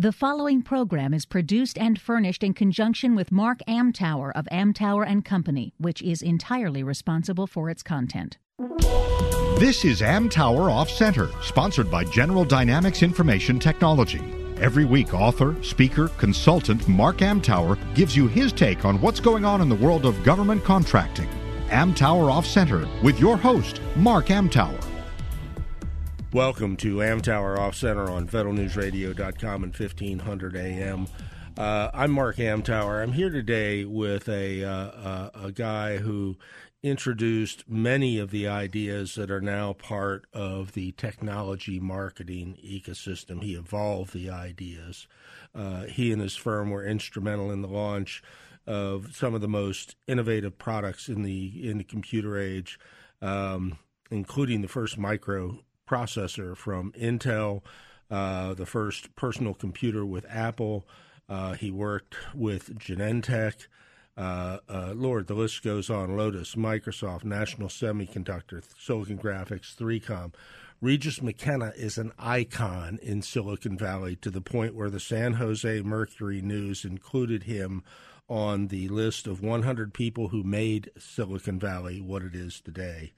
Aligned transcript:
The 0.00 0.12
following 0.12 0.62
program 0.62 1.12
is 1.12 1.26
produced 1.26 1.76
and 1.76 2.00
furnished 2.00 2.42
in 2.42 2.54
conjunction 2.54 3.14
with 3.14 3.30
Mark 3.30 3.58
Amtower 3.68 4.32
of 4.34 4.48
Amtower 4.50 5.06
and 5.06 5.22
Company, 5.22 5.74
which 5.76 6.00
is 6.00 6.22
entirely 6.22 6.82
responsible 6.82 7.46
for 7.46 7.68
its 7.68 7.82
content. 7.82 8.38
This 9.58 9.84
is 9.84 10.00
Amtower 10.00 10.72
Off 10.72 10.88
Center, 10.88 11.28
sponsored 11.42 11.90
by 11.90 12.04
General 12.04 12.46
Dynamics 12.46 13.02
Information 13.02 13.58
Technology. 13.58 14.22
Every 14.58 14.86
week, 14.86 15.12
author, 15.12 15.62
speaker, 15.62 16.08
consultant 16.16 16.88
Mark 16.88 17.18
Amtower 17.18 17.76
gives 17.94 18.16
you 18.16 18.26
his 18.26 18.54
take 18.54 18.86
on 18.86 19.02
what's 19.02 19.20
going 19.20 19.44
on 19.44 19.60
in 19.60 19.68
the 19.68 19.74
world 19.74 20.06
of 20.06 20.24
government 20.24 20.64
contracting. 20.64 21.28
Amtower 21.68 22.32
Off 22.32 22.46
Center 22.46 22.88
with 23.02 23.20
your 23.20 23.36
host, 23.36 23.82
Mark 23.96 24.28
Amtower. 24.28 24.82
Welcome 26.32 26.76
to 26.76 26.98
Amtower 26.98 27.58
Off 27.58 27.74
Center 27.74 28.08
on 28.08 28.28
FederalNewsRadio.com 28.28 29.64
and 29.64 29.76
1500 29.76 30.54
AM. 30.54 31.08
Uh, 31.58 31.90
I'm 31.92 32.12
Mark 32.12 32.36
Amtower. 32.36 33.02
I'm 33.02 33.14
here 33.14 33.30
today 33.30 33.84
with 33.84 34.28
a, 34.28 34.62
uh, 34.62 34.70
uh, 34.70 35.30
a 35.34 35.50
guy 35.50 35.96
who 35.96 36.36
introduced 36.84 37.68
many 37.68 38.20
of 38.20 38.30
the 38.30 38.46
ideas 38.46 39.16
that 39.16 39.28
are 39.28 39.40
now 39.40 39.72
part 39.72 40.24
of 40.32 40.70
the 40.74 40.92
technology 40.92 41.80
marketing 41.80 42.56
ecosystem. 42.64 43.42
He 43.42 43.56
evolved 43.56 44.12
the 44.12 44.30
ideas. 44.30 45.08
Uh, 45.52 45.86
he 45.86 46.12
and 46.12 46.22
his 46.22 46.36
firm 46.36 46.70
were 46.70 46.86
instrumental 46.86 47.50
in 47.50 47.60
the 47.60 47.66
launch 47.66 48.22
of 48.68 49.16
some 49.16 49.34
of 49.34 49.40
the 49.40 49.48
most 49.48 49.96
innovative 50.06 50.58
products 50.58 51.08
in 51.08 51.24
the 51.24 51.68
in 51.68 51.78
the 51.78 51.84
computer 51.84 52.38
age, 52.38 52.78
um, 53.20 53.78
including 54.12 54.62
the 54.62 54.68
first 54.68 54.96
micro 54.96 55.58
processor 55.90 56.56
from 56.56 56.92
Intel, 56.92 57.62
uh, 58.10 58.54
the 58.54 58.66
first 58.66 59.14
personal 59.16 59.54
computer 59.54 60.06
with 60.06 60.24
Apple. 60.28 60.86
Uh, 61.28 61.54
he 61.54 61.70
worked 61.70 62.16
with 62.34 62.78
Genentech. 62.78 63.66
Uh, 64.16 64.58
uh, 64.68 64.92
Lord, 64.94 65.26
the 65.26 65.34
list 65.34 65.62
goes 65.62 65.90
on. 65.90 66.16
Lotus, 66.16 66.54
Microsoft, 66.54 67.24
National 67.24 67.68
Semiconductor, 67.68 68.62
Silicon 68.78 69.18
Graphics, 69.18 69.74
3Com. 69.74 70.34
Regis 70.80 71.20
McKenna 71.20 71.72
is 71.76 71.98
an 71.98 72.12
icon 72.18 72.98
in 73.02 73.20
Silicon 73.20 73.76
Valley 73.76 74.16
to 74.16 74.30
the 74.30 74.40
point 74.40 74.74
where 74.74 74.90
the 74.90 75.00
San 75.00 75.34
Jose 75.34 75.82
Mercury 75.82 76.40
News 76.40 76.84
included 76.84 77.44
him 77.44 77.82
on 78.28 78.68
the 78.68 78.88
list 78.88 79.26
of 79.26 79.42
100 79.42 79.92
people 79.92 80.28
who 80.28 80.42
made 80.42 80.90
Silicon 80.96 81.58
Valley 81.58 82.00
what 82.00 82.22
it 82.22 82.34
is 82.34 82.60
today 82.60 83.12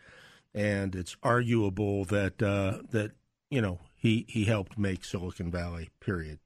and 0.54 0.94
it's 0.94 1.16
arguable 1.22 2.04
that 2.06 2.42
uh, 2.42 2.78
that 2.90 3.12
you 3.50 3.60
know 3.60 3.78
he 3.94 4.26
he 4.28 4.44
helped 4.44 4.78
make 4.78 5.04
Silicon 5.04 5.50
Valley. 5.50 5.90
Period. 6.00 6.38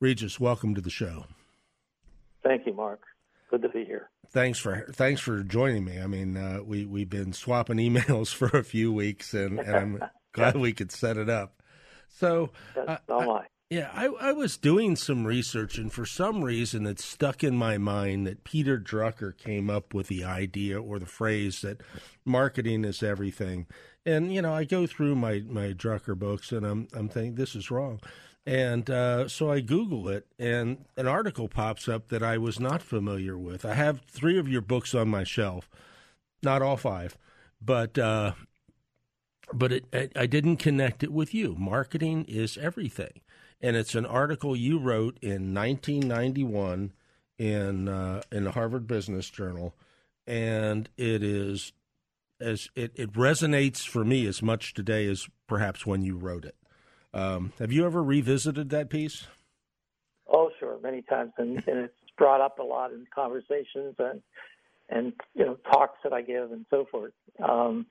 Regis, 0.00 0.38
welcome 0.38 0.74
to 0.74 0.80
the 0.80 0.90
show. 0.90 1.24
Thank 2.42 2.66
you, 2.66 2.72
Mark. 2.72 3.00
Good 3.50 3.62
to 3.62 3.68
be 3.68 3.84
here. 3.84 4.10
Thanks 4.30 4.58
for 4.58 4.86
thanks 4.92 5.20
for 5.20 5.42
joining 5.42 5.84
me. 5.84 6.00
I 6.00 6.06
mean, 6.06 6.36
uh, 6.36 6.60
we 6.64 6.84
we've 6.84 7.08
been 7.08 7.32
swapping 7.32 7.76
emails 7.78 8.32
for 8.32 8.46
a 8.56 8.64
few 8.64 8.92
weeks, 8.92 9.34
and, 9.34 9.58
and 9.58 9.76
I'm 9.76 10.04
glad 10.32 10.56
we 10.56 10.72
could 10.72 10.92
set 10.92 11.16
it 11.16 11.30
up. 11.30 11.62
So, 12.08 12.50
uh, 12.76 12.98
I, 13.08 13.46
yeah, 13.70 13.90
I, 13.92 14.06
I 14.06 14.32
was 14.32 14.56
doing 14.56 14.96
some 14.96 15.26
research, 15.26 15.76
and 15.76 15.92
for 15.92 16.06
some 16.06 16.42
reason, 16.42 16.86
it 16.86 16.98
stuck 16.98 17.44
in 17.44 17.54
my 17.54 17.76
mind 17.76 18.26
that 18.26 18.42
Peter 18.42 18.78
Drucker 18.78 19.36
came 19.36 19.68
up 19.68 19.92
with 19.92 20.06
the 20.08 20.24
idea 20.24 20.80
or 20.80 20.98
the 20.98 21.04
phrase 21.04 21.60
that 21.60 21.82
marketing 22.24 22.84
is 22.86 23.02
everything. 23.02 23.66
And 24.06 24.32
you 24.32 24.40
know, 24.40 24.54
I 24.54 24.64
go 24.64 24.86
through 24.86 25.16
my 25.16 25.42
my 25.46 25.74
Drucker 25.74 26.18
books, 26.18 26.50
and 26.50 26.64
I'm 26.64 26.88
I'm 26.94 27.10
thinking 27.10 27.34
this 27.34 27.54
is 27.54 27.70
wrong. 27.70 28.00
And 28.46 28.88
uh, 28.88 29.28
so 29.28 29.50
I 29.50 29.60
Google 29.60 30.08
it, 30.08 30.26
and 30.38 30.86
an 30.96 31.06
article 31.06 31.48
pops 31.48 31.88
up 31.88 32.08
that 32.08 32.22
I 32.22 32.38
was 32.38 32.58
not 32.58 32.80
familiar 32.80 33.36
with. 33.36 33.66
I 33.66 33.74
have 33.74 34.00
three 34.08 34.38
of 34.38 34.48
your 34.48 34.62
books 34.62 34.94
on 34.94 35.10
my 35.10 35.24
shelf, 35.24 35.68
not 36.42 36.62
all 36.62 36.78
five, 36.78 37.18
but 37.60 37.98
uh, 37.98 38.32
but 39.52 39.72
it, 39.72 39.84
I, 39.92 40.08
I 40.16 40.26
didn't 40.26 40.56
connect 40.56 41.02
it 41.02 41.12
with 41.12 41.34
you. 41.34 41.54
Marketing 41.58 42.24
is 42.26 42.56
everything 42.56 43.20
and 43.60 43.76
it's 43.76 43.94
an 43.94 44.06
article 44.06 44.56
you 44.56 44.78
wrote 44.78 45.18
in 45.20 45.54
1991 45.54 46.92
in 47.38 47.88
uh, 47.88 48.22
in 48.32 48.44
the 48.44 48.52
Harvard 48.52 48.86
Business 48.86 49.28
Journal, 49.30 49.74
and 50.26 50.88
it 50.96 51.22
is 51.22 51.72
as 52.40 52.70
it, 52.74 52.92
it 52.94 53.12
resonates 53.12 53.86
for 53.86 54.04
me 54.04 54.26
as 54.26 54.42
much 54.42 54.74
today 54.74 55.06
as 55.06 55.28
perhaps 55.46 55.86
when 55.86 56.02
you 56.02 56.16
wrote 56.16 56.44
it. 56.44 56.56
Um, 57.14 57.52
have 57.58 57.72
you 57.72 57.86
ever 57.86 58.02
revisited 58.02 58.70
that 58.70 58.90
piece? 58.90 59.26
Oh, 60.30 60.50
sure, 60.60 60.78
many 60.82 61.02
times, 61.02 61.32
and, 61.38 61.56
and 61.66 61.78
it's 61.78 61.94
brought 62.16 62.40
up 62.40 62.58
a 62.58 62.62
lot 62.62 62.92
in 62.92 63.06
conversations 63.14 63.94
and 63.98 64.22
and 64.88 65.12
you 65.34 65.44
know 65.44 65.56
talks 65.70 65.98
that 66.04 66.12
I 66.12 66.22
give 66.22 66.52
and 66.52 66.66
so 66.70 66.86
forth. 66.90 67.12
Um, 67.42 67.86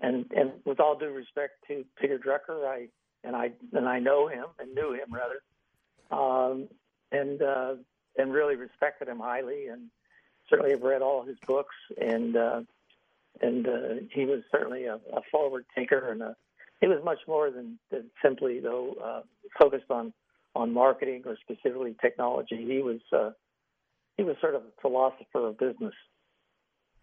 and 0.00 0.26
and 0.36 0.52
with 0.64 0.80
all 0.80 0.96
due 0.96 1.10
respect 1.10 1.64
to 1.68 1.84
Peter 2.00 2.18
Drucker, 2.18 2.66
I 2.66 2.88
and 3.24 3.36
I 3.36 3.52
and 3.72 3.88
I 3.88 3.98
know 3.98 4.28
him 4.28 4.46
and 4.58 4.74
knew 4.74 4.92
him 4.92 5.12
rather, 5.12 5.42
um, 6.10 6.68
and 7.12 7.42
uh, 7.42 7.74
and 8.16 8.32
really 8.32 8.56
respected 8.56 9.08
him 9.08 9.18
highly, 9.18 9.66
and 9.66 9.88
certainly 10.48 10.72
have 10.72 10.82
read 10.82 11.02
all 11.02 11.24
his 11.24 11.36
books, 11.46 11.74
and 12.00 12.36
uh, 12.36 12.60
and 13.40 13.66
uh, 13.68 13.88
he 14.12 14.24
was 14.24 14.40
certainly 14.50 14.84
a, 14.84 14.94
a 14.94 15.22
forward 15.30 15.64
thinker, 15.74 16.10
and 16.10 16.22
a, 16.22 16.36
he 16.80 16.86
was 16.86 17.02
much 17.04 17.18
more 17.28 17.50
than, 17.50 17.78
than 17.90 18.10
simply 18.22 18.60
though 18.60 18.94
uh, 19.02 19.22
focused 19.58 19.90
on 19.90 20.12
on 20.54 20.72
marketing 20.72 21.22
or 21.26 21.36
specifically 21.40 21.94
technology. 22.00 22.64
He 22.66 22.82
was 22.82 23.00
uh, 23.12 23.30
he 24.16 24.22
was 24.22 24.36
sort 24.40 24.54
of 24.54 24.62
a 24.62 24.80
philosopher 24.80 25.48
of 25.48 25.58
business. 25.58 25.94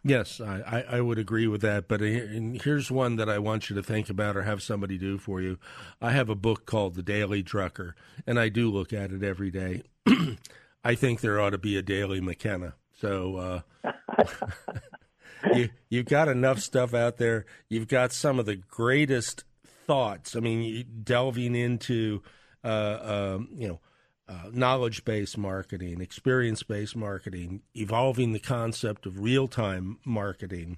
Yes, 0.07 0.39
I, 0.39 0.85
I 0.89 1.01
would 1.01 1.19
agree 1.19 1.47
with 1.47 1.59
that. 1.61 1.89
But 1.89 1.99
here's 1.99 2.89
one 2.89 3.17
that 3.17 3.27
I 3.27 3.39
want 3.39 3.69
you 3.69 3.75
to 3.75 3.83
think 3.83 4.09
about 4.09 4.37
or 4.37 4.43
have 4.43 4.63
somebody 4.63 4.97
do 4.97 5.17
for 5.17 5.41
you. 5.41 5.59
I 6.01 6.11
have 6.11 6.29
a 6.29 6.35
book 6.35 6.65
called 6.65 6.95
The 6.95 7.03
Daily 7.03 7.43
Drucker, 7.43 7.91
and 8.25 8.39
I 8.39 8.47
do 8.47 8.71
look 8.71 8.93
at 8.93 9.11
it 9.11 9.21
every 9.21 9.51
day. 9.51 9.83
I 10.83 10.95
think 10.95 11.19
there 11.19 11.41
ought 11.41 11.49
to 11.49 11.57
be 11.57 11.75
a 11.75 11.81
Daily 11.81 12.21
McKenna. 12.21 12.75
So 13.01 13.63
uh, 13.83 13.91
you, 15.53 15.69
you've 15.89 16.05
got 16.05 16.29
enough 16.29 16.59
stuff 16.59 16.93
out 16.93 17.17
there. 17.17 17.45
You've 17.67 17.89
got 17.89 18.13
some 18.13 18.39
of 18.39 18.45
the 18.45 18.55
greatest 18.55 19.43
thoughts. 19.87 20.37
I 20.37 20.39
mean, 20.39 20.85
delving 21.03 21.53
into, 21.53 22.23
uh, 22.63 23.35
um, 23.35 23.49
you 23.51 23.67
know, 23.67 23.81
uh, 24.29 24.49
knowledge 24.51 25.05
based 25.05 25.37
marketing, 25.37 26.01
experience 26.01 26.63
based 26.63 26.95
marketing, 26.95 27.61
evolving 27.75 28.33
the 28.33 28.39
concept 28.39 29.05
of 29.05 29.19
real 29.19 29.47
time 29.47 29.97
marketing, 30.05 30.77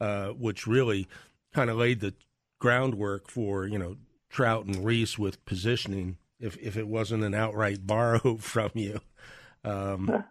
uh, 0.00 0.28
which 0.28 0.66
really 0.66 1.08
kind 1.52 1.70
of 1.70 1.76
laid 1.76 2.00
the 2.00 2.14
groundwork 2.58 3.28
for 3.28 3.66
you 3.66 3.78
know 3.78 3.96
Trout 4.30 4.66
and 4.66 4.84
Ries 4.84 5.18
with 5.18 5.44
positioning. 5.44 6.18
If 6.40 6.56
if 6.58 6.76
it 6.76 6.88
wasn't 6.88 7.24
an 7.24 7.34
outright 7.34 7.78
borrow 7.86 8.36
from 8.36 8.70
you, 8.74 9.00
um, 9.64 10.24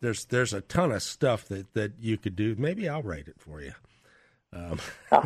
there's 0.00 0.24
there's 0.26 0.52
a 0.52 0.60
ton 0.60 0.92
of 0.92 1.02
stuff 1.02 1.46
that 1.48 1.72
that 1.74 1.92
you 1.98 2.18
could 2.18 2.36
do. 2.36 2.54
Maybe 2.58 2.88
I'll 2.88 3.02
write 3.02 3.28
it 3.28 3.40
for 3.40 3.60
you. 3.60 3.72
Um. 4.52 4.78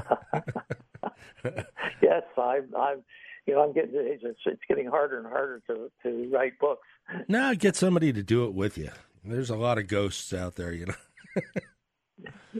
yes, 2.02 2.22
I'm. 2.38 2.74
I'm 2.76 3.02
you 3.46 3.54
know, 3.54 3.62
I'm 3.62 3.72
getting 3.72 3.92
to 3.92 3.98
the 3.98 4.12
age 4.12 4.20
it's, 4.22 4.40
it's 4.44 4.60
getting 4.68 4.86
harder 4.86 5.18
and 5.18 5.26
harder 5.26 5.62
to 5.68 5.90
to 6.02 6.30
write 6.32 6.58
books. 6.58 6.86
Now 7.28 7.54
get 7.54 7.76
somebody 7.76 8.12
to 8.12 8.22
do 8.22 8.44
it 8.46 8.54
with 8.54 8.76
you. 8.76 8.90
There's 9.24 9.50
a 9.50 9.56
lot 9.56 9.78
of 9.78 9.86
ghosts 9.86 10.32
out 10.32 10.56
there, 10.56 10.72
you 10.72 10.86
know. 10.86 10.94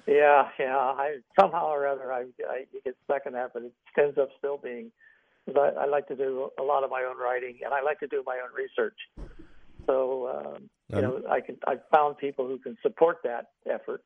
yeah, 0.07 0.49
yeah. 0.59 0.77
I 0.77 1.17
somehow 1.39 1.69
or 1.69 1.87
other 1.87 2.13
I, 2.13 2.27
I 2.49 2.67
get 2.85 2.97
stuck 3.05 3.23
in 3.27 3.33
that, 3.33 3.53
but 3.53 3.63
it 3.63 3.73
ends 3.99 4.19
up 4.19 4.29
still 4.39 4.57
being. 4.57 4.93
I, 5.49 5.73
I 5.81 5.87
like 5.87 6.09
to 6.09 6.17
do 6.17 6.51
a 6.59 6.63
lot 6.63 6.85
of 6.85 6.91
my 6.91 7.03
own 7.03 7.19
writing, 7.19 7.59
and 7.65 7.75
I 7.75 7.83
like 7.83 8.01
to 8.01 8.07
do 8.07 8.23
my 8.25 8.37
own 8.37 8.51
research. 8.55 8.99
So 9.87 10.29
um, 10.29 10.71
you 10.91 10.99
um, 10.99 11.03
know, 11.03 11.23
I 11.31 11.41
can 11.41 11.57
I 11.67 11.77
found 11.93 12.19
people 12.19 12.47
who 12.47 12.59
can 12.59 12.77
support 12.83 13.19
that 13.25 13.47
effort. 13.69 14.03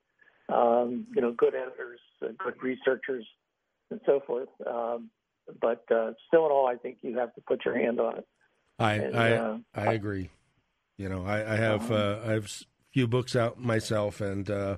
Um, 0.49 1.07
you 1.15 1.23
know, 1.23 1.33
good 1.33 1.55
editors, 1.55 2.01
uh, 2.23 2.29
good 2.39 2.63
researchers, 2.63 3.27
and 3.91 4.01
so 4.05 4.21
forth. 4.27 4.49
Um, 4.67 5.11
but 5.61 5.85
uh, 5.91 6.13
still, 6.27 6.47
in 6.47 6.53
all, 6.53 6.67
I 6.67 6.77
think 6.77 6.99
you 7.03 7.19
have 7.19 7.35
to 7.35 7.41
put 7.41 7.65
your 7.65 7.77
hand 7.77 8.01
on 8.01 8.19
it. 8.19 8.27
I 8.79 8.93
and, 8.95 9.17
I, 9.17 9.33
uh, 9.33 9.59
I 9.75 9.93
agree. 9.93 10.31
You 10.97 11.09
know, 11.09 11.25
I, 11.25 11.55
I 11.55 11.57
have 11.57 11.91
uh-huh. 11.91 12.21
uh, 12.25 12.29
I 12.29 12.33
have 12.33 12.47
a 12.47 12.65
few 12.93 13.07
books 13.07 13.37
out 13.37 13.61
myself, 13.61 14.21
and 14.21 14.51
uh, 14.51 14.77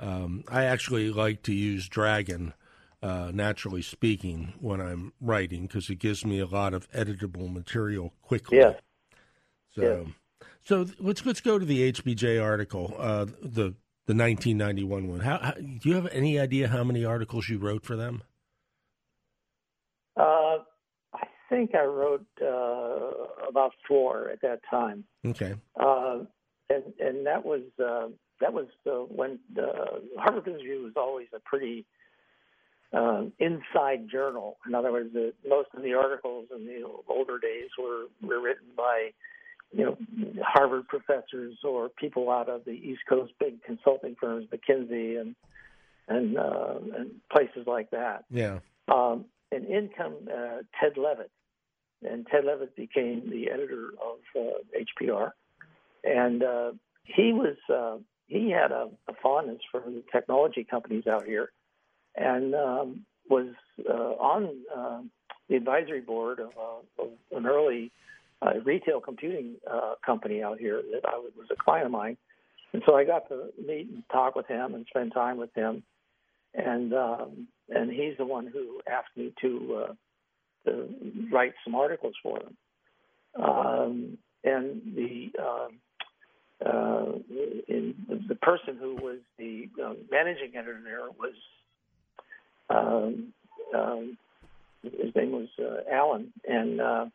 um, 0.00 0.44
I 0.48 0.64
actually 0.64 1.10
like 1.10 1.42
to 1.44 1.54
use 1.54 1.88
Dragon. 1.88 2.54
Uh, 3.02 3.32
naturally 3.34 3.82
speaking, 3.82 4.52
when 4.60 4.80
I'm 4.80 5.12
writing, 5.20 5.62
because 5.62 5.90
it 5.90 5.96
gives 5.96 6.24
me 6.24 6.38
a 6.38 6.46
lot 6.46 6.72
of 6.72 6.88
editable 6.92 7.52
material 7.52 8.14
quickly. 8.22 8.58
Yes. 8.58 8.76
So, 9.74 9.82
yes. 9.82 10.46
so 10.62 10.86
let's 11.00 11.26
let's 11.26 11.40
go 11.40 11.58
to 11.58 11.64
the 11.64 11.90
HBJ 11.90 12.40
article, 12.40 12.94
uh, 12.96 13.24
the 13.42 13.74
the 14.06 14.14
1991 14.14 15.08
one. 15.08 15.20
How, 15.20 15.38
how, 15.38 15.52
do 15.52 15.88
you 15.88 15.94
have 15.94 16.08
any 16.12 16.38
idea 16.38 16.68
how 16.68 16.84
many 16.84 17.04
articles 17.04 17.48
you 17.48 17.58
wrote 17.58 17.84
for 17.84 17.96
them? 17.96 18.22
Think 21.52 21.74
I 21.74 21.84
wrote 21.84 22.26
uh, 22.40 23.48
about 23.48 23.72
four 23.86 24.30
at 24.30 24.40
that 24.40 24.60
time. 24.70 25.04
Okay. 25.26 25.54
Uh, 25.78 26.20
and 26.70 26.84
and 26.98 27.26
that 27.26 27.44
was 27.44 27.62
uh, 27.78 28.08
that 28.40 28.52
was 28.52 28.66
uh, 28.86 29.04
when 29.14 29.38
uh, 29.58 29.98
Harvard 30.18 30.44
Business 30.44 30.62
Review 30.62 30.84
was 30.84 30.94
always 30.96 31.28
a 31.34 31.40
pretty 31.40 31.84
uh, 32.92 33.24
inside 33.38 34.08
journal. 34.10 34.56
In 34.66 34.74
other 34.74 34.92
words, 34.92 35.12
the, 35.12 35.32
most 35.46 35.68
of 35.76 35.82
the 35.82 35.94
articles 35.94 36.46
in 36.54 36.66
the 36.66 36.82
older 37.08 37.38
days 37.38 37.68
were 37.78 38.04
were 38.22 38.40
written 38.40 38.68
by 38.76 39.10
you 39.72 39.84
know 39.84 39.96
Harvard 40.42 40.88
professors 40.88 41.58
or 41.64 41.90
people 41.90 42.30
out 42.30 42.48
of 42.48 42.64
the 42.64 42.72
East 42.72 43.02
Coast 43.08 43.32
big 43.38 43.62
consulting 43.62 44.16
firms, 44.18 44.48
McKinsey 44.50 45.20
and 45.20 45.34
and 46.08 46.38
uh, 46.38 46.74
and 46.96 47.10
places 47.30 47.66
like 47.66 47.90
that. 47.90 48.24
Yeah. 48.30 48.60
Um, 48.88 49.26
and 49.52 49.66
in 49.66 49.90
come 49.96 50.14
uh, 50.28 50.58
Ted 50.80 50.96
Levitt, 50.96 51.30
and 52.02 52.26
Ted 52.26 52.44
Levitt 52.44 52.74
became 52.74 53.28
the 53.30 53.50
editor 53.50 53.90
of 54.02 54.18
uh, 54.36 55.04
HBR, 55.04 55.30
and 56.04 56.42
uh, 56.42 56.72
he 57.04 57.32
was 57.32 57.56
uh, 57.72 57.98
he 58.26 58.50
had 58.50 58.72
a, 58.72 58.88
a 59.08 59.14
fondness 59.22 59.60
for 59.70 59.80
the 59.80 60.02
technology 60.10 60.64
companies 60.68 61.06
out 61.06 61.24
here, 61.24 61.52
and 62.16 62.54
um, 62.54 63.04
was 63.28 63.48
uh, 63.88 63.92
on 63.92 64.56
uh, 64.74 65.02
the 65.48 65.56
advisory 65.56 66.00
board 66.00 66.40
of, 66.40 66.50
uh, 66.58 67.02
of 67.02 67.08
an 67.32 67.46
early 67.46 67.92
uh, 68.40 68.54
retail 68.64 69.00
computing 69.00 69.56
uh, 69.70 69.94
company 70.04 70.42
out 70.42 70.58
here 70.58 70.82
that 70.92 71.06
I 71.06 71.16
was, 71.18 71.32
was 71.36 71.48
a 71.50 71.62
client 71.62 71.86
of 71.86 71.92
mine, 71.92 72.16
and 72.72 72.82
so 72.86 72.96
I 72.96 73.04
got 73.04 73.28
to 73.28 73.50
meet 73.64 73.88
and 73.90 74.02
talk 74.10 74.34
with 74.34 74.46
him 74.46 74.74
and 74.74 74.86
spend 74.88 75.12
time 75.12 75.36
with 75.36 75.54
him, 75.54 75.82
and 76.54 76.94
um, 76.94 77.48
and 77.74 77.90
he's 77.90 78.16
the 78.18 78.24
one 78.24 78.46
who 78.46 78.80
asked 78.90 79.16
me 79.16 79.32
to 79.40 79.84
uh, 79.84 79.92
to 80.66 80.88
write 81.32 81.54
some 81.64 81.74
articles 81.74 82.14
for 82.22 82.38
them, 82.38 82.56
um, 83.42 84.18
and 84.44 84.82
the 84.94 85.30
uh, 85.40 85.68
uh, 86.68 87.12
in, 87.68 87.94
the 88.28 88.34
person 88.36 88.76
who 88.78 88.94
was 88.96 89.18
the 89.38 89.68
uh, 89.82 89.94
managing 90.10 90.56
editor 90.56 90.80
there 90.84 91.10
was 91.18 91.34
um, 92.70 93.32
um, 93.74 94.18
his 94.82 95.14
name 95.14 95.32
was 95.32 95.48
uh, 95.58 95.90
Alan, 95.92 96.32
and 96.46 96.80
uh, 96.80 97.06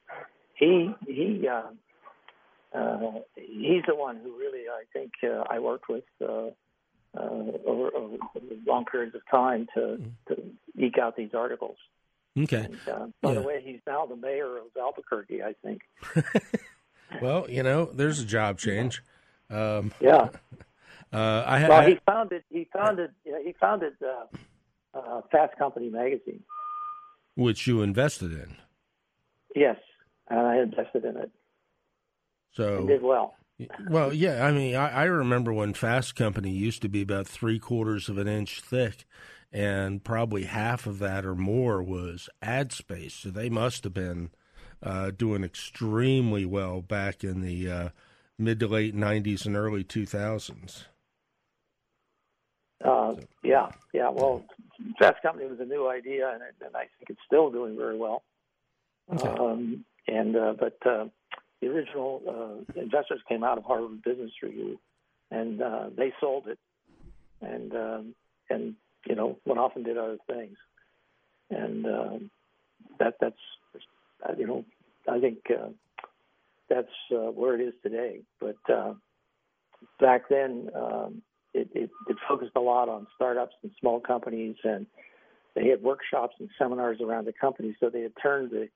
he 0.56 0.90
he 1.06 1.48
uh, 1.48 2.78
uh, 2.78 3.12
he's 3.36 3.84
the 3.88 3.96
one 3.96 4.18
who 4.24 4.38
really 4.38 4.66
I 4.70 4.84
think 4.94 5.12
uh, 5.24 5.44
I 5.50 5.60
worked 5.60 5.90
with 5.90 6.04
uh, 6.22 6.50
over, 7.16 7.90
over 7.96 8.18
long 8.66 8.86
periods 8.86 9.16
of 9.16 9.22
time 9.30 9.68
to 9.76 10.00
to 10.28 10.42
eke 10.78 10.98
out 10.98 11.16
these 11.16 11.34
articles. 11.34 11.78
Okay. 12.38 12.66
And, 12.66 12.80
uh, 12.88 13.08
by 13.22 13.34
Yeah. 13.34 13.40
the 13.40 13.48
way, 13.48 13.62
he's 13.64 13.80
now 13.88 14.06
the 14.06 14.16
mayor 14.16 14.58
of 14.58 14.66
Albuquerque, 14.80 15.42
I 15.44 15.54
think. 15.64 15.82
Well, 17.22 17.50
you 17.50 17.64
know, 17.64 17.86
there's 17.86 18.20
a 18.20 18.26
job 18.26 18.58
change. 18.60 19.02
Um, 19.50 19.94
Yeah. 20.02 20.28
uh, 21.14 21.44
I 21.48 21.58
had. 21.58 21.70
Well, 21.70 21.82
I- 21.82 21.90
he 21.92 22.00
founded 22.06 22.44
he 22.50 22.68
founded 22.74 23.12
he 23.24 23.54
founded 23.60 23.94
uh, 24.04 24.98
uh, 24.98 25.22
Fast 25.32 25.58
Company 25.58 25.90
magazine. 25.90 26.44
which 27.36 27.66
you 27.66 27.82
invested 27.82 28.34
in. 28.34 28.58
Yes, 29.56 29.78
and 30.30 30.40
I 30.42 30.58
invested 30.62 31.06
in 31.06 31.16
it. 31.16 31.32
So 32.52 32.80
and 32.80 32.88
did 32.90 33.02
well. 33.02 33.36
Well, 33.90 34.14
yeah, 34.14 34.46
I 34.46 34.52
mean, 34.52 34.76
I, 34.76 34.90
I 34.90 35.04
remember 35.06 35.52
when 35.52 35.74
Fast 35.74 36.16
Company 36.16 36.52
used 36.52 36.82
to 36.84 36.90
be 36.90 37.02
about 37.02 37.28
three 37.28 37.58
quarters 37.58 38.08
of 38.08 38.18
an 38.18 38.28
inch 38.28 38.62
thick, 38.62 39.06
and 39.52 40.04
probably 40.04 40.44
half 40.44 40.86
of 40.86 41.00
that 41.00 41.26
or 41.26 41.36
more 41.36 41.82
was 41.82 42.30
ad 42.42 42.72
space. 42.72 43.16
So 43.16 43.30
they 43.30 43.50
must 43.50 43.84
have 43.84 43.94
been 43.94 44.30
uh, 44.84 45.12
doing 45.12 45.44
extremely 45.44 46.46
well 46.46 46.82
back 46.82 47.24
in 47.24 47.42
the 47.42 47.72
uh, 47.72 47.90
mid 48.38 48.60
to 48.60 48.68
late 48.68 48.96
'90s 48.96 49.46
and 49.46 49.56
early 49.56 49.84
2000s. 49.84 50.86
Uh, 52.86 53.16
yeah, 53.44 53.70
yeah. 53.92 54.10
Well, 54.10 54.46
Fast 55.00 55.24
Company 55.24 55.48
was 55.48 55.60
a 55.60 55.66
new 55.66 55.90
idea, 55.90 56.30
and, 56.32 56.44
it, 56.44 56.54
and 56.64 56.76
I 56.76 56.82
think 56.82 57.10
it's 57.10 57.20
still 57.26 57.50
doing 57.50 57.76
very 57.76 57.98
well. 57.98 58.24
Okay. 59.12 59.28
Um, 59.28 59.84
and 60.08 60.36
uh, 60.36 60.54
but 60.60 60.78
uh, 60.86 61.06
the 61.62 61.68
original 61.68 62.22
uh, 62.28 62.80
investors 62.80 63.22
came 63.28 63.44
out 63.44 63.58
of 63.58 63.64
Harvard 63.64 64.04
Business 64.04 64.32
Review, 64.42 64.80
and 65.32 65.62
uh, 65.62 65.90
they 65.96 66.14
sold 66.20 66.48
it, 66.48 66.60
and 67.42 67.74
um, 67.76 68.16
and 68.50 68.76
you 69.08 69.16
know 69.16 69.38
went 69.46 69.60
off 69.60 69.74
and 69.76 69.86
did 69.86 69.98
other 69.98 70.18
things, 70.28 70.58
and 71.50 71.86
um, 71.86 72.32
that 73.00 73.16
that's 73.20 73.36
uh, 74.28 74.34
you 74.38 74.48
know 74.48 74.66
I 75.08 75.20
think 75.20 75.40
uh, 75.50 75.70
that's 76.70 76.88
uh, 77.12 77.32
where 77.32 77.60
it 77.60 77.62
is 77.62 77.74
today. 77.82 78.22
But 78.40 78.58
uh, 78.72 78.94
back 80.00 80.30
then, 80.30 80.70
um, 80.76 81.22
it, 81.54 81.70
it, 81.74 81.90
it 82.08 82.18
focused 82.28 82.54
a 82.56 82.60
lot 82.60 82.90
on 82.90 83.08
startups 83.16 83.56
and 83.64 83.72
small 83.80 84.00
companies, 84.00 84.56
and 84.64 84.86
they 85.56 85.68
had 85.68 85.82
workshops 85.82 86.36
and 86.40 86.50
seminars 86.60 87.00
around 87.02 87.26
the 87.26 87.34
company. 87.34 87.76
So 87.80 87.90
they 87.90 88.02
had 88.02 88.14
turned 88.22 88.52
the 88.52 88.70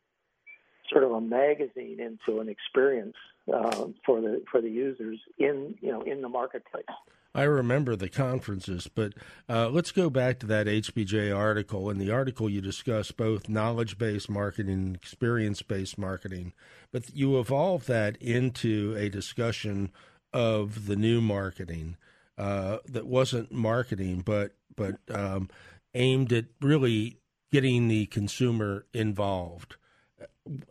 sort 0.92 1.04
of 1.04 1.12
a 1.12 1.22
magazine 1.22 2.00
into 2.00 2.40
an 2.40 2.50
experience 2.50 3.16
um, 3.54 3.96
for 4.06 4.22
the 4.22 4.44
for 4.52 4.62
the 4.62 4.70
users 4.70 5.20
in 5.38 5.76
you 5.82 5.92
know 5.92 6.02
in 6.02 6.22
the 6.22 6.30
marketplace. 6.30 6.86
I 7.34 7.44
remember 7.44 7.96
the 7.96 8.10
conferences, 8.10 8.90
but 8.94 9.14
uh, 9.48 9.70
let's 9.70 9.92
go 9.92 10.10
back 10.10 10.40
to 10.40 10.46
that 10.48 10.68
HBJ 10.68 11.36
article. 11.36 11.90
In 11.90 11.98
the 11.98 12.12
article, 12.12 12.50
you 12.50 12.60
discuss 12.60 13.12
both 13.12 13.48
knowledge 13.48 13.98
based 13.98 14.30
marketing 14.30 14.74
and 14.74 14.96
experience 14.96 15.62
based 15.62 15.98
marketing, 15.98 16.52
but 16.92 17.16
you 17.16 17.40
evolved 17.40 17.88
that 17.88 18.18
into 18.18 18.96
a 18.98 19.08
discussion 19.08 19.92
of 20.34 20.88
the 20.88 20.98
new 20.98 21.22
marketing 21.22 21.96
uh, 22.38 22.80
that 22.86 23.08
wasn't 23.08 23.52
marketing, 23.52 24.24
but 24.26 24.52
but 24.76 24.98
um, 25.10 25.50
aimed 25.94 26.34
at 26.34 26.46
really 26.62 27.18
getting 27.52 27.88
the 27.88 28.08
consumer 28.08 28.86
involved. 28.94 29.76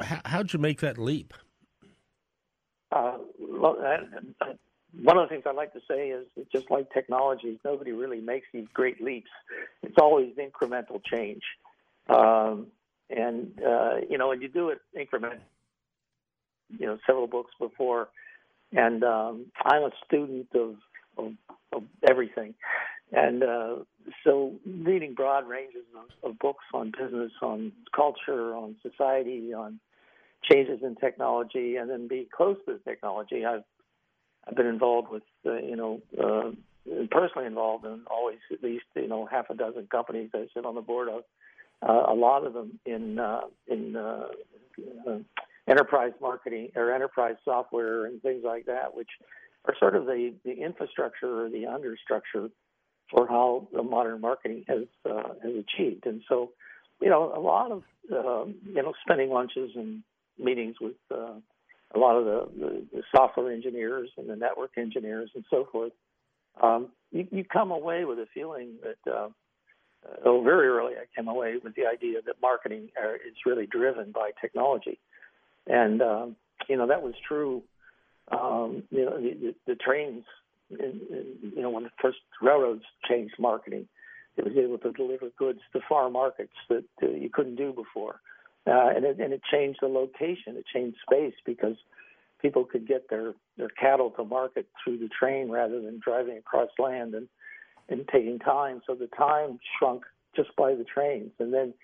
How, 0.01 0.21
how'd 0.25 0.53
you 0.53 0.59
make 0.59 0.81
that 0.81 0.99
leap? 0.99 1.35
Uh, 2.93 3.19
one 5.03 5.17
of 5.17 5.29
the 5.29 5.29
things 5.29 5.45
I 5.47 5.53
like 5.53 5.73
to 5.75 5.81
say 5.89 6.09
is 6.09 6.27
just 6.53 6.71
like 6.71 6.93
technology, 6.93 7.59
nobody 7.65 7.93
really 7.93 8.21
makes 8.21 8.47
these 8.53 8.67
great 8.75 9.01
leaps. 9.01 9.31
It's 9.83 9.97
always 10.01 10.35
incremental 10.37 11.01
change, 11.05 11.43
um, 12.09 12.67
and 13.09 13.53
uh, 13.65 13.97
you 14.09 14.19
know, 14.19 14.33
and 14.33 14.43
you 14.43 14.49
do 14.49 14.71
it 14.71 14.81
increment. 14.99 15.41
You 16.79 16.87
know, 16.87 16.99
several 17.07 17.27
books 17.27 17.53
before, 17.59 18.09
and 18.73 19.05
um, 19.05 19.47
I'm 19.65 19.83
a 19.83 19.91
student 20.07 20.49
of 20.55 20.77
of, 21.17 21.33
of 21.73 21.85
everything, 22.09 22.55
and 23.13 23.43
uh, 23.43 23.77
so 24.25 24.55
reading 24.65 25.15
broad 25.15 25.49
ranges 25.49 25.85
of, 25.97 26.31
of 26.31 26.39
books 26.39 26.65
on 26.73 26.93
business, 26.99 27.33
on 27.43 27.73
culture, 27.95 28.55
on 28.55 28.77
society, 28.83 29.53
on 29.53 29.81
changes 30.51 30.81
in 30.83 30.95
technology, 30.97 31.77
and 31.77 31.91
then 31.91 32.09
be 32.09 32.29
close 32.35 32.57
to 32.67 32.75
the 32.75 32.91
technology. 32.91 33.45
I've 33.45 33.65
I've 34.47 34.57
been 34.57 34.67
involved 34.67 35.09
with 35.11 35.23
uh, 35.47 35.55
you 35.55 35.77
know 35.77 36.01
uh, 36.19 36.51
personally 37.11 37.47
involved 37.47 37.85
in 37.85 38.03
always 38.11 38.39
at 38.53 38.63
least 38.63 38.85
you 38.95 39.09
know 39.09 39.27
half 39.27 39.51
a 39.51 39.55
dozen 39.55 39.89
companies 39.91 40.31
I 40.35 40.47
sit 40.55 40.65
on 40.65 40.75
the 40.75 40.81
board 40.81 41.09
of. 41.09 41.23
Uh, 41.83 42.13
a 42.13 42.15
lot 42.15 42.47
of 42.47 42.53
them 42.53 42.79
in 42.85 43.19
uh, 43.19 43.43
in 43.67 43.97
uh, 43.97 44.27
enterprise 45.69 46.13
marketing 46.21 46.71
or 46.77 46.93
enterprise 46.93 47.37
software 47.45 48.07
and 48.07 48.21
things 48.23 48.43
like 48.45 48.67
that, 48.67 48.95
which 48.95 49.09
are 49.67 49.75
sort 49.79 49.95
of 49.95 50.07
the, 50.07 50.33
the 50.45 50.53
infrastructure 50.53 51.47
or 51.47 51.51
the 51.51 51.65
understructure 51.65 52.51
for 53.11 53.27
how 53.27 53.69
the 53.73 53.83
modern 53.83 54.21
marketing 54.21 54.65
has 54.69 54.85
uh, 55.09 55.35
has 55.43 55.53
achieved. 55.55 56.07
And 56.07 56.23
so, 56.29 56.51
you 57.01 57.09
know, 57.09 57.33
a 57.35 57.41
lot 57.41 57.73
of 57.73 57.83
um, 58.13 58.55
you 58.67 58.83
know 58.83 58.93
spending 59.03 59.31
lunches 59.31 59.71
and 59.75 60.03
meetings 60.39 60.77
with 60.81 60.95
uh, 61.11 61.35
a 61.95 61.99
lot 61.99 62.17
of 62.17 62.25
the, 62.25 62.85
the, 62.93 63.03
software 63.15 63.53
engineers 63.53 64.11
and 64.17 64.29
the 64.29 64.37
network 64.37 64.71
engineers 64.77 65.31
and 65.35 65.45
so 65.51 65.67
forth. 65.71 65.93
Um, 66.63 66.89
you, 67.11 67.27
you 67.31 67.45
come 67.45 67.71
away 67.71 68.05
with 68.05 68.19
a 68.19 68.27
feeling 68.33 68.75
that, 68.83 69.13
uh, 69.13 69.29
oh, 70.25 70.43
very 70.43 70.69
early 70.69 70.95
I 70.95 71.05
came 71.15 71.29
away 71.29 71.55
with 71.63 71.75
the 71.75 71.87
idea 71.87 72.21
that 72.25 72.37
marketing 72.41 72.91
uh, 73.03 73.15
is 73.15 73.35
really 73.45 73.67
driven 73.67 74.13
by 74.13 74.31
technology, 74.41 74.99
and 75.67 76.01
um, 76.03 76.37
you 76.69 76.77
know 76.77 76.87
that 76.87 77.03
was 77.03 77.15
true. 77.27 77.63
Um, 78.31 78.85
you 78.91 79.05
know, 79.05 79.21
the, 79.21 79.55
the 79.67 79.75
trains, 79.75 80.23
in, 80.71 81.01
in, 81.11 81.53
you 81.57 81.63
know, 81.63 81.71
when 81.71 81.85
the 81.85 81.91
first 82.01 82.19
railroads 82.41 82.83
changed 83.09 83.35
marketing, 83.39 83.87
it 84.37 84.45
was 84.45 84.55
able 84.57 84.79
to 84.79 84.93
deliver 84.93 85.29
goods 85.39 85.61
to 85.73 85.81
far 85.89 86.11
markets 86.11 86.53
that 86.69 86.85
uh, 87.03 87.09
you 87.09 87.31
couldn't 87.33 87.57
do 87.57 87.73
before. 87.73 88.21
Uh, 88.67 88.91
and, 88.95 89.05
it, 89.05 89.19
and 89.19 89.33
it 89.33 89.41
changed 89.51 89.79
the 89.81 89.89
location, 89.89 90.57
it 90.57 90.65
changed 90.73 90.97
space 91.11 91.35
because 91.45 91.77
people 92.41 92.65
could 92.65 92.87
get 92.87 93.09
their, 93.11 93.35
their 93.57 93.69
cattle 93.69 94.11
to 94.11 94.25
market 94.25 94.67
through 94.83 94.99
the 94.99 95.09
train 95.09 95.51
rather 95.51 95.81
than 95.81 96.01
driving 96.03 96.39
across 96.39 96.69
land 96.79 97.15
and, 97.15 97.29
and 97.89 98.07
taking 98.13 98.39
time. 98.39 98.81
So 98.87 98.95
the 98.95 99.09
time 99.09 99.59
shrunk 99.79 100.05
just 100.37 100.55
by 100.57 100.75
the 100.75 100.85
trains. 100.85 101.33
And 101.39 101.53
then 101.53 101.75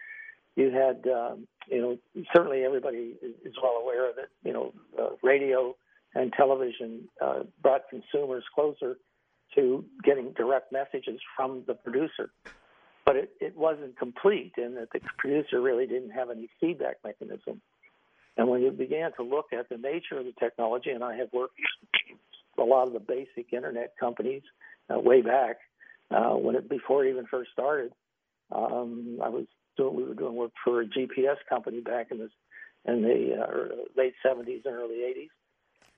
you 0.55 0.71
had 0.71 1.07
um, 1.11 1.47
you 1.69 1.81
know, 1.81 2.25
certainly 2.35 2.65
everybody 2.65 3.15
is 3.23 3.55
well 3.63 3.79
aware 3.83 4.13
that 4.17 4.29
you 4.45 4.53
know, 4.53 4.73
uh, 5.01 5.11
radio 5.23 5.75
and 6.17 6.33
television 6.33 7.09
uh, 7.23 7.43
brought 7.63 7.83
consumers 7.91 8.43
closer 8.55 8.97
to 9.55 9.85
getting 10.03 10.33
direct 10.33 10.73
messages 10.73 11.21
from 11.37 11.63
the 11.67 11.75
producer. 11.75 12.31
But 13.05 13.17
it, 13.17 13.31
it 13.41 13.57
wasn't 13.57 13.99
complete 13.99 14.55
in 14.57 14.75
that 14.75 14.89
the 14.93 15.01
producer 15.19 15.61
really 15.61 15.87
didn't 15.87 16.11
have 16.11 16.31
any 16.31 16.49
feedback 16.61 16.97
mechanism. 17.05 17.61
And 18.37 18.49
when 18.49 18.63
you 18.63 18.71
began 18.71 19.13
to 19.17 19.23
look 19.23 19.47
at 19.53 19.69
the 19.69 19.77
nature 19.77 20.19
of 20.19 20.25
the 20.25 20.35
technology, 20.41 20.91
and 20.91 21.05
I 21.05 21.17
have 21.17 21.29
worked 21.33 21.55
with 22.57 22.67
a 22.67 22.69
lot 22.69 22.87
of 22.87 22.95
the 22.95 23.01
basic 23.01 23.53
internet 23.53 23.93
companies 24.01 24.43
uh, 24.93 24.99
way 24.99 25.23
back 25.23 25.59
uh, 26.11 26.31
when 26.31 26.57
it 26.57 26.69
before 26.69 27.05
it 27.05 27.11
even 27.11 27.27
first 27.27 27.51
started, 27.53 27.93
um, 28.53 29.19
I 29.23 29.29
was 29.29 29.47
doing 29.77 29.97
we 29.97 30.05
were 30.05 30.15
doing 30.15 30.35
work 30.35 30.53
for 30.65 30.81
a 30.81 30.87
GPS 30.87 31.37
company 31.49 31.81
back 31.81 32.09
in 32.11 32.19
the 32.19 32.31
in 32.91 33.03
the 33.03 33.43
uh, 33.43 33.75
late 33.97 34.15
70s 34.25 34.65
and 34.65 34.75
early 34.75 34.99
80s 34.99 35.29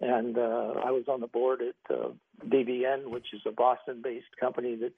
and 0.00 0.38
uh, 0.38 0.74
I 0.84 0.90
was 0.90 1.04
on 1.08 1.20
the 1.20 1.26
board 1.26 1.60
at 1.62 1.94
uh, 1.94 2.10
BBN, 2.46 3.10
which 3.10 3.26
is 3.32 3.40
a 3.46 3.50
Boston-based 3.50 4.36
company 4.38 4.76
that 4.76 4.92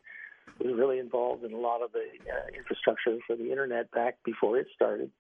was 0.58 0.76
really 0.76 0.98
involved 0.98 1.44
in 1.44 1.52
a 1.52 1.58
lot 1.58 1.82
of 1.82 1.92
the 1.92 2.00
uh, 2.00 2.56
infrastructure 2.56 3.16
for 3.26 3.36
the 3.36 3.50
internet 3.50 3.90
back 3.92 4.16
before 4.24 4.58
it 4.58 4.66
started. 4.74 5.10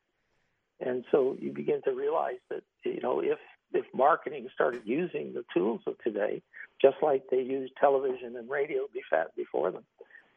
And 0.80 1.04
so 1.10 1.36
you 1.38 1.52
begin 1.52 1.80
to 1.84 1.92
realize 1.92 2.40
that 2.50 2.62
you 2.84 3.00
know 3.00 3.20
if 3.20 3.38
if 3.72 3.84
marketing 3.94 4.48
started 4.54 4.82
using 4.84 5.32
the 5.32 5.44
tools 5.54 5.80
of 5.86 5.94
today, 6.02 6.42
just 6.82 6.96
like 7.02 7.22
they 7.30 7.42
used 7.42 7.72
television 7.80 8.36
and 8.36 8.50
radio 8.50 8.82
before 9.36 9.70
them, 9.70 9.84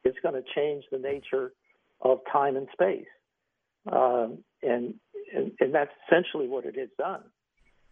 it's 0.04 0.20
going 0.22 0.36
to 0.36 0.44
change 0.56 0.84
the 0.92 1.00
nature 1.00 1.52
of 2.02 2.20
time 2.32 2.56
and 2.56 2.68
space. 2.74 3.08
Um, 3.92 4.40
and, 4.62 4.96
and 5.34 5.52
and 5.60 5.74
that's 5.74 5.92
essentially 6.08 6.48
what 6.48 6.66
it 6.66 6.78
has 6.78 6.90
done. 6.98 7.24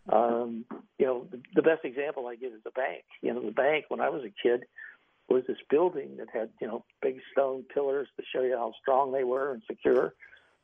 Um, 0.10 0.65
you 0.98 1.05
know, 1.05 1.27
the, 1.29 1.41
the 1.55 1.62
best 1.62 1.86
example 1.86 2.27
I 2.27 2.36
give 2.36 2.53
is 2.53 2.63
the 2.63 2.72
bank. 2.72 3.03
You 3.22 3.34
know, 3.34 3.46
the 3.46 3.51
bank 3.51 3.86
when 3.89 4.01
I 4.01 4.10
was 4.10 4.24
a 4.24 4.34
kid 4.48 4.65
was 5.29 5.43
this 5.48 5.58
building 5.70 6.17
that 6.17 6.27
had 6.34 6.50
you 6.60 6.67
know 6.67 6.84
big 7.01 7.20
stone 7.31 7.63
pillars 7.74 8.08
to 8.17 8.24
show 8.34 8.41
you 8.41 8.55
how 8.58 8.74
strong 8.81 9.12
they 9.12 9.24
were 9.24 9.51
and 9.53 9.62
secure. 9.70 10.13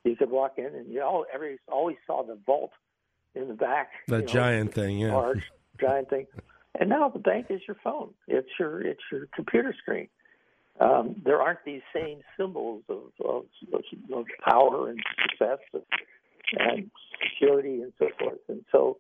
You 0.03 0.15
could 0.15 0.29
walk 0.29 0.53
in 0.57 0.65
and 0.65 0.91
you 0.91 1.01
all 1.01 1.25
every 1.33 1.59
always 1.71 1.97
saw 2.05 2.23
the 2.23 2.37
vault 2.45 2.71
in 3.35 3.47
the 3.47 3.53
back. 3.53 3.89
The 4.07 4.21
giant 4.21 4.75
know, 4.75 4.83
thing, 4.83 4.99
yeah, 4.99 5.13
large 5.13 5.43
giant 5.79 6.09
thing. 6.09 6.27
And 6.79 6.89
now 6.89 7.09
the 7.09 7.19
bank 7.19 7.47
is 7.49 7.61
your 7.67 7.77
phone. 7.83 8.13
It's 8.27 8.49
your 8.59 8.81
it's 8.81 9.01
your 9.11 9.27
computer 9.35 9.73
screen. 9.81 10.07
Um, 10.79 11.15
there 11.23 11.41
aren't 11.41 11.63
these 11.65 11.81
same 11.93 12.19
symbols 12.39 12.83
of, 12.87 12.99
of, 13.25 13.45
of 14.13 14.25
power 14.47 14.89
and 14.89 14.99
success 15.23 15.57
and 16.59 16.91
security 17.23 17.81
and 17.81 17.91
so 17.97 18.09
forth. 18.19 18.37
And 18.47 18.63
so 18.71 18.97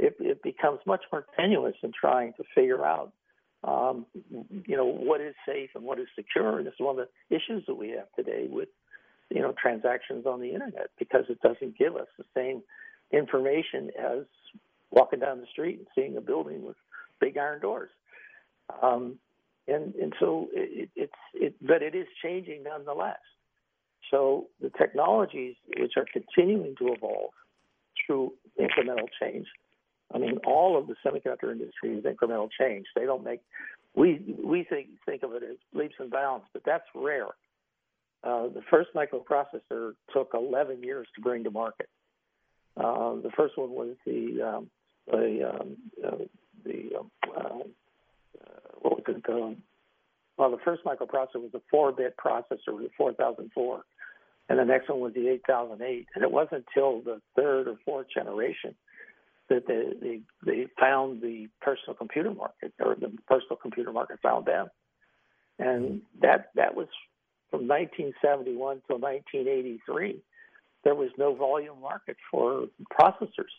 it, 0.00 0.16
it 0.18 0.42
becomes 0.42 0.80
much 0.86 1.02
more 1.12 1.26
tenuous 1.38 1.74
in 1.82 1.92
trying 1.92 2.32
to 2.34 2.44
figure 2.54 2.84
out, 2.84 3.12
um, 3.62 4.06
you 4.66 4.76
know, 4.76 4.86
what 4.86 5.20
is 5.20 5.34
safe 5.46 5.70
and 5.74 5.84
what 5.84 5.98
is 5.98 6.06
secure. 6.16 6.58
And 6.58 6.66
this 6.66 6.74
is 6.74 6.80
one 6.80 6.98
of 6.98 7.06
the 7.06 7.36
issues 7.36 7.64
that 7.66 7.74
we 7.74 7.90
have 7.90 8.06
today 8.16 8.46
with, 8.48 8.70
you 9.28 9.42
know, 9.42 9.54
transactions 9.60 10.24
on 10.26 10.40
the 10.40 10.52
internet 10.52 10.88
because 10.98 11.24
it 11.28 11.40
doesn't 11.42 11.78
give 11.78 11.96
us 11.96 12.08
the 12.16 12.24
same 12.34 12.62
information 13.12 13.90
as 13.98 14.24
walking 14.90 15.20
down 15.20 15.40
the 15.40 15.46
street 15.52 15.78
and 15.78 15.86
seeing 15.94 16.16
a 16.16 16.20
building 16.20 16.64
with 16.64 16.76
big 17.20 17.36
iron 17.36 17.60
doors. 17.60 17.90
Um, 18.82 19.18
and 19.68 19.94
and 19.96 20.14
so 20.18 20.48
it, 20.52 20.88
it's 20.96 21.12
it, 21.34 21.54
but 21.60 21.82
it 21.82 21.94
is 21.94 22.06
changing 22.22 22.62
nonetheless. 22.62 23.18
So 24.10 24.46
the 24.60 24.70
technologies 24.70 25.54
which 25.78 25.92
are 25.96 26.06
continuing 26.12 26.74
to 26.76 26.88
evolve 26.88 27.30
through 28.06 28.32
incremental 28.58 29.06
change 29.20 29.46
I 30.12 30.18
mean, 30.18 30.38
all 30.44 30.76
of 30.76 30.86
the 30.86 30.94
semiconductor 31.04 31.52
industry 31.52 31.96
is 31.96 32.04
incremental 32.04 32.48
change. 32.58 32.86
They 32.94 33.04
don't 33.04 33.24
make 33.24 33.40
we 33.94 34.36
we 34.42 34.64
think 34.64 34.88
think 35.06 35.22
of 35.22 35.32
it 35.34 35.42
as 35.42 35.56
leaps 35.74 35.94
and 35.98 36.10
bounds, 36.10 36.46
but 36.52 36.62
that's 36.64 36.84
rare. 36.94 37.28
Uh, 38.22 38.48
the 38.48 38.62
first 38.70 38.90
microprocessor 38.94 39.92
took 40.12 40.32
11 40.34 40.82
years 40.82 41.06
to 41.14 41.22
bring 41.22 41.42
to 41.44 41.50
market. 41.50 41.88
Uh, 42.76 43.14
the 43.14 43.30
first 43.36 43.56
one 43.56 43.70
was 43.70 43.96
the 44.06 44.42
um, 44.42 44.70
the 45.10 45.50
um, 45.50 45.76
uh, 46.06 46.24
the 46.64 46.90
um, 46.98 47.10
uh, 47.36 47.58
what 48.80 48.96
was 48.96 49.16
it? 49.16 49.24
called? 49.24 49.56
well, 50.40 50.50
the 50.50 50.58
first 50.64 50.82
microprocessor 50.84 51.36
was 51.36 51.50
a 51.54 51.60
four-bit 51.70 52.14
processor, 52.16 52.78
the 52.78 52.88
4004, 52.96 53.82
and 54.48 54.58
the 54.58 54.64
next 54.64 54.88
one 54.88 55.00
was 55.00 55.12
the 55.12 55.28
8008. 55.28 56.06
And 56.14 56.24
it 56.24 56.30
wasn't 56.30 56.64
until 56.66 57.02
the 57.02 57.20
third 57.36 57.68
or 57.68 57.76
fourth 57.84 58.06
generation 58.14 58.74
that 59.50 59.66
they, 59.66 59.92
they, 60.00 60.20
they 60.46 60.66
found 60.78 61.20
the 61.20 61.48
personal 61.60 61.94
computer 61.94 62.32
market, 62.32 62.72
or 62.80 62.94
the 62.94 63.12
personal 63.26 63.56
computer 63.56 63.92
market 63.92 64.18
found 64.22 64.46
them, 64.46 64.68
and 65.58 66.02
that 66.22 66.50
that 66.54 66.74
was 66.74 66.88
from 67.50 67.68
1971 67.68 68.82
till 68.86 68.98
1983. 68.98 70.22
There 70.84 70.94
was 70.94 71.10
no 71.18 71.34
volume 71.34 71.80
market 71.82 72.16
for 72.30 72.66
processors, 72.98 73.52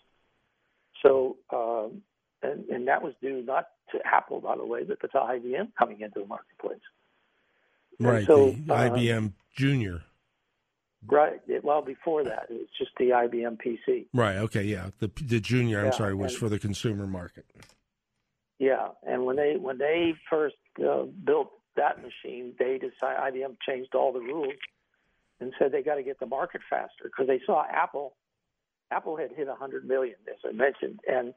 so 1.04 1.38
um, 1.54 2.02
and 2.42 2.66
and 2.70 2.88
that 2.88 3.04
was 3.04 3.14
due 3.22 3.44
not 3.44 3.68
to 3.92 4.00
Apple, 4.06 4.42
by 4.42 4.56
the 4.56 4.66
way, 4.66 4.84
but 4.84 5.00
to 5.02 5.08
IBM 5.08 5.74
coming 5.78 6.02
into 6.02 6.22
the 6.22 6.26
marketplace. 6.26 6.80
Right, 8.00 8.26
so, 8.26 8.56
the 8.66 8.74
uh, 8.74 8.90
IBM 8.90 9.34
Junior. 9.56 10.02
Right. 11.08 11.42
Well, 11.64 11.82
before 11.82 12.24
that, 12.24 12.48
it 12.50 12.54
was 12.54 12.68
just 12.78 12.92
the 12.98 13.10
IBM 13.10 13.58
PC. 13.58 14.06
Right. 14.14 14.38
Okay. 14.38 14.64
Yeah. 14.64 14.92
The 15.00 15.12
the 15.24 15.40
junior. 15.40 15.80
I'm 15.80 15.86
yeah, 15.86 15.92
sorry, 15.92 16.14
was 16.14 16.34
and, 16.34 16.40
for 16.40 16.50
the 16.50 16.60
consumer 16.60 17.08
market. 17.08 17.46
Yeah, 18.60 18.90
and 19.08 19.26
when 19.26 19.38
they 19.38 19.56
when 19.60 19.80
they 19.80 20.14
first 20.30 20.58
uh, 20.80 21.06
built 21.24 21.52
that 21.76 21.98
machine, 21.98 22.54
they 22.60 22.78
decided 22.78 23.34
IBM 23.34 23.58
changed 23.68 23.96
all 23.96 24.14
the 24.14 24.20
rules 24.20 24.54
and 25.40 25.52
said 25.58 25.72
they 25.72 25.82
got 25.82 25.96
to 25.96 26.04
get 26.04 26.20
the 26.20 26.28
market 26.28 26.62
faster 26.70 27.06
because 27.06 27.26
they 27.26 27.42
saw 27.46 27.64
Apple. 27.68 28.14
Apple 28.92 29.18
had 29.18 29.32
hit 29.32 29.48
100 29.48 29.88
million, 29.88 30.16
as 30.28 30.36
I 30.48 30.52
mentioned, 30.52 31.00
and 31.08 31.34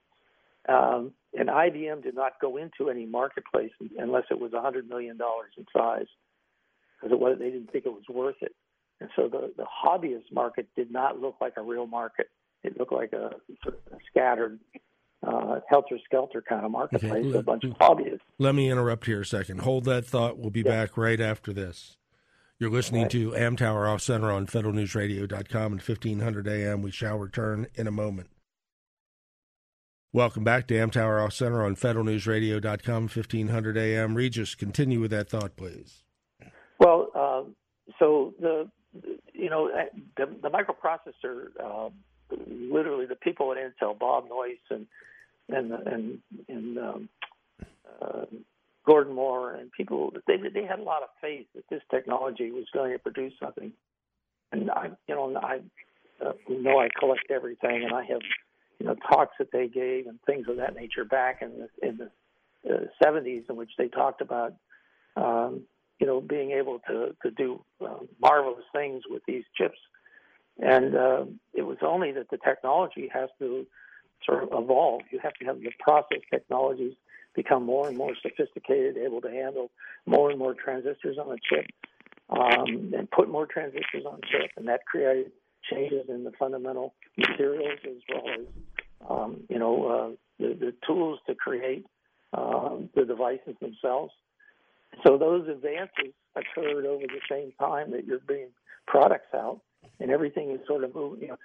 um, 0.68 1.12
and 1.32 1.48
IBM 1.48 2.02
did 2.02 2.14
not 2.14 2.32
go 2.40 2.58
into 2.58 2.90
any 2.90 3.06
marketplace 3.06 3.72
unless 3.98 4.24
it 4.30 4.38
was 4.38 4.52
100 4.52 4.88
million 4.88 5.16
dollars 5.16 5.52
in 5.56 5.64
size 5.74 6.06
because 7.00 7.12
it 7.12 7.18
was 7.18 7.38
they 7.38 7.50
didn't 7.50 7.72
think 7.72 7.86
it 7.86 7.92
was 7.92 8.04
worth 8.10 8.36
it. 8.42 8.54
And 9.00 9.10
so 9.16 9.28
the, 9.28 9.52
the 9.56 9.64
hobbyist 9.64 10.32
market 10.32 10.68
did 10.76 10.90
not 10.90 11.20
look 11.20 11.36
like 11.40 11.54
a 11.56 11.62
real 11.62 11.86
market. 11.86 12.28
It 12.62 12.78
looked 12.78 12.92
like 12.92 13.12
a, 13.12 13.30
sort 13.62 13.80
of 13.86 13.92
a 13.92 13.96
scattered, 14.10 14.58
uh, 15.26 15.60
helter 15.68 15.98
skelter 16.04 16.42
kind 16.46 16.64
of 16.64 16.70
marketplace, 16.70 17.26
okay. 17.26 17.38
a 17.38 17.42
bunch 17.42 17.64
of 17.64 17.72
hobbyists. 17.72 18.20
Let 18.38 18.54
me 18.54 18.70
interrupt 18.70 19.06
here 19.06 19.20
a 19.20 19.26
second. 19.26 19.60
Hold 19.60 19.84
that 19.84 20.06
thought. 20.06 20.38
We'll 20.38 20.50
be 20.50 20.62
yeah. 20.62 20.70
back 20.70 20.96
right 20.96 21.20
after 21.20 21.52
this. 21.52 21.96
You're 22.58 22.70
listening 22.70 23.02
right. 23.02 23.10
to 23.10 23.32
Amtower 23.32 23.92
Off 23.92 24.00
Center 24.00 24.30
on 24.30 24.46
federalnewsradio.com 24.46 25.72
and 25.72 25.82
1500 25.82 26.48
AM. 26.48 26.82
We 26.82 26.92
shall 26.92 27.18
return 27.18 27.66
in 27.74 27.86
a 27.86 27.90
moment. 27.90 28.30
Welcome 30.12 30.44
back 30.44 30.68
to 30.68 30.74
Amtower 30.74 31.24
Off 31.24 31.32
Center 31.32 31.64
on 31.64 31.74
federalnewsradio.com, 31.74 33.02
1500 33.02 33.76
AM. 33.76 34.14
Regis, 34.14 34.54
continue 34.54 35.00
with 35.00 35.10
that 35.10 35.28
thought, 35.28 35.56
please. 35.56 36.04
Well, 36.78 37.08
uh, 37.16 37.42
so 37.98 38.32
the 38.38 38.70
you 39.32 39.50
know, 39.50 39.70
the, 40.16 40.26
the 40.42 40.50
microprocessor, 40.50 41.48
uh, 41.62 41.90
literally 42.46 43.06
the 43.06 43.16
people 43.16 43.52
at 43.52 43.58
Intel, 43.58 43.98
Bob 43.98 44.28
Noyce 44.28 44.56
and 44.70 44.86
and 45.48 45.72
and, 45.72 46.18
and 46.48 46.78
um, 46.78 47.08
uh, 48.00 48.24
Gordon 48.86 49.14
Moore 49.14 49.54
and 49.54 49.70
people, 49.72 50.12
they 50.26 50.36
they 50.36 50.64
had 50.64 50.78
a 50.78 50.82
lot 50.82 51.02
of 51.02 51.08
faith 51.20 51.46
that 51.54 51.64
this 51.70 51.82
technology 51.90 52.50
was 52.50 52.64
going 52.72 52.92
to 52.92 52.98
produce 52.98 53.32
something. 53.42 53.72
And 54.52 54.70
I, 54.70 54.90
you 55.08 55.14
know, 55.14 55.34
I 55.36 55.60
uh, 56.24 56.32
know 56.48 56.78
I 56.78 56.88
collect 56.98 57.30
everything, 57.30 57.82
and 57.84 57.94
I 57.94 58.04
have, 58.04 58.20
you 58.78 58.86
know, 58.86 58.94
talks 59.10 59.34
that 59.38 59.50
they 59.52 59.68
gave 59.68 60.06
and 60.06 60.18
things 60.26 60.46
of 60.48 60.56
that 60.56 60.74
nature 60.74 61.04
back 61.04 61.42
in 61.42 61.50
the 61.60 61.88
in 61.88 61.98
the 61.98 62.10
uh, 62.70 62.86
70s 63.02 63.48
in 63.48 63.56
which 63.56 63.70
they 63.76 63.88
talked 63.88 64.20
about 64.20 64.54
um, 65.16 65.62
you 66.00 66.06
know, 66.06 66.20
being 66.20 66.52
able 66.52 66.80
to 66.88 67.14
to 67.22 67.30
do 67.30 67.64
uh, 67.84 67.98
marvelous 68.20 68.64
things 68.72 69.02
with 69.08 69.22
these 69.26 69.44
chips. 69.56 69.78
And 70.58 70.94
uh, 70.94 71.24
it 71.52 71.62
was 71.62 71.78
only 71.82 72.12
that 72.12 72.30
the 72.30 72.38
technology 72.38 73.08
has 73.12 73.28
to 73.40 73.66
sort 74.24 74.44
of 74.44 74.48
evolve. 74.52 75.02
You 75.10 75.18
have 75.22 75.34
to 75.34 75.44
have 75.46 75.60
the 75.60 75.70
process 75.80 76.20
technologies 76.30 76.94
become 77.34 77.64
more 77.64 77.88
and 77.88 77.96
more 77.96 78.12
sophisticated, 78.22 78.96
able 78.96 79.20
to 79.20 79.30
handle 79.30 79.70
more 80.06 80.30
and 80.30 80.38
more 80.38 80.54
transistors 80.54 81.18
on 81.18 81.32
a 81.32 81.36
chip, 81.48 81.66
um, 82.30 82.92
and 82.96 83.10
put 83.10 83.28
more 83.28 83.46
transistors 83.46 84.04
on 84.06 84.14
a 84.14 84.26
chip, 84.26 84.50
and 84.56 84.68
that 84.68 84.86
created 84.86 85.32
changes 85.70 86.06
in 86.08 86.24
the 86.24 86.32
fundamental 86.38 86.94
materials 87.16 87.78
as 87.84 88.02
well 88.08 88.24
as 88.34 88.46
um, 89.08 89.36
you 89.48 89.58
know 89.58 89.86
uh, 89.86 90.10
the, 90.38 90.54
the 90.54 90.74
tools 90.86 91.18
to 91.26 91.34
create 91.34 91.84
uh, 92.32 92.76
the 92.94 93.04
devices 93.04 93.54
themselves. 93.60 94.12
So 95.06 95.18
those 95.18 95.48
advances 95.48 96.14
occurred 96.36 96.86
over 96.86 97.04
the 97.06 97.20
same 97.30 97.52
time 97.58 97.90
that 97.92 98.06
you're 98.06 98.20
bringing 98.20 98.50
products 98.86 99.34
out 99.34 99.60
and 100.00 100.10
everything 100.10 100.50
is 100.50 100.60
sort 100.66 100.84
of 100.84 100.94
moving. 100.94 101.22
You 101.22 101.28
know, 101.28 101.36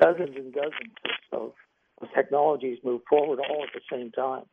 dozens 0.00 0.36
and 0.36 0.52
dozens 0.52 0.92
of, 1.32 1.52
of 2.00 2.08
technologies 2.14 2.78
move 2.84 3.02
forward 3.08 3.38
all 3.38 3.62
at 3.62 3.70
the 3.74 3.80
same 3.90 4.10
time, 4.12 4.44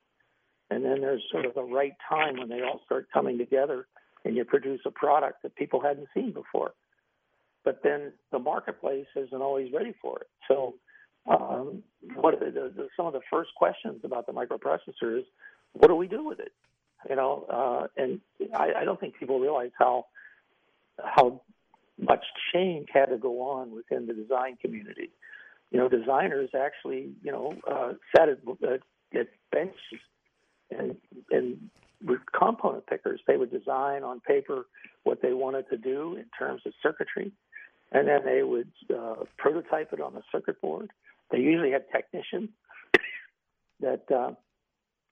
and 0.70 0.84
then 0.84 1.02
there's 1.02 1.24
sort 1.32 1.46
of 1.46 1.54
the 1.56 1.64
right 1.64 1.94
time 2.08 2.38
when 2.38 2.50
they 2.50 2.62
all 2.62 2.82
start 2.86 3.08
coming 3.14 3.38
together, 3.38 3.88
and 4.26 4.36
you 4.36 4.46
produce 4.46 4.82
a 4.86 4.92
product 4.92 5.44
that 5.44 5.56
people 5.56 5.82
hadn't 5.82 6.08
seen 6.14 6.32
before. 6.32 6.74
But 7.64 7.82
then 7.84 8.14
the 8.32 8.40
marketplace 8.40 9.08
isn't 9.16 9.42
always 9.42 9.72
ready 9.74 9.94
for 10.02 10.20
it. 10.20 10.28
So, 10.48 10.76
um, 11.30 11.84
what 12.16 12.40
the, 12.40 12.52
the, 12.52 12.88
some 12.96 13.06
of 13.06 13.14
the 13.14 13.22
first 13.30 13.52
questions 13.56 14.02
about 14.04 14.26
the 14.26 14.32
microprocessor 14.32 15.20
is, 15.20 15.26
what 15.74 15.90
do 15.90 15.96
we 15.96 16.08
do 16.08 16.24
with 16.24 16.40
it? 16.40 16.54
You 17.08 17.16
know, 17.16 17.46
uh, 17.50 17.88
and 18.02 18.20
I, 18.54 18.82
I 18.82 18.84
don't 18.86 19.00
think 19.00 19.16
people 19.20 19.40
realize 19.40 19.72
how 19.78 20.08
how 21.04 21.42
much 21.98 22.26
change 22.54 22.88
had 22.94 23.08
to 23.08 23.18
go 23.18 23.42
on 23.42 23.72
within 23.74 24.08
the 24.08 24.14
design 24.14 24.58
community. 24.62 25.12
You 25.72 25.80
know, 25.80 25.88
designers 25.88 26.50
actually, 26.58 27.12
you 27.24 27.32
know, 27.32 27.54
uh, 27.70 27.94
sat 28.16 28.30
at, 28.30 28.40
at 29.18 29.28
benches 29.52 30.02
and 30.72 30.98
and 31.32 31.70
with 32.06 32.20
component 32.38 32.88
pickers, 32.88 33.20
they 33.28 33.38
would 33.38 33.52
design 33.52 34.04
on 34.04 34.20
paper 34.22 34.66
what 35.04 35.22
they 35.22 35.34
wanted 35.34 35.70
to 35.70 35.78
do 35.78 36.16
in 36.16 36.26
terms 36.38 36.62
of 36.66 36.74
circuitry, 36.82 37.32
and 37.92 38.08
then 38.08 38.22
they 38.26 38.44
would 38.44 38.72
uh, 38.96 39.16
prototype 39.38 39.92
it 39.94 40.02
on 40.02 40.14
the 40.14 40.22
circuit 40.32 40.62
board. 40.62 40.92
They 41.32 41.40
usually 41.40 41.72
had 41.72 41.86
technicians 41.92 42.50
that 43.82 44.04
uh, 44.12 44.32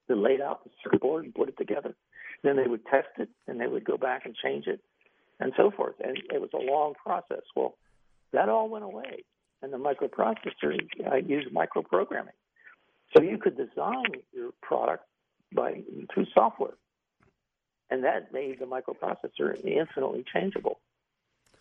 that 0.07 0.17
laid 0.17 0.41
out 0.41 0.63
the 0.63 0.69
circuit 0.83 1.01
board 1.01 1.25
and 1.25 1.35
put 1.35 1.49
it 1.49 1.57
together. 1.57 1.95
Then 2.43 2.55
they 2.55 2.67
would 2.67 2.85
test 2.85 3.09
it, 3.17 3.29
and 3.47 3.59
they 3.59 3.67
would 3.67 3.83
go 3.83 3.97
back 3.97 4.25
and 4.25 4.35
change 4.35 4.67
it 4.67 4.79
and 5.39 5.53
so 5.57 5.71
forth. 5.71 5.95
And 6.03 6.17
it 6.31 6.41
was 6.41 6.49
a 6.53 6.71
long 6.71 6.93
process. 6.93 7.43
Well, 7.55 7.75
that 8.33 8.49
all 8.49 8.69
went 8.69 8.83
away, 8.83 9.23
and 9.61 9.71
the 9.71 9.77
microprocessor 9.77 10.79
uh, 11.11 11.15
used 11.15 11.53
microprogramming, 11.53 12.35
so 13.15 13.23
you 13.23 13.37
could 13.37 13.57
design 13.57 14.05
your 14.33 14.51
product 14.61 15.05
by 15.53 15.81
through 16.13 16.25
software, 16.33 16.75
and 17.89 18.03
that 18.03 18.33
made 18.33 18.59
the 18.59 18.65
microprocessor 18.65 19.63
infinitely 19.63 20.25
changeable. 20.33 20.79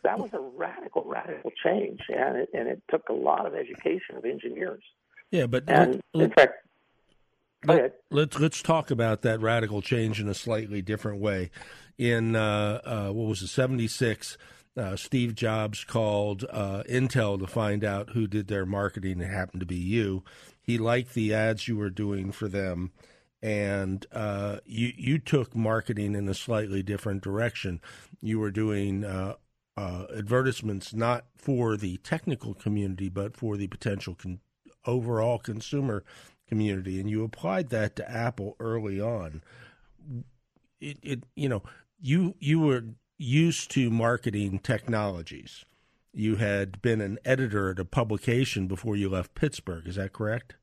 That 0.03 0.19
was 0.19 0.33
a 0.35 0.41
radical, 0.41 1.05
radical 1.07 1.53
change, 1.65 2.01
and 2.09 2.37
it 2.37 2.51
and 2.53 2.69
it 2.69 2.83
took 2.91 3.09
a 3.09 3.15
lot 3.15 3.47
of 3.47 3.55
education 3.55 4.17
of 4.17 4.25
engineers. 4.25 4.83
Yeah, 5.31 5.47
but 5.47 5.65
and 5.69 6.01
let, 6.15 6.25
in 6.25 6.31
fact, 6.31 6.67
let, 7.67 8.01
let's 8.11 8.39
let's 8.39 8.63
talk 8.63 8.91
about 8.91 9.23
that 9.23 9.41
radical 9.41 9.83
change 9.83 10.21
in 10.21 10.29
a 10.29 10.35
slightly 10.35 10.83
different 10.83 11.21
way 11.21 11.51
in 11.99 12.37
uh, 12.37 12.81
uh, 12.85 13.13
what 13.13 13.29
was 13.29 13.43
it, 13.43 13.49
76, 13.49 14.37
uh, 14.77 14.97
Steve 14.97 15.35
Jobs 15.35 15.85
called 15.85 16.45
uh, 16.51 16.83
Intel 16.89 17.39
to 17.39 17.47
find 17.47 17.83
out 17.83 18.11
who 18.11 18.27
did 18.27 18.49
their 18.49 18.67
marketing. 18.67 19.21
It 19.21 19.31
happened 19.31 19.61
to 19.61 19.67
be 19.67 19.77
you. 19.77 20.23
He 20.61 20.79
liked 20.79 21.15
the 21.15 21.33
ads 21.33 21.69
you 21.69 21.77
were 21.77 21.91
doing 21.91 22.33
for 22.33 22.49
them, 22.49 22.93
and 23.41 24.05
uh, 24.13 24.59
you 24.67 24.93
you 24.97 25.19
took 25.19 25.55
marketing 25.55 26.15
in 26.15 26.29
a 26.29 26.35
slightly 26.35 26.83
different 26.83 27.23
direction. 27.23 27.81
You 28.21 28.39
were 28.41 28.51
doing 28.51 29.05
uh, 29.05 29.35
advertisements 29.79 30.93
not 30.93 31.27
for 31.37 31.77
the 31.77 31.97
technical 31.99 32.53
community, 32.53 33.09
but 33.09 33.37
for 33.37 33.57
the 33.57 33.69
potential 33.69 34.15
con- 34.15 34.41
overall 34.85 35.39
consumer 35.39 36.05
community, 36.49 37.01
and 37.01 37.11
you 37.11 37.25
applied 37.25 37.71
that 37.71 37.97
to 37.97 38.11
Apple 38.11 38.57
early 38.61 39.01
on. 39.01 39.43
It, 40.81 40.99
it 41.03 41.25
you 41.35 41.49
know 41.49 41.63
you 42.01 42.35
you 42.39 42.61
were 42.61 42.85
used 43.19 43.71
to 43.73 43.91
marketing 43.91 44.59
technologies. 44.61 45.65
You 46.13 46.37
had 46.37 46.81
been 46.81 47.01
an 47.01 47.19
editor 47.25 47.71
at 47.71 47.79
a 47.79 47.85
publication 47.85 48.67
before 48.67 48.97
you 48.97 49.09
left 49.09 49.35
Pittsburgh. 49.35 49.87
Is 49.87 49.97
that 49.97 50.13
correct? 50.13 50.55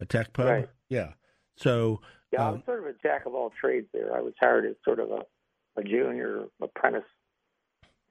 A 0.00 0.06
tech 0.06 0.32
pub. 0.32 0.46
Right. 0.46 0.68
Yeah. 0.88 1.12
So. 1.56 2.00
Yeah, 2.32 2.46
I 2.46 2.50
was 2.50 2.58
um, 2.58 2.62
sort 2.64 2.78
of 2.78 2.86
a 2.86 2.94
jack 3.02 3.26
of 3.26 3.34
all 3.34 3.52
trades 3.60 3.88
there. 3.92 4.14
I 4.16 4.20
was 4.20 4.34
hired 4.40 4.64
as 4.64 4.76
sort 4.84 5.00
of 5.00 5.10
a, 5.10 5.80
a 5.80 5.82
junior 5.82 6.44
apprentice, 6.62 7.02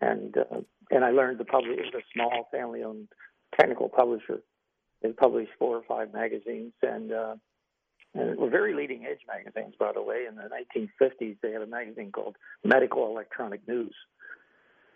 and 0.02 0.36
uh, 0.38 0.60
and 0.92 1.06
I 1.06 1.12
learned 1.12 1.38
to 1.38 1.46
publish. 1.46 1.78
It 1.78 1.94
was 1.94 2.04
a 2.04 2.06
small 2.14 2.50
family-owned 2.52 3.08
technical 3.58 3.88
publisher. 3.88 4.42
They 5.02 5.12
published 5.12 5.52
four 5.58 5.78
or 5.78 5.84
five 5.88 6.14
magazines, 6.14 6.74
and 6.82 7.12
uh, 7.12 7.36
and 8.14 8.38
were 8.38 8.50
very 8.50 8.74
leading 8.74 9.06
edge 9.06 9.20
magazines, 9.28 9.76
by 9.80 9.92
the 9.94 10.02
way. 10.02 10.26
In 10.28 10.36
the 10.36 10.50
1950s, 10.50 11.38
they 11.42 11.52
had 11.52 11.62
a 11.62 11.68
magazine 11.68 12.12
called 12.12 12.36
Medical 12.64 13.08
Electronic 13.08 13.68
News. 13.68 13.94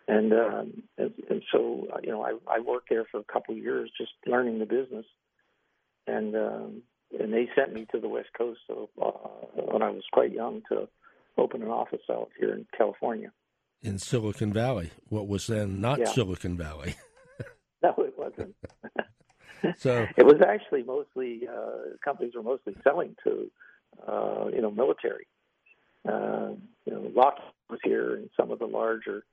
And, 0.08 0.34
um, 0.34 0.84
and, 0.98 1.14
and 1.30 1.44
so, 1.52 1.88
you 2.04 2.12
know, 2.12 2.24
I, 2.24 2.34
I 2.48 2.60
worked 2.60 2.90
there 2.90 3.06
for 3.10 3.20
a 3.20 3.32
couple 3.32 3.56
of 3.56 3.62
years 3.62 3.92
just 3.98 4.12
learning 4.26 4.60
the 4.60 4.66
business. 4.66 5.06
And, 6.08 6.36
um, 6.36 6.82
and 7.18 7.32
they 7.32 7.48
sent 7.56 7.74
me 7.74 7.86
to 7.92 8.00
the 8.00 8.10
West 8.10 8.30
Coast 8.38 8.60
so, 8.68 8.90
uh, 9.02 9.62
when 9.72 9.82
I 9.82 9.90
was 9.92 10.04
quite 10.12 10.34
young 10.34 10.62
to 10.70 10.90
open 11.38 11.62
an 11.62 11.70
office 11.70 12.02
out 12.12 12.30
here 12.38 12.54
in 12.54 12.66
California. 12.76 13.32
In 13.82 14.00
Silicon 14.00 14.52
Valley, 14.52 14.92
what 15.10 15.28
was 15.28 15.48
then 15.48 15.80
not 15.80 16.00
yeah. 16.00 16.06
Silicon 16.06 16.58
Valley. 16.58 16.96
no, 17.84 17.94
it 18.00 18.14
wasn't. 18.18 18.56
So 19.78 20.08
it 20.18 20.26
was 20.26 20.42
actually 20.46 20.84
mostly 20.84 21.48
uh, 21.48 21.96
companies 22.04 22.34
were 22.36 22.44
mostly 22.44 22.76
selling 22.84 23.16
to 23.24 23.52
uh, 24.08 24.48
you 24.54 24.62
know 24.62 24.72
military. 24.72 25.28
Uh, 26.08 26.52
you 26.86 26.94
know, 26.94 27.12
Lockheed 27.16 27.44
was 27.70 27.80
here, 27.84 28.16
and 28.16 28.30
some 28.38 28.52
of 28.52 28.60
the 28.60 28.66
larger 28.66 29.24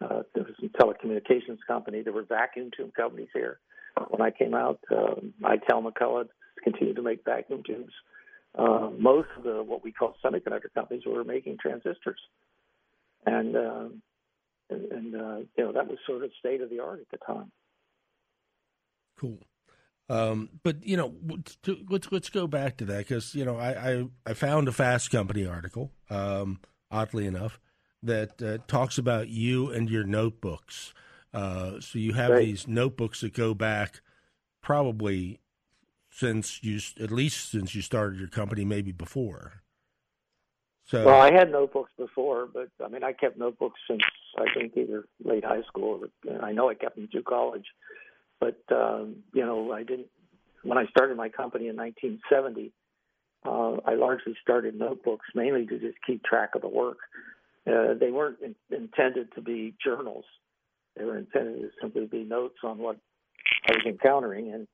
uh, 0.00 0.22
there 0.34 0.44
was 0.44 0.54
some 0.60 0.70
telecommunications 0.70 1.58
company. 1.66 2.02
There 2.02 2.12
were 2.12 2.24
vacuum 2.24 2.70
tube 2.76 2.92
companies 2.94 3.28
here. 3.32 3.58
When 4.08 4.20
I 4.20 4.30
came 4.30 4.54
out, 4.54 4.78
um, 4.90 5.32
Eitel 5.42 5.82
McCullough 5.82 6.28
continued 6.62 6.96
to 6.96 7.02
make 7.02 7.24
vacuum 7.24 7.62
tubes. 7.66 7.92
Uh, 8.54 8.90
most 8.98 9.28
of 9.36 9.44
the 9.44 9.62
what 9.62 9.82
we 9.82 9.92
call 9.92 10.16
semiconductor 10.24 10.72
companies 10.74 11.02
were 11.06 11.24
making 11.24 11.56
transistors, 11.60 12.20
and 13.24 13.56
uh, 13.56 13.88
and, 14.70 14.92
and 14.92 15.14
uh, 15.14 15.38
you 15.56 15.64
know 15.64 15.72
that 15.72 15.88
was 15.88 15.98
sort 16.06 16.24
of 16.24 16.30
state 16.38 16.60
of 16.60 16.70
the 16.70 16.80
art 16.80 17.00
at 17.00 17.10
the 17.10 17.24
time. 17.26 17.50
Cool. 19.18 19.38
Um, 20.08 20.50
but 20.62 20.84
you 20.84 20.96
know, 20.96 21.14
let's 21.88 22.10
let's 22.12 22.30
go 22.30 22.46
back 22.46 22.76
to 22.76 22.84
that 22.86 22.98
because 22.98 23.34
you 23.34 23.44
know 23.44 23.56
I, 23.56 23.90
I, 23.90 24.04
I 24.24 24.34
found 24.34 24.68
a 24.68 24.72
Fast 24.72 25.10
Company 25.10 25.44
article, 25.44 25.90
um, 26.10 26.60
oddly 26.90 27.26
enough, 27.26 27.58
that 28.02 28.40
uh, 28.40 28.58
talks 28.68 28.98
about 28.98 29.28
you 29.28 29.70
and 29.70 29.90
your 29.90 30.04
notebooks. 30.04 30.94
Uh, 31.34 31.80
so 31.80 31.98
you 31.98 32.12
have 32.12 32.30
right. 32.30 32.44
these 32.44 32.68
notebooks 32.68 33.20
that 33.20 33.34
go 33.34 33.52
back 33.52 34.00
probably 34.62 35.40
since 36.10 36.62
you 36.62 36.80
at 37.02 37.10
least 37.10 37.50
since 37.50 37.74
you 37.74 37.82
started 37.82 38.18
your 38.18 38.28
company, 38.28 38.64
maybe 38.64 38.92
before. 38.92 39.62
So 40.86 41.04
well, 41.04 41.20
I 41.20 41.32
had 41.32 41.50
notebooks 41.50 41.90
before, 41.98 42.48
but 42.52 42.68
I 42.82 42.88
mean 42.88 43.02
I 43.02 43.12
kept 43.12 43.36
notebooks 43.36 43.80
since 43.90 44.02
I 44.38 44.44
think 44.54 44.76
either 44.76 45.06
late 45.24 45.44
high 45.44 45.62
school 45.62 46.00
or 46.00 46.44
I 46.44 46.52
know 46.52 46.70
I 46.70 46.74
kept 46.74 46.94
them 46.94 47.08
through 47.10 47.24
college. 47.24 47.66
But 48.40 48.60
um, 48.70 49.16
you 49.32 49.44
know, 49.44 49.72
I 49.72 49.82
didn't. 49.82 50.08
When 50.62 50.78
I 50.78 50.86
started 50.86 51.16
my 51.16 51.28
company 51.28 51.68
in 51.68 51.76
1970, 51.76 52.72
uh, 53.44 53.76
I 53.88 53.94
largely 53.94 54.34
started 54.42 54.78
notebooks 54.78 55.26
mainly 55.34 55.66
to 55.66 55.78
just 55.78 55.96
keep 56.06 56.24
track 56.24 56.50
of 56.54 56.62
the 56.62 56.68
work. 56.68 56.98
Uh, 57.66 57.94
they 57.98 58.10
weren't 58.10 58.38
in, 58.40 58.54
intended 58.70 59.28
to 59.34 59.40
be 59.40 59.74
journals. 59.84 60.24
They 60.96 61.04
were 61.04 61.18
intended 61.18 61.60
to 61.60 61.68
simply 61.80 62.06
be 62.06 62.24
notes 62.24 62.56
on 62.64 62.78
what 62.78 62.96
I 63.68 63.72
was 63.72 63.82
encountering. 63.86 64.52
And 64.52 64.66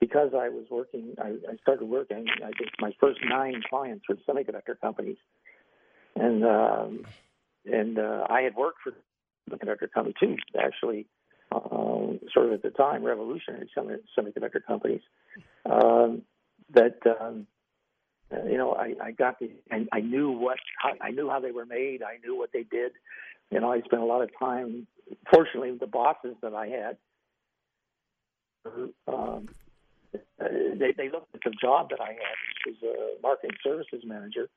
because 0.00 0.30
I 0.34 0.48
was 0.48 0.64
working, 0.70 1.14
I, 1.22 1.28
I 1.50 1.56
started 1.62 1.84
working. 1.86 2.26
I 2.44 2.50
think 2.58 2.70
my 2.80 2.92
first 3.00 3.20
nine 3.24 3.62
clients 3.68 4.04
were 4.08 4.16
semiconductor 4.28 4.78
companies, 4.80 5.16
and 6.16 6.44
um, 6.44 7.04
and 7.64 7.98
uh, 7.98 8.26
I 8.28 8.42
had 8.42 8.56
worked 8.56 8.78
for 8.82 8.92
semiconductor 9.48 9.90
company 9.92 10.14
too. 10.18 10.36
Actually, 10.58 11.06
sort 12.32 12.46
of 12.46 12.52
at 12.52 12.62
the 12.62 12.70
time 12.70 13.04
revolutionary 13.04 13.68
semiconductor 13.76 14.64
companies 14.66 15.00
um, 15.70 16.22
that 16.74 16.98
um, 17.20 17.46
uh, 18.32 18.44
you 18.44 18.56
know 18.56 18.72
I, 18.72 18.94
I 19.02 19.10
got 19.12 19.38
the 19.38 19.50
and 19.70 19.88
I 19.92 20.00
knew 20.00 20.30
what 20.30 20.58
how, 20.78 20.92
I 21.00 21.10
knew 21.10 21.28
how 21.28 21.40
they 21.40 21.52
were 21.52 21.66
made. 21.66 22.02
I 22.02 22.18
knew 22.24 22.36
what 22.36 22.50
they 22.52 22.62
did. 22.62 22.92
You 23.50 23.60
know, 23.60 23.72
I 23.72 23.80
spent 23.82 24.02
a 24.02 24.06
lot 24.06 24.22
of 24.22 24.30
time. 24.38 24.86
Fortunately, 25.32 25.70
with 25.70 25.80
the 25.80 25.86
bosses 25.86 26.36
that 26.42 26.54
I 26.54 26.68
had, 26.68 26.96
um, 29.06 29.48
they, 30.38 30.94
they 30.96 31.10
looked 31.10 31.34
at 31.34 31.40
the 31.44 31.52
job 31.60 31.90
that 31.90 32.00
I 32.00 32.12
had, 32.12 32.36
which 32.66 32.76
was 32.82 32.94
a 32.96 33.22
marketing 33.22 33.56
services 33.62 34.02
manager, 34.06 34.48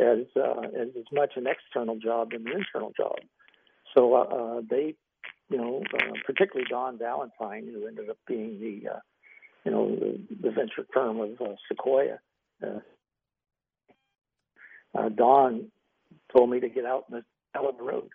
as 0.00 0.26
uh, 0.36 0.62
as 0.76 0.88
as 0.96 1.04
much 1.12 1.32
an 1.36 1.46
external 1.46 1.96
job 1.96 2.32
than 2.32 2.46
an 2.46 2.52
internal 2.52 2.92
job. 2.96 3.16
So 3.94 4.14
uh, 4.14 4.22
uh 4.22 4.60
they 4.68 4.96
you 5.50 5.58
know, 5.58 5.82
uh, 5.94 6.12
particularly 6.26 6.66
Don 6.70 6.98
Valentine, 6.98 7.68
who 7.72 7.86
ended 7.86 8.10
up 8.10 8.18
being 8.26 8.60
the, 8.60 8.90
uh, 8.90 9.00
you 9.64 9.72
know, 9.72 9.94
the, 9.94 10.18
the 10.42 10.50
venture 10.50 10.86
firm 10.92 11.20
of 11.20 11.40
uh, 11.40 11.54
Sequoia. 11.68 12.18
Uh, 12.62 12.80
uh, 14.96 15.08
Don 15.10 15.70
told 16.32 16.50
me 16.50 16.60
to 16.60 16.68
get 16.68 16.84
out 16.84 17.06
in 17.10 17.16
the 17.16 17.24
hell 17.54 17.68
of 17.68 17.76
the 17.76 17.82
road 17.82 18.08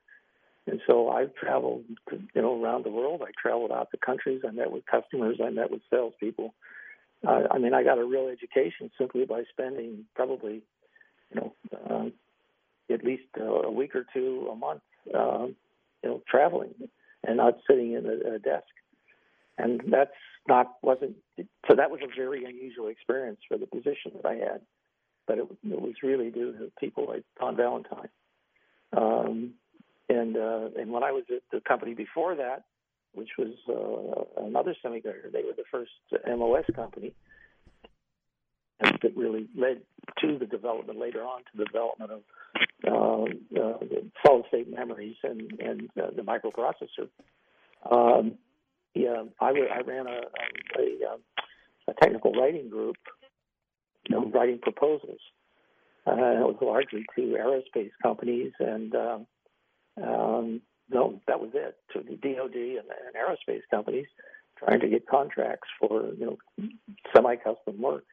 And 0.67 0.81
so 0.87 1.09
I've 1.09 1.33
traveled, 1.35 1.83
to, 2.09 2.19
you 2.33 2.41
know, 2.41 2.61
around 2.61 2.85
the 2.85 2.91
world. 2.91 3.21
I 3.23 3.31
traveled 3.41 3.71
out 3.71 3.89
to 3.91 3.97
countries. 3.97 4.41
I 4.47 4.51
met 4.51 4.71
with 4.71 4.85
customers. 4.85 5.39
I 5.43 5.49
met 5.49 5.71
with 5.71 5.81
salespeople. 5.89 6.53
Uh, 7.27 7.43
I 7.51 7.57
mean, 7.57 7.73
I 7.73 7.83
got 7.83 7.97
a 7.97 8.05
real 8.05 8.27
education 8.27 8.91
simply 8.97 9.25
by 9.25 9.43
spending 9.51 10.05
probably, 10.15 10.61
you 11.33 11.35
know, 11.35 11.53
uh, 11.89 12.93
at 12.93 13.03
least 13.03 13.23
uh, 13.39 13.43
a 13.43 13.71
week 13.71 13.95
or 13.95 14.05
two 14.13 14.47
a 14.51 14.55
month, 14.55 14.81
uh, 15.13 15.47
you 16.03 16.09
know, 16.09 16.21
traveling 16.29 16.73
and 17.29 17.37
not 17.37 17.59
sitting 17.69 17.93
in 17.93 18.05
a, 18.05 18.35
a 18.35 18.39
desk. 18.39 18.65
And 19.57 19.81
that's 19.91 20.11
not 20.47 20.73
wasn't 20.81 21.15
so. 21.37 21.75
That 21.75 21.91
was 21.91 21.99
a 22.01 22.07
very 22.15 22.43
unusual 22.43 22.87
experience 22.87 23.39
for 23.47 23.57
the 23.57 23.67
position 23.67 24.13
that 24.15 24.25
I 24.25 24.35
had, 24.35 24.61
but 25.27 25.37
it, 25.37 25.47
it 25.69 25.81
was 25.81 25.93
really 26.01 26.31
due 26.31 26.53
to 26.53 26.71
people 26.79 27.05
like 27.07 27.23
Don 27.39 27.55
Valentine. 27.55 28.09
Um, 28.95 29.53
and 30.07 30.35
uh, 30.35 30.69
and 30.77 30.91
when 30.91 31.03
I 31.03 31.11
was 31.11 31.23
at 31.29 31.43
the 31.51 31.61
company 31.61 31.93
before 31.93 32.35
that, 32.35 32.63
which 33.13 33.29
was 33.37 33.53
uh, 33.69 34.43
another 34.45 34.75
semiconductor, 34.83 35.31
they 35.31 35.43
were 35.43 35.53
the 35.55 35.65
first 35.69 35.91
MOS 36.25 36.65
company, 36.73 37.13
that 38.79 39.15
really 39.15 39.47
led 39.57 39.81
to 40.19 40.37
the 40.39 40.45
development 40.45 40.97
later 40.97 41.23
on 41.23 41.39
to 41.39 41.57
the 41.57 41.65
development 41.65 42.11
of 42.11 42.21
solid 44.25 44.45
state 44.47 44.69
memories 44.69 45.15
and 45.23 45.59
and 45.59 45.89
uh, 46.01 46.07
the 46.15 46.21
microprocessor. 46.21 47.09
Um, 47.89 48.33
yeah, 48.95 49.23
I, 49.39 49.49
I 49.49 49.81
ran 49.85 50.07
a, 50.07 50.21
a, 50.79 51.91
a 51.91 51.93
technical 52.01 52.33
writing 52.33 52.69
group, 52.69 52.95
you 54.09 54.15
know, 54.15 54.25
writing 54.31 54.59
proposals. 54.61 55.19
Uh, 56.07 56.13
it 56.13 56.39
was 56.39 56.57
largely 56.61 57.05
to 57.15 57.37
aerospace 57.37 57.91
companies 58.01 58.53
and. 58.59 58.95
Um, 58.95 59.27
um, 60.01 60.61
no, 60.91 61.21
that 61.27 61.39
was 61.39 61.51
it. 61.53 61.75
To 61.93 61.99
the 61.99 62.15
DoD 62.15 62.55
and, 62.55 62.87
and 62.89 63.15
aerospace 63.15 63.61
companies 63.69 64.07
trying 64.57 64.79
to 64.81 64.87
get 64.87 65.07
contracts 65.07 65.67
for 65.79 66.07
you 66.17 66.25
know 66.57 66.67
semi-custom 67.15 67.81
work, 67.81 68.05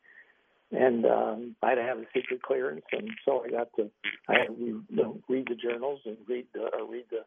and 0.73 1.07
um, 1.07 1.57
I 1.63 1.71
had 1.71 1.75
to 1.77 1.83
have 1.83 1.99
a 1.99 2.07
secret 2.15 2.43
clearance, 2.43 2.85
and 2.93 3.11
so 3.25 3.45
I 3.45 3.51
got 3.51 3.69
to 3.77 3.91
I 4.29 4.41
had 4.41 4.47
to 4.49 4.55
you 4.59 4.85
know, 4.91 5.21
read 5.29 5.47
the 5.49 5.55
journals 5.55 6.01
and 6.05 6.17
read 6.29 6.47
the 6.53 6.63
or 6.63 6.91
read 6.91 7.05
the 7.11 7.25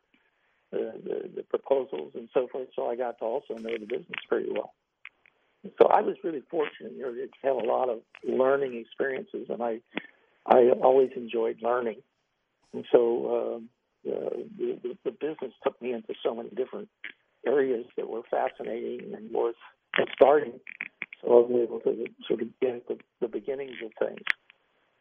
the, 0.72 0.94
the 1.04 1.30
the 1.38 1.44
proposals 1.44 2.12
and 2.16 2.30
so 2.34 2.48
forth. 2.52 2.68
So 2.76 2.88
I 2.88 2.96
got 2.96 3.20
to 3.20 3.26
also 3.26 3.56
know 3.56 3.78
the 3.78 3.86
business 3.86 4.20
pretty 4.28 4.50
well. 4.52 4.74
So 5.78 5.88
I 5.88 6.02
was 6.02 6.16
really 6.24 6.44
fortunate, 6.50 6.94
you 6.94 7.02
know, 7.02 7.12
to 7.14 7.28
have 7.44 7.56
a 7.56 7.68
lot 7.68 7.90
of 7.90 8.00
learning 8.24 8.76
experiences, 8.78 9.48
and 9.50 9.62
I 9.62 9.80
I 10.46 10.70
always 10.84 11.10
enjoyed 11.16 11.58
learning, 11.62 12.02
and 12.74 12.86
so. 12.92 13.56
Um, 13.58 13.70
the, 14.06 14.48
the, 14.58 14.98
the 15.04 15.12
business 15.12 15.52
took 15.62 15.82
me 15.82 15.92
into 15.92 16.14
so 16.24 16.34
many 16.34 16.50
different 16.52 16.88
areas 17.46 17.86
that 17.98 18.08
were 18.08 18.22
fascinating 18.30 19.14
and 19.14 19.32
worth 19.32 19.56
starting. 20.14 20.60
So 21.22 21.28
I 21.28 21.48
was 21.48 21.52
able 21.64 21.80
to 21.82 22.06
sort 22.28 22.42
of 22.42 22.48
get 22.62 22.76
at 22.76 22.88
the, 22.88 22.98
the 23.22 23.28
beginnings 23.28 23.78
of 23.84 23.92
things. 24.08 24.22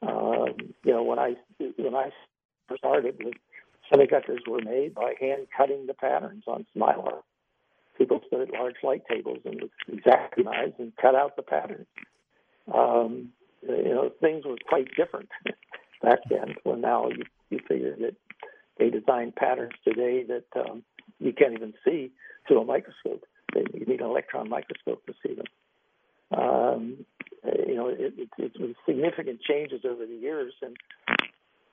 Um, 0.02 0.74
you 0.84 0.92
know, 0.92 1.02
when 1.02 1.18
I 1.18 1.36
when 1.58 1.94
I 1.94 2.10
started, 2.76 3.20
semiconductors 3.92 4.46
were 4.46 4.60
made 4.60 4.94
by 4.94 5.14
hand 5.20 5.46
cutting 5.56 5.86
the 5.86 5.94
patterns 5.94 6.44
on 6.46 6.66
mylar. 6.76 7.22
People 7.96 8.20
stood 8.26 8.42
at 8.42 8.52
large 8.52 8.76
light 8.82 9.02
tables 9.10 9.38
and 9.44 9.60
with 9.60 10.06
X-Acto 10.06 10.44
knives 10.44 10.74
and 10.78 10.92
cut 11.00 11.16
out 11.16 11.34
the 11.34 11.42
patterns. 11.42 11.86
Um, 12.72 13.30
you 13.62 13.88
know, 13.88 14.10
things 14.20 14.44
were 14.44 14.56
quite 14.68 14.88
different 14.96 15.28
back 16.02 16.20
then. 16.30 16.54
When 16.62 16.80
now 16.80 17.08
you 17.08 17.24
you 17.50 17.58
figure 17.66 17.96
that 17.96 18.14
they 18.78 18.90
design 18.90 19.32
patterns 19.36 19.72
today 19.84 20.24
that 20.24 20.60
um, 20.60 20.82
you 21.18 21.32
can't 21.32 21.54
even 21.54 21.74
see 21.84 22.12
through 22.46 22.60
a 22.60 22.64
microscope. 22.64 23.24
You 23.54 23.86
need 23.86 24.00
an 24.00 24.06
electron 24.06 24.48
microscope 24.48 25.04
to 25.06 25.14
see 25.26 25.34
them. 25.34 25.46
Um, 26.36 27.04
you 27.66 27.74
know, 27.74 27.88
it, 27.88 28.14
it, 28.16 28.28
it's 28.38 28.56
been 28.56 28.74
significant 28.86 29.40
changes 29.42 29.82
over 29.88 30.04
the 30.04 30.14
years, 30.14 30.52
and 30.62 30.76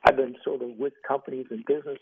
I've 0.05 0.15
been 0.15 0.35
sort 0.43 0.61
of 0.61 0.77
with 0.77 0.93
companies 1.07 1.47
and 1.49 1.65
business 1.65 1.97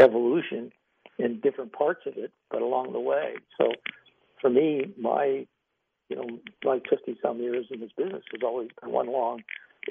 evolution 0.00 0.70
in 1.18 1.40
different 1.40 1.72
parts 1.72 2.00
of 2.06 2.14
it, 2.16 2.32
but 2.50 2.62
along 2.62 2.92
the 2.92 3.00
way. 3.00 3.34
So, 3.58 3.72
for 4.40 4.48
me, 4.48 4.94
my 4.98 5.46
you 6.08 6.16
know, 6.16 6.26
my 6.64 6.80
50 6.88 7.18
some 7.22 7.38
years 7.38 7.66
in 7.70 7.80
this 7.80 7.90
business 7.96 8.22
has 8.32 8.40
always 8.42 8.68
been 8.80 8.92
one 8.92 9.12
long 9.12 9.42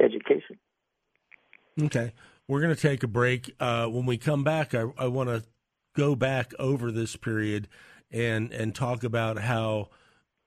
education. 0.01 0.57
Okay. 1.81 2.13
We're 2.47 2.61
going 2.61 2.75
to 2.75 2.81
take 2.81 3.03
a 3.03 3.07
break. 3.07 3.53
Uh, 3.59 3.87
when 3.87 4.05
we 4.05 4.17
come 4.17 4.43
back, 4.43 4.73
I, 4.73 4.85
I 4.97 5.07
want 5.07 5.29
to 5.29 5.43
go 5.95 6.15
back 6.15 6.53
over 6.59 6.91
this 6.91 7.15
period 7.15 7.67
and 8.09 8.53
and 8.53 8.73
talk 8.73 9.03
about 9.03 9.37
how 9.37 9.89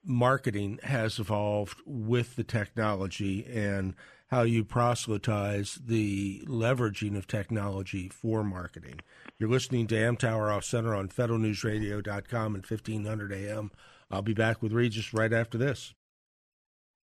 marketing 0.04 0.78
has 0.84 1.18
evolved 1.18 1.80
with 1.84 2.36
the 2.36 2.44
technology 2.44 3.44
and 3.46 3.94
how 4.30 4.42
you 4.42 4.64
proselytize 4.64 5.80
the 5.84 6.42
leveraging 6.46 7.16
of 7.16 7.26
technology 7.26 8.08
for 8.08 8.44
marketing. 8.44 9.00
You're 9.38 9.48
listening 9.48 9.88
to 9.88 9.96
Amtower 9.96 10.54
Off 10.54 10.64
Center 10.64 10.94
on 10.94 11.08
federalnewsradio.com 11.08 12.56
at 12.56 12.70
1500 12.70 13.32
AM. 13.32 13.72
I'll 14.10 14.22
be 14.22 14.34
back 14.34 14.62
with 14.62 14.72
Regis 14.72 15.12
right 15.12 15.32
after 15.32 15.58
this. 15.58 15.94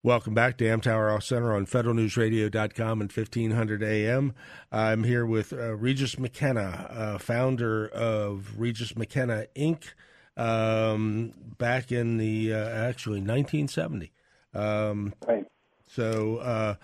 Welcome 0.03 0.33
back 0.33 0.57
to 0.57 0.65
Amtower 0.65 1.15
Off 1.15 1.25
Center 1.25 1.55
on 1.55 1.67
federalnewsradio.com 1.67 3.01
and 3.03 3.13
1500 3.13 3.83
AM. 3.83 4.33
I'm 4.73 5.05
here 5.05 5.27
with 5.27 5.53
uh, 5.53 5.77
Regis 5.77 6.19
McKenna, 6.19 6.87
uh, 6.91 7.19
founder 7.19 7.87
of 7.89 8.59
Regis 8.59 8.97
McKenna 8.97 9.45
Inc., 9.55 9.93
um, 10.41 11.35
back 11.59 11.93
in 11.93 12.17
the 12.17 12.55
uh, 12.55 12.69
actually 12.69 13.21
1970. 13.21 14.11
Um, 14.55 15.15
right. 15.27 15.47
So 15.87 16.39
uh, 16.39 16.75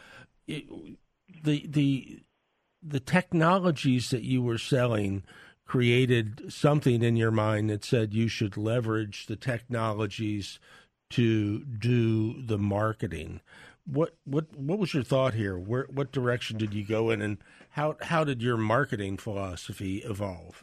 it, 0.46 0.64
the 1.42 1.66
the 1.66 2.20
the 2.82 3.00
technologies 3.00 4.10
that 4.10 4.22
you 4.22 4.42
were 4.42 4.58
selling 4.58 5.24
created 5.64 6.52
something 6.52 7.02
in 7.02 7.16
your 7.16 7.30
mind 7.30 7.70
that 7.70 7.84
said 7.84 8.14
you 8.14 8.28
should 8.28 8.56
leverage 8.56 9.26
the 9.26 9.36
technologies 9.36 10.60
to 11.10 11.64
do 11.64 12.40
the 12.42 12.58
marketing. 12.58 13.40
What 13.86 14.16
what 14.24 14.54
what 14.54 14.78
was 14.78 14.92
your 14.92 15.02
thought 15.02 15.34
here? 15.34 15.56
Where 15.56 15.86
what 15.88 16.12
direction 16.12 16.58
did 16.58 16.74
you 16.74 16.84
go 16.84 17.10
in, 17.10 17.22
and 17.22 17.38
how 17.70 17.96
how 18.02 18.22
did 18.22 18.42
your 18.42 18.58
marketing 18.58 19.16
philosophy 19.16 19.98
evolve? 19.98 20.62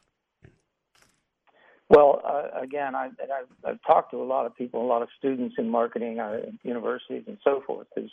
Well, 1.90 2.22
uh, 2.26 2.60
again, 2.62 2.96
I, 2.96 3.08
I've, 3.08 3.48
I've 3.66 3.80
talked 3.86 4.12
to 4.12 4.22
a 4.22 4.24
lot 4.24 4.46
of 4.46 4.56
people, 4.56 4.82
a 4.82 4.88
lot 4.88 5.02
of 5.02 5.10
students 5.18 5.56
in 5.58 5.70
marketing 5.70 6.20
uh, 6.20 6.40
universities 6.64 7.24
and 7.28 7.38
so 7.44 7.62
forth. 7.66 7.88
Is 7.98 8.10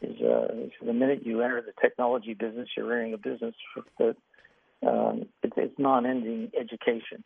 is 0.00 0.20
uh, 0.20 0.48
the 0.84 0.92
minute 0.92 1.24
you 1.24 1.42
enter 1.42 1.62
the 1.62 1.72
technology 1.80 2.34
business, 2.34 2.68
you're 2.76 2.86
entering 2.92 3.14
a 3.14 3.18
business 3.18 3.54
that 3.98 4.16
um, 4.86 5.26
it's, 5.42 5.52
it's 5.56 5.78
non-ending 5.78 6.50
education. 6.58 7.22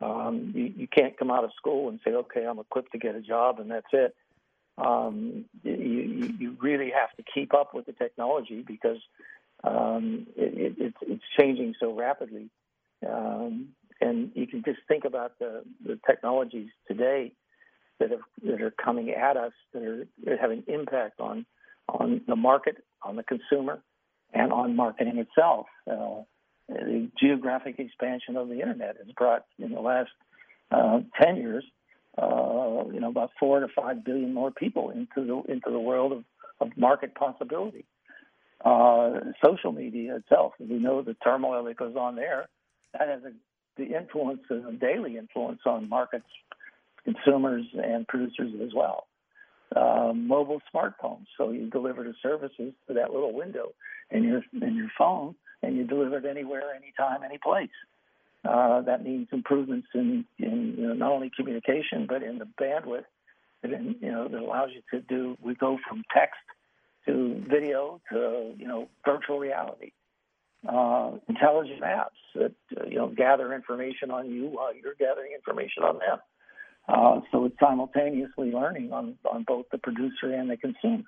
Um, 0.00 0.52
you, 0.54 0.72
you 0.76 0.88
can't 0.88 1.16
come 1.18 1.30
out 1.30 1.44
of 1.44 1.50
school 1.56 1.88
and 1.88 2.00
say, 2.04 2.12
okay, 2.12 2.44
I'm 2.46 2.58
equipped 2.58 2.92
to 2.92 2.98
get 2.98 3.14
a 3.14 3.20
job 3.20 3.60
and 3.60 3.70
that's 3.70 3.86
it. 3.92 4.14
Um, 4.78 5.44
you, 5.64 6.34
you 6.38 6.56
really 6.60 6.90
have 6.90 7.10
to 7.16 7.24
keep 7.34 7.52
up 7.52 7.74
with 7.74 7.86
the 7.86 7.92
technology 7.92 8.64
because 8.66 8.98
um, 9.64 10.26
it, 10.36 10.54
it, 10.56 10.74
it's, 10.78 10.96
it's 11.02 11.24
changing 11.38 11.74
so 11.80 11.92
rapidly. 11.94 12.48
Um, 13.06 13.68
and 14.00 14.30
you 14.34 14.46
can 14.46 14.62
just 14.64 14.80
think 14.88 15.04
about 15.04 15.38
the, 15.38 15.62
the 15.84 15.98
technologies 16.06 16.68
today 16.86 17.32
that, 17.98 18.10
have, 18.10 18.20
that 18.44 18.62
are 18.62 18.70
coming 18.70 19.10
at 19.10 19.36
us 19.36 19.52
that 19.72 19.82
are, 19.82 20.06
that 20.24 20.32
are 20.34 20.36
having 20.36 20.62
impact 20.68 21.20
on 21.20 21.46
on 21.88 22.20
the 22.26 22.36
market, 22.36 22.76
on 23.02 23.16
the 23.16 23.22
consumer, 23.22 23.82
and 24.32 24.52
on 24.52 24.76
marketing 24.76 25.18
itself. 25.18 25.66
Uh, 25.90 26.22
the 26.68 27.08
geographic 27.18 27.78
expansion 27.78 28.36
of 28.36 28.48
the 28.48 28.60
internet 28.60 28.96
has 28.98 29.10
brought 29.16 29.44
in 29.58 29.72
the 29.72 29.80
last 29.80 30.10
uh, 30.70 31.00
10 31.20 31.36
years, 31.36 31.64
uh, 32.18 32.84
you 32.92 33.00
know, 33.00 33.08
about 33.08 33.30
four 33.40 33.60
to 33.60 33.68
five 33.68 34.04
billion 34.04 34.34
more 34.34 34.50
people 34.50 34.90
into 34.90 35.06
the 35.24 35.52
into 35.52 35.70
the 35.70 35.78
world 35.78 36.12
of, 36.12 36.24
of 36.60 36.76
market 36.76 37.14
possibility. 37.14 37.86
Uh, 38.64 39.20
social 39.42 39.72
media 39.72 40.16
itself, 40.16 40.52
we 40.58 40.78
know 40.78 41.00
the 41.00 41.14
turmoil 41.14 41.64
that 41.64 41.76
goes 41.76 41.94
on 41.96 42.16
there, 42.16 42.48
that 42.92 43.08
has 43.08 43.22
a, 43.22 43.30
the 43.78 43.96
influence, 43.96 44.40
a 44.50 44.72
daily 44.72 45.16
influence 45.16 45.60
on 45.64 45.88
markets, 45.88 46.26
consumers, 47.04 47.64
and 47.74 48.06
producers 48.06 48.52
as 48.62 48.74
well. 48.74 49.06
Uh, 49.74 50.12
mobile 50.14 50.60
smartphones, 50.74 51.26
so 51.36 51.50
you 51.50 51.68
deliver 51.70 52.02
the 52.02 52.14
services 52.22 52.72
to 52.86 52.94
that 52.94 53.12
little 53.12 53.32
window 53.32 53.72
in 54.10 54.24
your 54.24 54.42
in 54.62 54.74
your 54.76 54.90
phone 54.96 55.34
and 55.62 55.76
you 55.76 55.84
deliver 55.84 56.18
it 56.18 56.24
anywhere, 56.24 56.74
anytime, 56.74 57.22
any 57.22 57.38
place. 57.38 57.68
Uh, 58.48 58.80
that 58.82 59.04
means 59.04 59.28
improvements 59.32 59.88
in, 59.94 60.24
in 60.38 60.74
you 60.78 60.86
know, 60.86 60.94
not 60.94 61.12
only 61.12 61.30
communication 61.36 62.06
but 62.08 62.22
in 62.22 62.38
the 62.38 62.46
bandwidth 62.60 63.04
that 63.62 63.70
you 64.00 64.12
know 64.12 64.28
that 64.28 64.40
allows 64.40 64.70
you 64.72 64.82
to 64.90 65.04
do. 65.04 65.36
We 65.42 65.54
go 65.54 65.78
from 65.88 66.04
text 66.14 66.38
to 67.06 67.42
video 67.48 68.00
to 68.12 68.54
you 68.56 68.66
know 68.66 68.88
virtual 69.04 69.38
reality. 69.38 69.92
Uh, 70.66 71.12
intelligent 71.28 71.82
apps 71.82 72.18
that 72.34 72.52
uh, 72.76 72.84
you 72.86 72.96
know 72.96 73.08
gather 73.08 73.54
information 73.54 74.10
on 74.10 74.30
you 74.30 74.46
while 74.46 74.74
you're 74.74 74.94
gathering 74.98 75.32
information 75.34 75.82
on 75.82 75.98
them. 75.98 76.18
Uh, 76.88 77.20
so 77.30 77.44
it's 77.44 77.56
simultaneously 77.60 78.50
learning 78.50 78.92
on, 78.92 79.14
on 79.30 79.44
both 79.46 79.66
the 79.70 79.78
producer 79.78 80.32
and 80.32 80.48
the 80.48 80.56
consumer. 80.56 81.04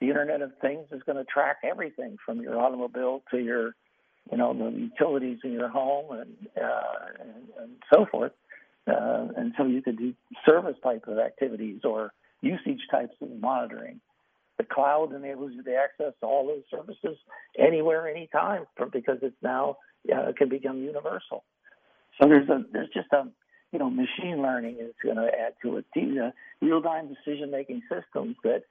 The 0.00 0.06
Internet 0.06 0.40
of 0.40 0.52
Things 0.62 0.86
is 0.92 1.02
going 1.04 1.18
to 1.18 1.24
track 1.24 1.58
everything 1.68 2.16
from 2.24 2.40
your 2.40 2.58
automobile 2.58 3.22
to 3.32 3.38
your, 3.38 3.74
you 4.30 4.38
know, 4.38 4.54
the 4.54 4.70
utilities 4.70 5.38
in 5.42 5.52
your 5.52 5.68
home 5.68 6.12
and 6.12 6.36
uh, 6.56 7.20
and, 7.20 7.48
and 7.60 7.70
so 7.92 8.06
forth. 8.10 8.32
Uh, 8.86 9.26
and 9.36 9.52
so 9.58 9.66
you 9.66 9.82
could 9.82 9.98
do 9.98 10.14
service 10.48 10.76
type 10.82 11.04
of 11.06 11.18
activities 11.18 11.80
or 11.84 12.12
usage 12.40 12.80
types 12.90 13.14
of 13.20 13.28
monitoring. 13.40 14.00
The 14.60 14.66
cloud 14.66 15.14
enables 15.14 15.52
you 15.54 15.62
to 15.62 15.74
access 15.74 16.12
all 16.20 16.46
those 16.46 16.64
services 16.70 17.16
anywhere, 17.58 18.06
anytime, 18.06 18.66
because 18.92 19.16
it's 19.22 19.42
now 19.42 19.78
uh, 20.14 20.32
can 20.36 20.50
become 20.50 20.82
universal. 20.82 21.44
So 22.20 22.28
there's 22.28 22.46
a 22.50 22.62
there's 22.70 22.90
just 22.92 23.10
a 23.14 23.26
you 23.72 23.78
know 23.78 23.88
machine 23.88 24.42
learning 24.42 24.76
is 24.78 24.92
going 25.02 25.16
to 25.16 25.28
add 25.28 25.54
to 25.62 25.78
it. 25.78 25.86
These 25.94 26.18
uh, 26.18 26.32
real 26.60 26.82
time 26.82 27.08
decision 27.08 27.50
making 27.50 27.80
systems 27.88 28.36
that 28.44 28.64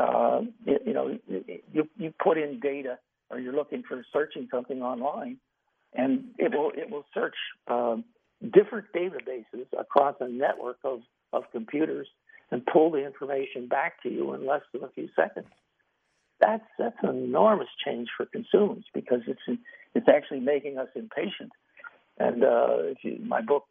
uh, 0.00 0.40
you, 0.64 0.78
you 0.86 0.94
know 0.94 1.18
you 1.28 1.86
you 1.98 2.14
put 2.18 2.38
in 2.38 2.58
data 2.58 2.98
or 3.28 3.38
you're 3.38 3.52
looking 3.52 3.82
for 3.86 4.02
searching 4.14 4.48
something 4.50 4.80
online, 4.80 5.36
and 5.92 6.28
it 6.38 6.50
will 6.56 6.72
it 6.74 6.88
will 6.90 7.04
search 7.12 7.36
um, 7.68 8.04
different 8.54 8.86
databases 8.96 9.66
across 9.78 10.14
a 10.20 10.28
network 10.28 10.78
of 10.82 11.00
of 11.34 11.42
computers 11.52 12.08
and 12.50 12.64
pull 12.64 12.90
the 12.90 13.04
information 13.04 13.66
back 13.66 14.02
to 14.02 14.08
you 14.08 14.34
in 14.34 14.46
less 14.46 14.62
than 14.72 14.84
a 14.84 14.88
few 14.88 15.08
seconds. 15.16 15.48
That's 16.40 16.64
that's 16.78 16.96
an 17.02 17.16
enormous 17.16 17.68
change 17.84 18.08
for 18.16 18.26
consumers 18.26 18.84
because 18.92 19.20
it's 19.26 19.60
it's 19.94 20.08
actually 20.08 20.40
making 20.40 20.78
us 20.78 20.88
impatient. 20.94 21.52
And 22.18 22.44
uh, 22.44 22.76
you, 23.02 23.18
my 23.22 23.40
book, 23.40 23.64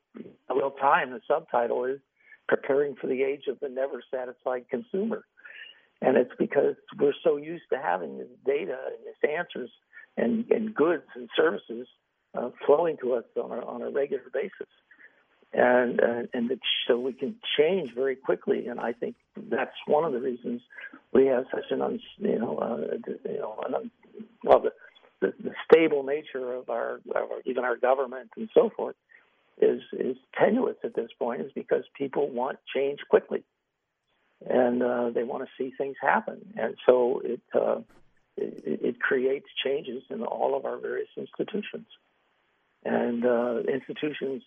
Real 0.49 0.71
Time, 0.71 1.11
the 1.11 1.21
subtitle 1.27 1.85
is 1.85 1.99
"Preparing 2.47 2.95
for 2.95 3.07
the 3.07 3.23
Age 3.23 3.43
of 3.47 3.59
the 3.59 3.69
Never 3.69 4.03
Satisfied 4.11 4.65
Consumer," 4.69 5.25
and 6.01 6.17
it's 6.17 6.33
because 6.39 6.75
we're 6.99 7.13
so 7.23 7.37
used 7.37 7.65
to 7.71 7.77
having 7.77 8.17
this 8.17 8.27
data 8.45 8.77
and 8.87 9.05
this 9.05 9.29
answers 9.29 9.69
and, 10.17 10.49
and 10.51 10.73
goods 10.73 11.03
and 11.15 11.29
services 11.35 11.87
uh, 12.35 12.49
flowing 12.65 12.97
to 13.01 13.13
us 13.13 13.23
on 13.41 13.51
a, 13.51 13.65
on 13.65 13.81
a 13.81 13.89
regular 13.89 14.23
basis 14.33 14.67
and 15.53 16.01
uh, 16.01 16.23
and 16.33 16.51
so 16.87 16.99
we 16.99 17.13
can 17.13 17.35
change 17.57 17.93
very 17.93 18.15
quickly. 18.15 18.67
And 18.67 18.79
I 18.79 18.93
think 18.93 19.15
that's 19.37 19.75
one 19.87 20.03
of 20.03 20.13
the 20.13 20.19
reasons 20.19 20.61
we 21.13 21.27
have 21.27 21.45
such 21.53 21.65
an 21.71 21.81
un, 21.81 21.99
you 22.17 22.39
know 22.39 22.57
uh, 22.57 22.97
you 23.25 23.37
know 23.37 23.63
an 23.65 23.75
un, 23.75 23.91
well 24.43 24.59
the, 24.59 24.71
the, 25.21 25.33
the 25.41 25.51
stable 25.71 26.03
nature 26.03 26.53
of 26.53 26.69
our, 26.69 26.95
of 26.95 27.31
our 27.31 27.41
even 27.45 27.63
our 27.63 27.77
government 27.77 28.29
and 28.35 28.49
so 28.53 28.69
forth 28.75 28.95
is 29.61 29.81
is 29.93 30.17
tenuous 30.37 30.75
at 30.83 30.93
this 30.95 31.09
point 31.17 31.41
is 31.41 31.51
because 31.53 31.83
people 31.97 32.29
want 32.29 32.59
change 32.75 32.99
quickly. 33.09 33.43
And 34.47 34.83
uh, 34.83 35.09
they 35.11 35.23
want 35.23 35.43
to 35.43 35.49
see 35.57 35.73
things 35.77 35.95
happen. 36.01 36.53
And 36.57 36.75
so 36.85 37.21
it, 37.23 37.41
uh, 37.53 37.79
it 38.35 38.79
it 38.83 38.99
creates 38.99 39.45
changes 39.63 40.03
in 40.09 40.23
all 40.23 40.57
of 40.57 40.65
our 40.65 40.77
various 40.77 41.07
institutions. 41.15 41.87
And 42.83 43.25
uh, 43.25 43.59
institutions 43.61 44.43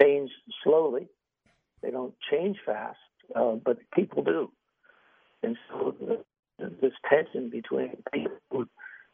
change 0.00 0.30
slowly. 0.62 1.08
They 1.82 1.90
don't 1.90 2.14
change 2.30 2.56
fast, 2.64 2.98
uh, 3.34 3.54
but 3.64 3.78
people 3.94 4.22
do. 4.22 4.50
And 5.42 5.56
so 5.68 5.94
this 6.58 6.92
tension 7.08 7.50
between 7.50 8.02
people 8.12 8.38
who 8.50 8.68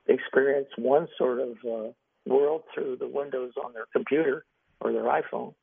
experience 0.07 0.69
one 0.77 1.09
sort 1.19 1.41
of 1.41 1.51
uh, 1.65 1.89
world 2.27 2.63
through 2.73 2.97
the 2.97 3.09
windows 3.09 3.53
on 3.63 3.73
their 3.73 3.87
computer 3.93 4.45
or 4.81 4.93
their 4.93 5.05
iPhone, 5.05 5.55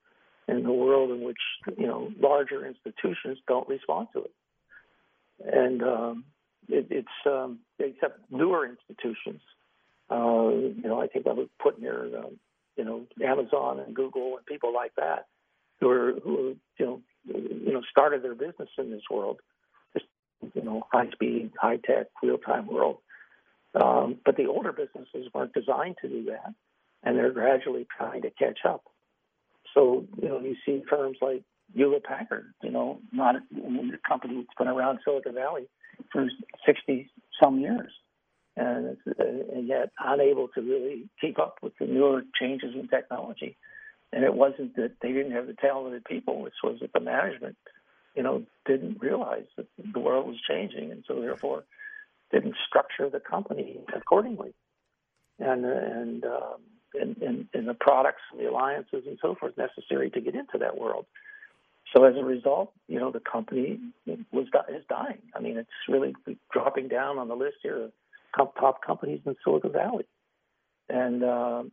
and 0.48 0.66
the 0.66 0.72
world 0.72 1.12
in 1.12 1.22
which 1.24 1.38
you 1.78 1.88
know 1.88 2.12
larger 2.20 2.66
institutions 2.66 3.38
don't 3.48 3.68
respond 3.68 4.08
to 4.14 4.24
it. 4.24 4.32
And 5.42 5.84
um, 5.84 6.26
it, 6.68 6.88
it's 6.90 7.08
um, 7.26 7.60
except 7.80 8.20
newer 8.30 8.68
institutions. 8.68 9.42
Uh, 10.10 10.50
you 10.50 10.82
know, 10.84 11.02
I 11.02 11.08
think 11.08 11.28
I 11.28 11.34
would 11.34 11.50
put 11.62 11.80
near 11.80 12.06
um, 12.18 12.40
you 12.80 12.86
know, 12.86 13.06
Amazon 13.22 13.82
and 13.82 13.94
Google 13.94 14.38
and 14.38 14.46
people 14.46 14.74
like 14.74 14.94
that 14.96 15.26
who 15.82 15.90
are 15.90 16.14
who 16.24 16.56
you 16.78 16.86
know 16.86 17.02
you 17.26 17.74
know 17.74 17.82
started 17.92 18.24
their 18.24 18.36
business 18.36 18.70
in 18.78 18.90
this 18.90 19.02
world, 19.12 19.42
this 19.94 20.04
you 20.54 20.64
know 20.64 20.88
high 20.90 21.10
speed, 21.12 21.52
high 21.62 21.76
tech, 21.76 22.08
real 22.24 22.38
time 22.38 22.68
world. 22.68 23.00
Um, 23.76 24.20
but 24.26 24.38
the 24.38 24.46
older 24.46 24.72
businesses 24.72 25.30
weren't 25.34 25.54
designed 25.54 25.98
to 26.02 26.08
do 26.08 26.24
that, 26.28 26.54
and 27.04 27.18
they're 27.18 27.34
gradually 27.34 27.86
trying 27.98 28.22
to 28.22 28.30
catch 28.32 28.60
up. 28.66 28.84
So 29.74 30.06
you 30.22 30.30
know 30.30 30.40
you 30.40 30.56
see 30.66 30.82
firms 30.90 31.18
like 31.22 31.44
Hewlett 31.76 32.06
Packard, 32.06 32.54
you 32.64 32.72
know, 32.72 33.02
not 33.12 33.36
a, 33.36 33.40
a 33.40 34.08
company 34.08 34.36
that's 34.38 34.58
been 34.58 34.70
around 34.70 35.00
Silicon 35.04 35.36
Valley 35.36 35.68
for 36.14 36.30
60 36.66 37.12
some 37.44 37.60
years 37.60 37.92
and, 38.60 38.98
and 39.18 39.68
yet 39.68 39.90
unable 40.00 40.50
to 40.50 40.62
really 40.62 41.10
keep 41.22 41.40
up 41.40 41.58
with 41.62 41.74
the 41.80 41.86
newer 41.86 42.24
changes 42.40 42.76
in 42.76 42.88
technology. 42.88 43.56
And 44.12 44.24
it 44.24 44.34
wasn't 44.34 44.76
that 44.76 44.94
they 45.02 45.12
didn't 45.12 45.32
have 45.32 45.48
the 45.48 45.54
talented 45.54 46.04
people; 46.04 46.46
it 46.46 46.54
was 46.64 46.80
that 46.82 46.94
the 46.94 47.00
management, 47.00 47.58
you 48.16 48.24
know, 48.24 48.44
didn't 48.66 49.02
realize 49.02 49.46
that 49.56 49.68
the 49.94 50.00
world 50.00 50.28
was 50.28 50.38
changing, 50.50 50.92
and 50.92 51.04
so 51.08 51.22
therefore 51.22 51.64
didn't 52.32 52.56
structure 52.68 53.10
the 53.10 53.20
company 53.20 53.80
accordingly. 53.96 54.54
And 55.40 55.64
and 55.64 56.26
um, 56.26 56.62
and, 56.96 57.18
and, 57.18 57.48
and 57.54 57.68
the 57.68 57.76
products, 57.76 58.22
and 58.32 58.42
the 58.42 58.50
alliances, 58.50 59.04
and 59.06 59.20
so 59.22 59.36
forth 59.36 59.56
necessary 59.58 60.10
to 60.10 60.22
get 60.22 60.34
into 60.34 60.58
that 60.58 60.78
world. 60.78 61.06
So 61.96 62.04
as 62.04 62.16
a 62.18 62.24
result, 62.24 62.72
you 62.88 63.00
know, 63.00 63.12
the 63.12 63.20
company 63.20 63.80
was 64.32 64.48
is 64.70 64.84
dying. 64.90 65.22
I 65.36 65.40
mean, 65.40 65.58
it's 65.58 65.70
really 65.88 66.16
dropping 66.52 66.88
down 66.88 67.20
on 67.20 67.28
the 67.28 67.36
list 67.36 67.58
here 67.62 67.92
top 68.60 68.84
companies 68.86 69.22
in 69.26 69.36
Silicon 69.44 69.72
Valley. 69.72 70.06
And 70.90 71.24
um, 71.24 71.72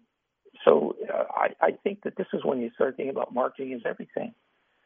so 0.64 0.96
uh, 1.12 1.24
I, 1.34 1.48
I, 1.60 1.70
think 1.82 2.02
that 2.04 2.16
this 2.16 2.26
is 2.32 2.44
when 2.44 2.60
you 2.60 2.70
start 2.74 2.96
thinking 2.96 3.10
about 3.10 3.32
marketing 3.32 3.72
is 3.72 3.82
everything. 3.84 4.34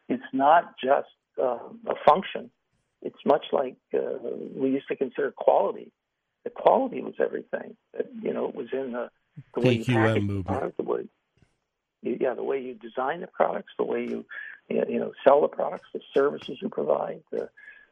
It's 0.09 0.23
not 0.33 0.75
just 0.83 1.09
uh, 1.40 1.59
a 1.87 1.95
function. 2.07 2.51
It's 3.03 3.19
much 3.25 3.45
like 3.53 3.77
uh, 3.95 4.19
we 4.55 4.71
used 4.71 4.88
to 4.88 4.97
consider 4.97 5.33
quality. 5.33 5.90
The 6.45 6.51
quality 6.51 7.01
was 7.03 7.14
everything. 7.19 7.77
That, 7.97 8.07
you 8.23 8.33
know, 8.33 8.49
it 8.49 8.55
was 8.55 8.69
in 8.73 8.93
the, 8.93 9.11
the 9.55 9.61
way 9.61 9.75
you 9.75 9.85
package 9.85 10.27
the 10.27 10.43
product, 10.43 10.77
the 10.77 10.83
way, 10.83 11.09
yeah, 12.03 12.35
the 12.35 12.43
way 12.43 12.61
you 12.61 12.75
design 12.75 13.21
the 13.21 13.27
products, 13.27 13.73
the 13.79 13.85
way 13.85 14.03
you, 14.03 14.25
you 14.69 14.99
know, 14.99 15.12
sell 15.25 15.40
the 15.40 15.49
products, 15.49 15.87
the 15.93 16.01
services 16.14 16.59
you 16.61 16.69
provide, 16.69 17.23
the 17.31 17.49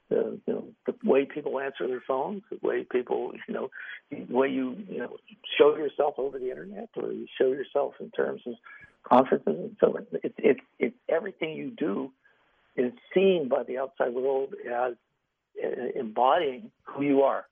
the 0.09 0.41
you 0.47 0.53
know 0.53 0.65
the 0.87 0.95
way 1.09 1.25
people 1.25 1.61
answer 1.61 1.87
their 1.87 2.03
phones, 2.07 2.43
the 2.51 2.59
way 2.67 2.85
people 2.85 3.33
you 3.47 3.55
know 3.55 3.71
the 4.11 4.25
way 4.31 4.49
you 4.49 4.77
you 4.89 4.99
know 4.99 5.17
show 5.59 5.77
yourself 5.77 6.15
over 6.19 6.39
the 6.39 6.51
internet 6.51 6.89
or 6.97 7.13
you 7.13 7.27
show 7.39 7.49
yourself 7.49 7.95
in 8.01 8.11
terms 8.11 8.43
of 8.47 8.55
conferences 9.09 9.47
and 9.47 9.77
so 9.81 9.97
on. 9.97 10.07
It's 10.23 10.35
it's 10.39 10.61
it's 10.79 10.97
everything 11.09 11.53
you 11.53 11.71
do 11.71 12.11
is 12.77 12.93
seen 13.15 13.49
by 13.49 13.65
the 13.65 13.79
outside 13.79 14.15
world 14.15 14.55
as 14.65 14.95
uh, 15.63 15.99
embodying 15.99 16.71
who 16.85 17.03
you 17.03 17.23
are. 17.23 17.45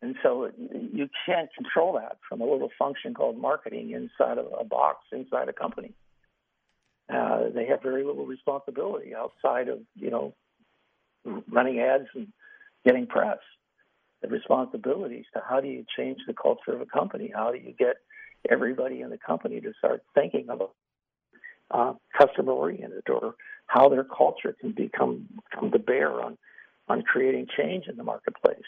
And 0.00 0.14
so 0.22 0.50
you 0.58 1.08
can't 1.26 1.48
control 1.54 1.94
that 1.94 2.18
from 2.28 2.40
a 2.40 2.44
little 2.44 2.70
function 2.78 3.14
called 3.14 3.36
marketing 3.36 3.90
inside 3.90 4.38
of 4.38 4.46
a 4.58 4.64
box 4.64 4.98
inside 5.10 5.48
a 5.48 5.52
company. 5.52 5.92
Uh, 7.12 7.48
they 7.54 7.66
have 7.66 7.82
very 7.82 8.04
little 8.04 8.26
responsibility 8.26 9.14
outside 9.14 9.68
of 9.68 9.80
you 9.96 10.10
know 10.10 10.34
running 11.50 11.80
ads 11.80 12.06
and 12.14 12.28
getting 12.84 13.06
press. 13.06 13.38
The 14.22 14.28
responsibilities 14.28 15.26
to 15.34 15.42
how 15.48 15.60
do 15.60 15.68
you 15.68 15.84
change 15.96 16.18
the 16.26 16.34
culture 16.34 16.72
of 16.72 16.80
a 16.80 16.86
company? 16.86 17.30
How 17.32 17.52
do 17.52 17.58
you 17.58 17.72
get 17.78 17.96
everybody 18.50 19.00
in 19.00 19.10
the 19.10 19.18
company 19.18 19.60
to 19.60 19.72
start 19.78 20.02
thinking 20.14 20.48
about 20.48 20.72
uh, 21.70 21.92
customer 22.18 22.52
oriented 22.52 23.08
or 23.08 23.34
how 23.66 23.88
their 23.88 24.04
culture 24.04 24.56
can 24.60 24.72
become 24.72 25.28
come 25.54 25.70
to 25.70 25.78
bear 25.78 26.20
on 26.20 26.36
on 26.88 27.02
creating 27.02 27.46
change 27.56 27.84
in 27.86 27.96
the 27.96 28.04
marketplace. 28.04 28.58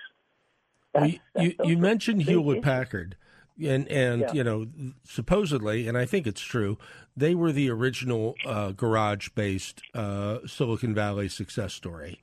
Well, 0.95 1.07
you, 1.07 1.19
you, 1.37 1.55
you 1.65 1.79
mentioned 1.79 2.23
Hewlett 2.23 2.63
Packard 2.63 3.17
and 3.63 3.89
and 3.89 4.21
yeah. 4.23 4.33
you 4.33 4.45
know 4.45 4.67
supposedly 5.05 5.87
and 5.87 5.99
i 5.99 6.07
think 6.07 6.27
it's 6.27 6.41
true 6.41 6.79
they 7.17 7.35
were 7.35 7.53
the 7.53 7.69
original 7.69 8.35
uh, 8.47 8.71
garage 8.71 9.29
based 9.35 9.83
uh, 9.95 10.39
silicon 10.47 10.95
valley 10.95 11.29
success 11.29 11.75
story 11.75 12.19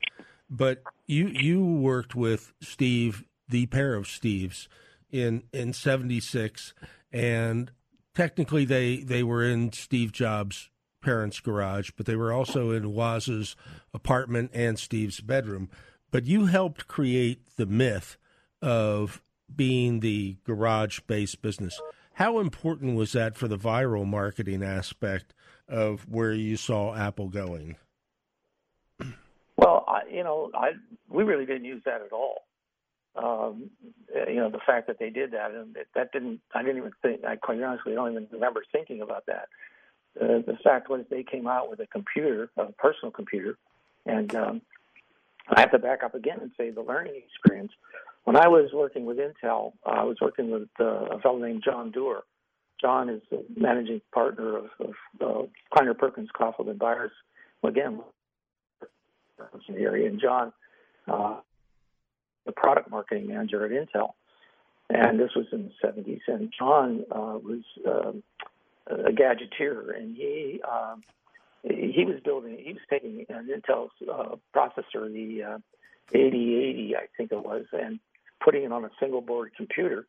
but 0.50 0.82
you 1.06 1.28
you 1.28 1.64
worked 1.64 2.16
with 2.16 2.54
steve 2.62 3.24
the 3.50 3.66
pair 3.68 3.94
of 3.96 4.06
steves 4.06 4.68
in 5.12 5.44
in 5.54 5.74
76 5.74 6.74
and 7.12 7.72
technically 8.16 8.66
they 8.66 8.98
they 8.98 9.24
were 9.24 9.44
in 9.44 9.72
steve 9.72 10.12
jobs 10.12 10.70
parents 11.02 11.40
garage 11.40 11.92
but 11.96 12.06
they 12.06 12.16
were 12.16 12.34
also 12.34 12.72
in 12.72 12.94
woz's 12.94 13.56
apartment 13.94 14.52
and 14.54 14.80
steve's 14.80 15.22
bedroom 15.22 15.70
but 16.12 16.26
you 16.26 16.46
helped 16.46 16.88
create 16.88 17.56
the 17.58 17.66
myth 17.66 18.18
of 18.62 19.22
being 19.54 20.00
the 20.00 20.38
garage 20.44 21.00
based 21.08 21.42
business, 21.42 21.80
how 22.14 22.40
important 22.40 22.96
was 22.96 23.12
that 23.14 23.36
for 23.36 23.48
the 23.48 23.58
viral 23.58 24.06
marketing 24.06 24.64
aspect 24.64 25.34
of 25.68 26.08
where 26.10 26.34
you 26.34 26.58
saw 26.58 26.96
Apple 26.96 27.30
going? 27.30 27.76
You 30.10 30.24
know, 30.24 30.52
I 30.54 30.72
we 31.10 31.24
really 31.24 31.46
didn't 31.46 31.66
use 31.66 31.82
that 31.86 32.02
at 32.02 32.12
all. 32.12 32.44
Um, 33.16 33.72
you 34.28 34.36
know, 34.36 34.50
the 34.50 34.60
fact 34.66 34.88
that 34.88 35.00
they 35.00 35.10
did 35.10 35.32
that 35.32 35.52
and 35.52 35.76
that 35.96 36.12
didn't, 36.12 36.40
I 36.54 36.62
didn't 36.62 36.78
even 36.78 36.92
think. 37.02 37.26
I 37.26 37.36
quite 37.36 37.62
honestly 37.62 37.94
don't 37.94 38.12
even 38.12 38.28
remember 38.32 38.64
thinking 38.72 39.02
about 39.02 39.26
that. 39.26 39.48
Uh, 40.22 40.42
the 40.46 40.58
fact 40.64 40.90
was 40.90 41.02
they 41.10 41.24
came 41.24 41.48
out 41.48 41.70
with 41.70 41.80
a 41.80 41.88
computer, 41.88 42.50
a 42.58 42.72
personal 42.74 43.12
computer, 43.12 43.58
and 44.06 44.34
um, 44.36 44.62
I 45.50 45.62
have 45.62 45.72
to 45.72 45.80
back 45.80 46.04
up 46.04 46.16
again 46.16 46.40
and 46.42 46.52
say 46.58 46.70
the 46.70 46.82
learning 46.82 47.22
experience. 47.26 47.72
When 48.24 48.36
I 48.36 48.48
was 48.48 48.72
working 48.74 49.06
with 49.06 49.18
Intel, 49.18 49.74
I 49.86 50.04
was 50.04 50.18
working 50.22 50.52
with 50.52 50.70
uh, 50.80 51.16
a 51.16 51.20
fellow 51.20 51.40
named 51.40 51.64
John 51.64 51.92
Doerr. 51.92 52.24
John 52.82 53.10
is 53.10 53.22
the 53.32 53.44
managing 53.56 54.02
partner 54.14 54.58
of, 54.58 54.66
of 54.80 54.94
uh, 55.22 55.48
Kleiner 55.74 55.94
Perkins 55.94 56.30
Caufield 56.38 56.70
and 56.70 56.78
Byers. 56.78 57.12
Again, 57.64 58.02
in 59.68 59.76
the 59.76 59.82
area, 59.82 60.08
and 60.08 60.20
John, 60.20 60.54
uh, 61.08 61.38
the 62.46 62.52
product 62.52 62.90
marketing 62.90 63.28
manager 63.28 63.66
at 63.66 63.72
Intel, 63.72 64.14
and 64.90 65.20
this 65.20 65.32
was 65.36 65.46
in 65.52 65.70
the 65.82 65.88
70s. 65.88 66.22
And 66.28 66.54
John 66.58 67.04
uh, 67.12 67.38
was 67.44 67.64
um, 67.86 68.24
a 68.88 69.12
gadgeteer, 69.12 69.96
and 69.96 70.16
he 70.16 70.62
um, 70.68 71.04
he 71.64 72.06
was 72.06 72.20
building, 72.24 72.58
he 72.64 72.74
was 72.74 72.82
taking 72.90 73.26
an 73.30 73.50
Intel 73.50 73.90
uh, 74.10 74.36
processor, 74.56 75.12
the 75.12 75.44
uh, 75.44 75.58
8080, 76.14 76.96
I 76.96 77.08
think 77.18 77.32
it 77.32 77.44
was, 77.44 77.66
and 77.74 78.00
putting 78.44 78.64
it 78.64 78.72
on 78.72 78.86
a 78.86 78.90
single 79.00 79.22
board 79.22 79.52
computer. 79.58 80.06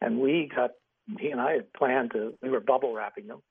And 0.00 0.20
we 0.20 0.50
got, 0.54 0.70
he 1.18 1.30
and 1.30 1.40
I 1.40 1.52
had 1.52 1.72
planned 1.72 2.12
to, 2.12 2.34
we 2.42 2.48
were 2.48 2.60
bubble 2.60 2.94
wrapping 2.94 3.26
them, 3.26 3.42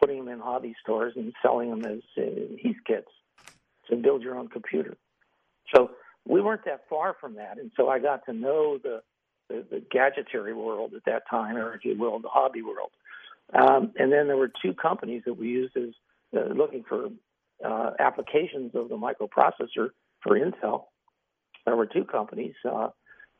putting 0.00 0.24
them 0.24 0.28
in 0.28 0.40
hobby 0.40 0.74
stores 0.82 1.12
and 1.16 1.32
selling 1.42 1.70
them 1.70 1.84
as 1.84 2.00
uh, 2.16 2.22
Heathkits 2.22 3.04
to 3.90 3.96
build 3.96 4.22
your 4.22 4.36
own 4.36 4.48
computer. 4.48 4.96
So 5.74 5.90
we 6.26 6.40
weren't 6.40 6.64
that 6.64 6.82
far 6.88 7.16
from 7.20 7.34
that. 7.36 7.58
And 7.58 7.70
so 7.76 7.88
I 7.88 7.98
got 7.98 8.24
to 8.26 8.32
know 8.32 8.78
the, 8.82 9.02
the, 9.48 9.64
the 9.70 9.82
gadgetry 9.90 10.54
world 10.54 10.94
at 10.94 11.04
that 11.06 11.22
time, 11.28 11.56
or 11.56 11.74
if 11.74 11.84
you 11.84 11.98
will, 11.98 12.18
the 12.20 12.28
hobby 12.28 12.62
world. 12.62 12.90
Um, 13.52 13.92
and 13.96 14.12
then 14.12 14.28
there 14.28 14.36
were 14.36 14.50
two 14.62 14.74
companies 14.74 15.22
that 15.26 15.34
we 15.34 15.48
used 15.48 15.76
as 15.76 15.90
uh, 16.36 16.52
looking 16.54 16.84
for 16.88 17.08
uh, 17.64 17.90
applications 17.98 18.72
of 18.74 18.88
the 18.88 18.96
microprocessor 18.96 19.90
for 20.22 20.38
Intel. 20.38 20.84
There 21.66 21.76
were 21.76 21.86
two 21.86 22.04
companies 22.04 22.54
uh, 22.70 22.88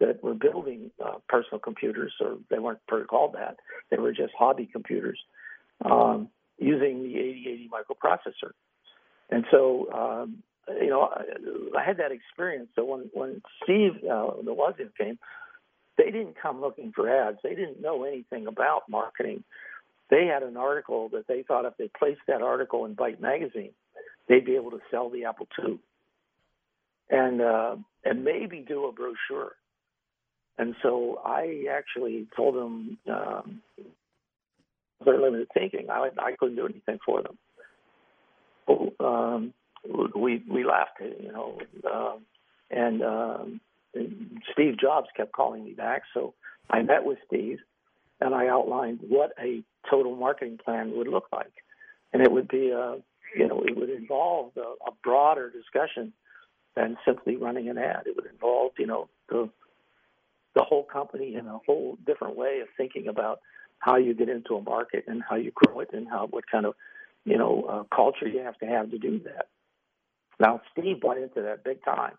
that 0.00 0.22
were 0.22 0.34
building 0.34 0.90
uh, 1.04 1.18
personal 1.28 1.60
computers, 1.60 2.12
or 2.20 2.38
they 2.50 2.58
weren't 2.58 2.80
called 3.08 3.34
that. 3.34 3.56
They 3.90 3.98
were 3.98 4.12
just 4.12 4.32
hobby 4.38 4.68
computers 4.70 5.18
um, 5.84 6.28
using 6.58 7.02
the 7.02 7.16
8080 7.16 7.70
microprocessor. 7.72 8.50
And 9.30 9.44
so, 9.50 9.90
um, 9.92 10.42
you 10.68 10.88
know, 10.88 11.02
I, 11.02 11.78
I, 11.78 11.84
had 11.84 11.98
that 11.98 12.12
experience. 12.12 12.68
So 12.74 12.84
when 12.84 13.10
when 13.12 13.42
Steve, 13.62 13.96
uh, 14.04 14.32
the 14.44 14.54
Wozniak 14.54 14.96
came, 14.98 15.18
they 15.96 16.10
didn't 16.10 16.36
come 16.40 16.60
looking 16.60 16.92
for 16.94 17.08
ads. 17.08 17.38
They 17.42 17.54
didn't 17.54 17.80
know 17.80 18.04
anything 18.04 18.46
about 18.46 18.82
marketing 18.88 19.44
they 20.10 20.26
had 20.26 20.42
an 20.42 20.56
article 20.56 21.08
that 21.10 21.26
they 21.28 21.44
thought 21.44 21.64
if 21.64 21.76
they 21.78 21.88
placed 21.96 22.20
that 22.26 22.42
article 22.42 22.84
in 22.84 22.96
Byte 22.96 23.20
magazine, 23.20 23.70
they'd 24.28 24.44
be 24.44 24.56
able 24.56 24.72
to 24.72 24.80
sell 24.90 25.08
the 25.08 25.24
Apple 25.24 25.46
II, 25.64 25.78
and 27.08 27.40
uh, 27.40 27.76
and 28.04 28.24
maybe 28.24 28.64
do 28.66 28.86
a 28.86 28.92
brochure. 28.92 29.52
And 30.58 30.74
so 30.82 31.20
I 31.24 31.64
actually 31.70 32.26
told 32.36 32.54
them 32.56 32.98
um, 33.08 33.62
their 35.04 35.20
limited 35.20 35.48
thinking. 35.54 35.88
I 35.90 36.10
I 36.18 36.32
couldn't 36.38 36.56
do 36.56 36.66
anything 36.66 36.98
for 37.06 37.22
them. 37.22 37.38
Um, 39.00 39.52
we 40.14 40.42
we 40.48 40.64
laughed, 40.64 41.00
you 41.00 41.32
know, 41.32 41.58
uh, 41.90 42.16
and, 42.70 43.02
um, 43.02 43.60
Steve 44.52 44.78
Jobs 44.78 45.08
kept 45.16 45.32
calling 45.32 45.64
me 45.64 45.72
back. 45.72 46.02
So 46.14 46.34
I 46.70 46.82
met 46.82 47.04
with 47.04 47.18
Steve 47.26 47.58
and 48.20 48.34
I 48.34 48.46
outlined 48.46 49.00
what 49.08 49.32
a 49.38 49.62
total 49.90 50.14
marketing 50.14 50.58
plan 50.64 50.92
would 50.96 51.08
look 51.08 51.26
like. 51.32 51.52
And 52.12 52.22
it 52.22 52.30
would 52.30 52.48
be 52.48 52.70
a, 52.70 52.98
you 53.36 53.48
know, 53.48 53.62
it 53.66 53.76
would 53.76 53.90
involve 53.90 54.52
a, 54.56 54.68
a 54.90 54.92
broader 55.02 55.50
discussion 55.50 56.12
than 56.76 56.96
simply 57.04 57.36
running 57.36 57.68
an 57.68 57.78
ad. 57.78 58.02
It 58.06 58.14
would 58.16 58.26
involve, 58.26 58.72
you 58.78 58.86
know, 58.86 59.08
the 59.28 59.48
the 60.54 60.62
whole 60.62 60.84
company 60.84 61.34
in 61.36 61.46
a 61.46 61.58
whole 61.66 61.96
different 62.06 62.36
way 62.36 62.60
of 62.60 62.68
thinking 62.76 63.06
about 63.08 63.40
how 63.78 63.96
you 63.96 64.14
get 64.14 64.28
into 64.28 64.56
a 64.56 64.62
market 64.62 65.04
and 65.06 65.22
how 65.28 65.36
you 65.36 65.52
grow 65.54 65.80
it 65.80 65.90
and 65.92 66.08
how 66.08 66.26
what 66.26 66.44
kind 66.50 66.66
of, 66.66 66.74
you 67.24 67.38
know, 67.38 67.64
uh, 67.68 67.94
culture 67.94 68.28
you 68.28 68.40
have 68.40 68.58
to 68.58 68.66
have 68.66 68.90
to 68.90 68.98
do 68.98 69.20
that. 69.20 69.48
Now, 70.38 70.62
Steve 70.72 71.00
bought 71.00 71.18
into 71.18 71.42
that 71.42 71.64
big 71.64 71.84
time, 71.84 72.14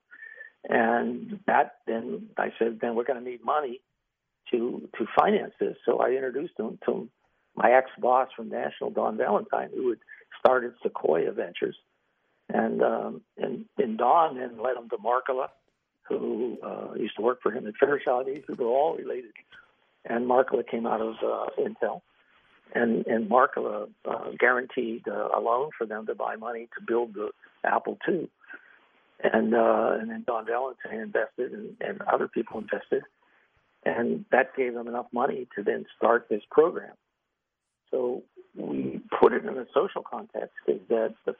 and 0.67 1.39
that 1.47 1.77
then 1.87 2.27
I 2.37 2.49
said, 2.59 2.79
then 2.81 2.95
we're 2.95 3.03
going 3.03 3.23
to 3.23 3.29
need 3.29 3.43
money 3.43 3.81
to 4.51 4.87
to 4.97 5.05
finance 5.17 5.53
this. 5.59 5.75
So 5.85 5.99
I 5.99 6.11
introduced 6.11 6.59
him 6.59 6.77
to 6.85 7.09
my 7.55 7.71
ex 7.71 7.89
boss 7.99 8.29
from 8.35 8.49
National, 8.49 8.91
Don 8.91 9.17
Valentine, 9.17 9.69
who 9.73 9.89
had 9.89 9.99
started 10.39 10.73
Sequoia 10.83 11.31
Ventures, 11.31 11.75
and 12.49 12.81
um, 12.81 13.21
and 13.37 13.65
and 13.77 13.97
Don 13.97 14.37
then 14.37 14.61
led 14.61 14.77
him 14.77 14.89
to 14.89 14.97
Markkula, 14.97 15.47
who 16.07 16.57
uh, 16.63 16.93
used 16.95 17.15
to 17.15 17.21
work 17.21 17.41
for 17.41 17.51
him 17.51 17.67
at 17.67 17.73
Fairchild. 17.79 18.27
These 18.27 18.43
were 18.57 18.65
all 18.65 18.95
related, 18.95 19.31
and 20.05 20.27
Markkula 20.27 20.67
came 20.67 20.85
out 20.85 21.01
of 21.01 21.15
uh, 21.23 21.47
Intel, 21.59 22.01
and 22.73 23.05
and 23.07 23.29
Markkula 23.29 23.89
uh, 24.09 24.31
guaranteed 24.39 25.07
uh, 25.07 25.29
a 25.35 25.39
loan 25.39 25.69
for 25.77 25.85
them 25.85 26.05
to 26.07 26.15
buy 26.15 26.35
money 26.35 26.67
to 26.77 26.85
build 26.85 27.13
the 27.13 27.31
Apple 27.63 27.97
II. 28.07 28.29
And 29.23 29.53
uh, 29.53 29.97
and 29.99 30.09
then 30.09 30.23
Don 30.25 30.45
Valentine 30.45 30.99
invested, 30.99 31.51
and, 31.51 31.75
and 31.79 32.01
other 32.01 32.27
people 32.27 32.59
invested, 32.59 33.03
and 33.85 34.25
that 34.31 34.55
gave 34.55 34.73
them 34.73 34.87
enough 34.87 35.07
money 35.11 35.47
to 35.55 35.63
then 35.63 35.85
start 35.95 36.27
this 36.27 36.41
program. 36.49 36.93
So 37.91 38.23
we 38.55 39.01
put 39.19 39.33
it 39.33 39.45
in 39.45 39.57
a 39.57 39.65
social 39.73 40.01
context 40.01 40.53
because 40.65 40.81
that's 40.89 41.13
the, 41.25 41.35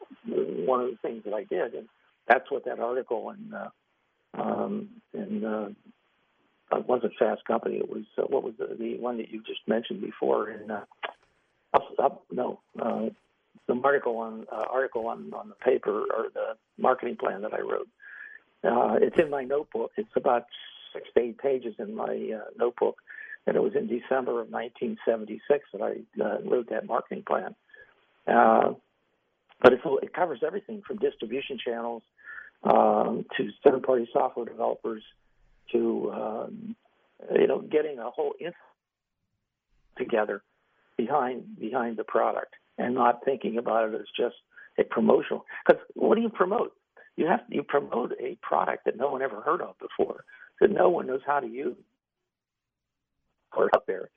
one 0.66 0.82
of 0.82 0.92
the 0.92 0.98
things 1.02 1.24
that 1.26 1.34
I 1.34 1.44
did, 1.44 1.74
and 1.74 1.88
that's 2.28 2.52
what 2.52 2.66
that 2.66 2.80
article 2.80 3.32
in 3.32 3.54
uh, 3.54 3.70
um, 4.36 4.90
in 5.14 5.44
uh, 5.44 5.70
it 6.78 6.88
wasn't 6.88 7.14
Fast 7.18 7.46
Company. 7.46 7.78
It 7.78 7.90
was 7.90 8.04
uh, 8.18 8.24
what 8.24 8.44
was 8.44 8.54
the, 8.58 8.76
the 8.80 8.98
one 8.98 9.18
that 9.18 9.30
you 9.30 9.42
just 9.42 9.62
mentioned 9.68 10.02
before 10.02 10.50
in 10.50 10.70
uh, 10.70 10.86
up, 11.74 11.88
up, 12.00 12.24
no 12.32 12.60
uh, 12.82 13.10
the 13.68 13.82
article 13.84 14.18
on 14.18 14.46
uh, 14.52 14.66
article 14.72 15.08
on 15.08 15.32
on 15.34 15.50
the 15.50 15.56
paper 15.56 16.02
or 16.02 16.28
the 16.34 16.56
marketing 16.78 17.18
plan 17.18 17.42
that 17.42 17.54
I 17.54 17.62
wrote. 17.62 17.88
Uh, 18.64 18.98
it's 19.02 19.18
in 19.18 19.30
my 19.30 19.44
notebook. 19.44 19.92
It's 19.98 20.10
about 20.16 20.46
six 20.94 21.08
to 21.16 21.22
eight 21.22 21.38
pages 21.38 21.76
in 21.80 21.96
my 21.96 22.32
uh, 22.36 22.50
notebook, 22.58 22.98
and 23.48 23.56
it 23.56 23.62
was 23.62 23.74
in 23.76 23.88
December 23.88 24.42
of 24.42 24.50
1976 24.50 25.66
that 25.74 25.82
I 25.82 26.24
uh, 26.24 26.42
wrote 26.44 26.70
that 26.70 26.86
marketing 26.86 27.24
plan. 27.26 27.56
Uh, 28.28 28.74
but 29.62 29.74
it 29.74 30.14
covers 30.14 30.42
everything 30.46 30.82
from 30.86 30.98
distribution 30.98 31.58
channels 31.64 32.04
um, 32.64 33.26
to 33.38 33.50
third-party 33.64 34.10
software 34.12 34.46
developers 34.46 35.04
to 35.72 36.12
um, 36.12 36.76
you 37.34 37.48
know 37.48 37.62
getting 37.62 38.00
a 38.00 38.10
whole 38.10 38.34
inf- 38.40 38.56
together 39.98 40.42
behind 41.06 41.60
behind 41.60 41.98
the 41.98 42.04
product 42.04 42.54
and 42.78 42.94
not 42.94 43.26
thinking 43.26 43.58
about 43.58 43.90
it 43.90 43.96
as 43.96 44.08
just 44.16 44.36
a 44.80 44.84
promotional. 44.84 45.46
Because 45.66 45.82
what 45.96 46.16
do 46.16 46.22
you 46.22 46.30
promote? 46.30 46.74
You 47.18 47.28
have 47.28 47.42
you 47.50 47.64
promote 47.64 48.12
a 48.20 48.38
product 48.42 48.86
that 48.86 48.98
no 48.98 49.12
one 49.12 49.22
ever 49.22 49.42
heard 49.42 49.62
of 49.62 49.76
before 49.80 50.24
that 50.60 50.72
no 50.72 50.90
one 50.90 51.08
knows 51.08 51.22
how 51.26 51.40
to 51.40 51.48
use 51.48 51.76
or 53.56 53.70
out 53.76 53.86
there. 53.88 54.10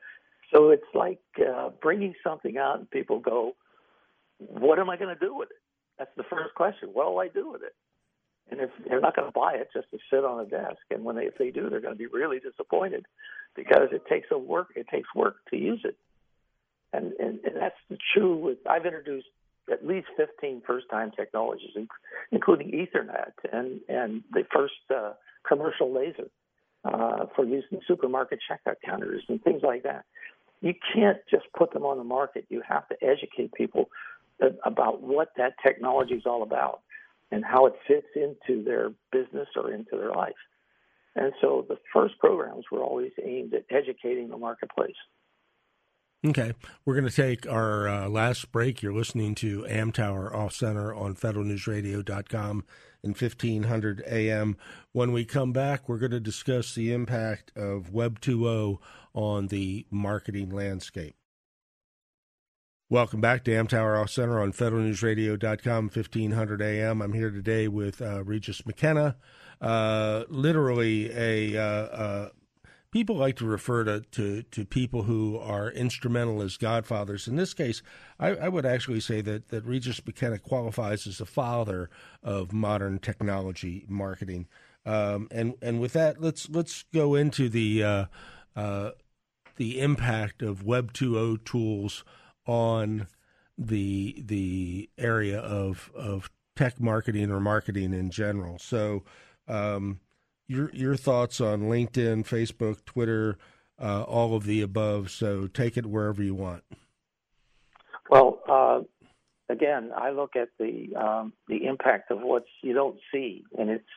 So 0.53 0.71
it's 0.71 0.93
like 0.95 1.21
uh, 1.41 1.71
bringing 1.83 2.15
something 2.23 2.59
out 2.59 2.79
and 2.79 2.91
people 2.91 3.19
go, 3.19 3.57
what 4.39 4.79
am 4.79 4.91
I 4.91 4.97
going 4.97 5.15
to 5.15 5.27
do 5.27 5.35
with 5.35 5.51
it? 5.51 5.63
That's 5.99 6.15
the 6.17 6.23
first 6.25 6.55
question. 6.55 6.91
What 6.93 7.11
will 7.11 7.19
I 7.19 7.29
do 7.29 7.51
with 7.51 7.63
it? 7.63 7.75
And 8.51 8.61
if 8.61 8.71
they're 8.87 9.01
not 9.01 9.17
going 9.17 9.27
to 9.27 9.33
buy 9.33 9.55
it 9.55 9.69
just 9.75 9.91
to 9.91 9.99
sit 10.11 10.25
on 10.25 10.41
a 10.41 10.47
desk, 10.47 10.83
and 10.91 11.03
when 11.03 11.17
they, 11.17 11.25
if 11.25 11.39
they 11.39 11.51
do, 11.51 11.71
they're 11.71 11.81
going 11.81 11.95
to 11.95 11.99
be 11.99 12.07
really 12.07 12.39
disappointed 12.39 13.07
because 13.57 13.89
it 13.91 14.03
takes 14.07 14.29
a 14.31 14.39
work. 14.39 14.69
It 14.77 14.87
takes 14.89 15.09
work 15.15 15.37
to 15.51 15.57
use 15.57 15.81
it, 15.85 15.97
and 16.95 17.13
and, 17.19 17.41
and 17.45 17.57
that's 17.57 18.01
true. 18.15 18.37
With 18.37 18.59
I've 18.69 18.87
introduced 18.87 19.27
at 19.73 19.87
least 19.87 20.09
15 20.19 20.63
first-time 20.67 21.11
technologies, 21.17 21.71
including 22.31 22.71
Ethernet 22.71 23.33
and 23.53 23.81
and 23.89 24.23
the 24.33 24.45
first 24.53 24.75
uh, 24.95 25.13
commercial 25.47 25.93
laser 25.93 26.29
uh, 26.85 27.27
for 27.35 27.45
use 27.45 27.65
in 27.71 27.81
supermarket 27.87 28.41
checkout 28.51 28.77
counters 28.85 29.23
and 29.29 29.43
things 29.43 29.63
like 29.63 29.83
that. 29.85 30.05
You 30.61 30.75
can't 30.95 31.19
just 31.31 31.45
put 31.57 31.73
them 31.73 31.85
on 31.85 31.99
the 31.99 32.05
market. 32.05 32.47
You 32.49 32.63
have 32.67 32.89
to 32.89 32.97
educate 33.03 33.53
people 33.53 33.91
about 34.65 35.03
what 35.03 35.29
that 35.37 35.55
technology 35.65 36.15
is 36.15 36.25
all 36.27 36.43
about 36.43 36.81
and 37.31 37.45
how 37.45 37.67
it 37.67 37.75
fits 37.87 38.07
into 38.15 38.63
their 38.65 38.91
business 39.13 39.49
or 39.57 39.73
into 39.73 39.97
their 39.97 40.13
life. 40.13 40.35
And 41.17 41.33
so 41.41 41.65
the 41.69 41.79
first 41.93 42.19
programs 42.19 42.65
were 42.71 42.83
always 42.83 43.13
aimed 43.23 43.55
at 43.55 43.65
educating 43.71 44.29
the 44.31 44.37
marketplace. 44.37 44.97
Okay. 46.25 46.55
We're 46.87 46.95
going 46.95 47.09
to 47.09 47.15
take 47.15 47.47
our 47.47 47.87
uh, 47.87 48.09
last 48.09 48.51
break. 48.51 48.81
You're 48.81 48.95
listening 48.95 49.35
to 49.37 49.67
Amtower 49.69 50.35
Off 50.35 50.55
Center 50.55 50.95
on 50.95 51.15
federalnewsradio.com 51.15 52.65
in 53.03 53.11
1500 53.11 54.03
AM. 54.07 54.57
When 54.93 55.13
we 55.13 55.27
come 55.27 55.53
back, 55.53 55.87
we're 55.87 55.99
going 55.99 56.13
to 56.13 56.21
discuss 56.21 56.75
the 56.75 56.95
impact 56.95 57.53
of 57.55 57.93
Web 57.93 58.21
2.0 58.21 58.79
on 59.13 59.49
the 59.49 59.87
marketing 59.91 60.49
landscape. 60.49 61.15
Welcome 62.89 63.21
back 63.21 63.45
to 63.45 63.51
Amtower 63.51 64.01
Off 64.01 64.09
Center 64.09 64.41
on 64.41 64.53
federalnewsradio.com, 64.53 65.91
1500 65.91 66.63
AM. 66.63 67.03
I'm 67.03 67.13
here 67.13 67.31
today 67.31 67.69
with 67.69 68.01
uh, 68.01 68.25
Regis 68.25 68.65
McKenna, 68.65 69.17
uh, 69.61 70.25
literally 70.31 71.11
a 71.13 71.59
uh, 71.59 71.63
uh 71.63 72.29
people 72.95 73.17
like 73.17 73.35
to 73.35 73.45
refer 73.45 73.83
to, 73.83 74.03
to, 74.13 74.45
to 74.45 74.65
people 74.65 75.03
who 75.03 75.37
are 75.37 75.69
instrumental 75.69 76.41
as 76.41 76.57
godfathers. 76.57 77.27
In 77.27 77.35
this 77.35 77.53
case, 77.53 77.83
I, 78.21 78.29
I, 78.37 78.49
would 78.49 78.65
actually 78.65 79.01
say 79.01 79.21
that, 79.21 79.49
that 79.49 79.65
Regis 79.65 80.01
McKenna 80.07 80.39
qualifies 80.39 81.05
as 81.05 81.19
the 81.19 81.27
father 81.27 81.91
of 82.23 82.53
modern 82.53 83.01
technology 83.01 83.85
marketing. 83.89 84.47
Um, 84.87 85.27
and 85.33 85.55
and 85.61 85.81
with 85.81 85.93
that, 85.95 86.21
let's 86.21 86.49
let's 86.51 86.85
go 86.95 87.17
into 87.17 87.49
the 87.49 87.83
uh, 87.83 88.05
uh, 88.55 88.91
the 89.57 89.81
impact 89.81 90.41
of 90.41 90.63
Web 90.63 90.93
2.0 90.93 91.43
tools 91.45 92.05
on 92.47 93.09
the 93.59 94.23
the 94.25 94.89
area 94.99 95.41
of 95.41 95.91
of 95.97 96.31
tech 96.55 96.79
marketing 96.79 97.33
or 97.33 97.41
marketing 97.41 97.93
in 97.93 98.13
general. 98.13 98.61
So, 98.61 99.03
um, 99.49 99.99
your 100.47 100.71
your 100.73 100.97
thoughts 100.97 101.41
on 101.41 101.63
LinkedIn, 101.63 102.27
Facebook, 102.27 102.85
Twitter, 102.85 103.39
uh, 103.81 104.03
all 104.03 104.35
of 104.35 104.45
the 104.45 104.63
above. 104.63 105.11
So 105.11 105.47
take 105.47 105.77
it 105.77 105.87
wherever 105.87 106.23
you 106.23 106.35
want. 106.35 106.65
Well, 108.11 108.41
uh, 108.49 108.81
again, 109.49 109.91
I 109.97 110.11
look 110.11 110.37
at 110.37 110.49
the 110.59 110.95
um, 110.97 111.33
the 111.49 111.65
impact 111.67 112.11
of 112.11 112.21
what 112.21 112.45
you 112.63 112.73
don't 112.73 112.99
see, 113.13 113.45
and 113.59 113.71
it's 113.71 113.89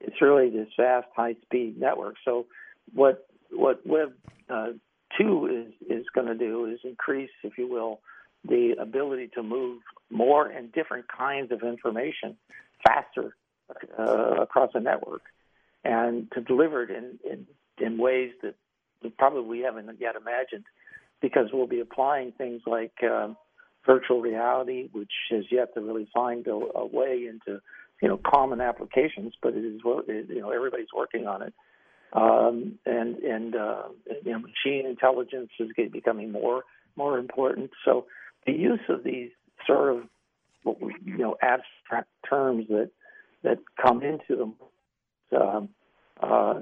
it's 0.00 0.20
really 0.20 0.50
this 0.50 0.68
vast, 0.76 1.08
high 1.14 1.36
speed 1.42 1.78
network. 1.78 2.16
So 2.24 2.46
what 2.92 3.26
what 3.50 3.86
Web 3.86 4.14
uh, 4.48 4.68
two 5.18 5.46
is 5.46 5.98
is 5.98 6.06
going 6.14 6.26
to 6.26 6.34
do 6.34 6.66
is 6.66 6.80
increase, 6.84 7.30
if 7.44 7.58
you 7.58 7.68
will, 7.68 8.00
the 8.48 8.74
ability 8.80 9.30
to 9.34 9.42
move 9.42 9.82
more 10.10 10.46
and 10.46 10.72
different 10.72 11.06
kinds 11.08 11.52
of 11.52 11.62
information 11.62 12.36
faster 12.84 13.36
uh, 13.98 14.42
across 14.42 14.70
a 14.74 14.80
network 14.80 15.22
and 15.84 16.30
to 16.32 16.40
deliver 16.40 16.82
it 16.82 16.90
in, 16.90 17.18
in, 17.28 17.46
in 17.84 17.98
ways 17.98 18.32
that 18.42 18.54
probably 19.18 19.42
we 19.42 19.60
haven't 19.60 19.88
yet 20.00 20.14
imagined 20.16 20.64
because 21.20 21.48
we'll 21.52 21.66
be 21.66 21.80
applying 21.80 22.32
things 22.32 22.62
like 22.66 22.92
um, 23.02 23.36
virtual 23.86 24.20
reality, 24.20 24.88
which 24.92 25.12
has 25.30 25.44
yet 25.50 25.74
to 25.74 25.80
really 25.80 26.08
find 26.14 26.46
a, 26.46 26.52
a 26.52 26.86
way 26.86 27.26
into 27.28 27.60
you 28.00 28.08
know 28.08 28.18
common 28.24 28.60
applications, 28.60 29.34
but 29.42 29.54
it 29.54 29.64
is 29.64 29.80
you 30.28 30.40
know 30.40 30.50
everybody's 30.50 30.92
working 30.94 31.26
on 31.26 31.42
it. 31.42 31.54
Um, 32.12 32.78
and 32.84 33.16
and 33.18 33.56
uh, 33.56 33.82
you 34.24 34.32
know, 34.32 34.40
machine 34.40 34.86
intelligence 34.86 35.50
is 35.58 35.70
becoming 35.92 36.30
more 36.30 36.64
more 36.96 37.18
important. 37.18 37.70
So 37.84 38.06
the 38.46 38.52
use 38.52 38.80
of 38.88 39.04
these 39.04 39.30
sort 39.66 39.96
of 39.96 40.02
you 41.04 41.16
know 41.18 41.36
abstract 41.40 42.08
terms 42.28 42.66
that 42.68 42.90
that 43.42 43.58
come 43.80 44.02
into 44.02 44.36
them 44.36 44.54
um, 45.34 45.68
uh, 46.20 46.60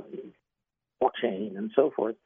blockchain 1.02 1.56
and 1.56 1.70
so 1.74 1.90
forth 1.94 2.16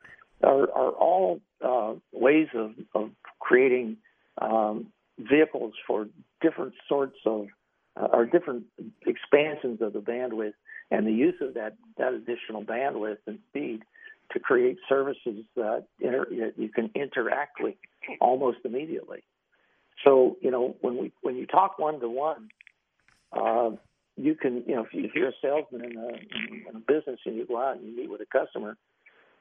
are, 0.42 0.70
are 0.72 0.90
all 0.90 1.40
uh, 1.64 1.95
ways 2.12 2.49
of, 2.55 2.72
of 2.95 3.11
creating 3.40 3.97
um, 4.40 4.86
vehicles 5.18 5.74
for 5.86 6.07
different 6.40 6.74
sorts 6.88 7.16
of 7.24 7.47
uh, 7.97 8.09
or 8.12 8.26
different 8.26 8.64
expansions 9.07 9.80
of 9.80 9.92
the 9.92 10.01
bandwidth 10.01 10.55
and 10.90 11.07
the 11.07 11.12
use 11.12 11.36
of 11.40 11.55
that, 11.55 11.76
that 11.97 12.12
additional 12.12 12.64
bandwidth 12.64 13.18
and 13.26 13.38
speed 13.51 13.82
to 14.32 14.40
create 14.40 14.78
services 14.88 15.45
that, 15.55 15.84
inter- 16.01 16.26
that 16.30 16.55
you 16.57 16.68
can 16.68 16.90
interact 16.95 17.59
with 17.61 17.74
almost 18.20 18.59
immediately. 18.64 19.22
So, 20.05 20.36
you 20.40 20.51
know, 20.51 20.76
when 20.80 20.97
we 20.97 21.12
when 21.22 21.36
you 21.36 21.47
talk 21.47 21.78
one 21.78 22.01
to 22.01 22.09
one, 22.09 22.49
you 24.16 24.34
can, 24.34 24.62
you 24.66 24.76
know, 24.76 24.86
if, 24.90 25.14
you, 25.14 25.24
are 25.24 25.28
a 25.28 25.32
salesman 25.42 25.84
in 25.84 25.96
a, 25.96 26.08
in 26.68 26.76
a 26.76 26.78
business 26.78 27.18
and 27.26 27.36
you 27.36 27.46
go 27.46 27.60
out 27.60 27.76
and 27.76 27.86
you 27.86 27.96
meet 27.96 28.10
with 28.10 28.20
a 28.20 28.26
customer, 28.26 28.76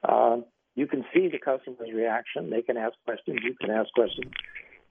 um, 0.08 0.44
you 0.74 0.86
can 0.86 1.04
see 1.14 1.28
the 1.28 1.38
customer's 1.38 1.92
reaction. 1.94 2.50
They 2.50 2.62
can 2.62 2.76
ask 2.76 2.94
questions. 3.04 3.38
You 3.44 3.54
can 3.60 3.70
ask 3.70 3.92
questions. 3.92 4.32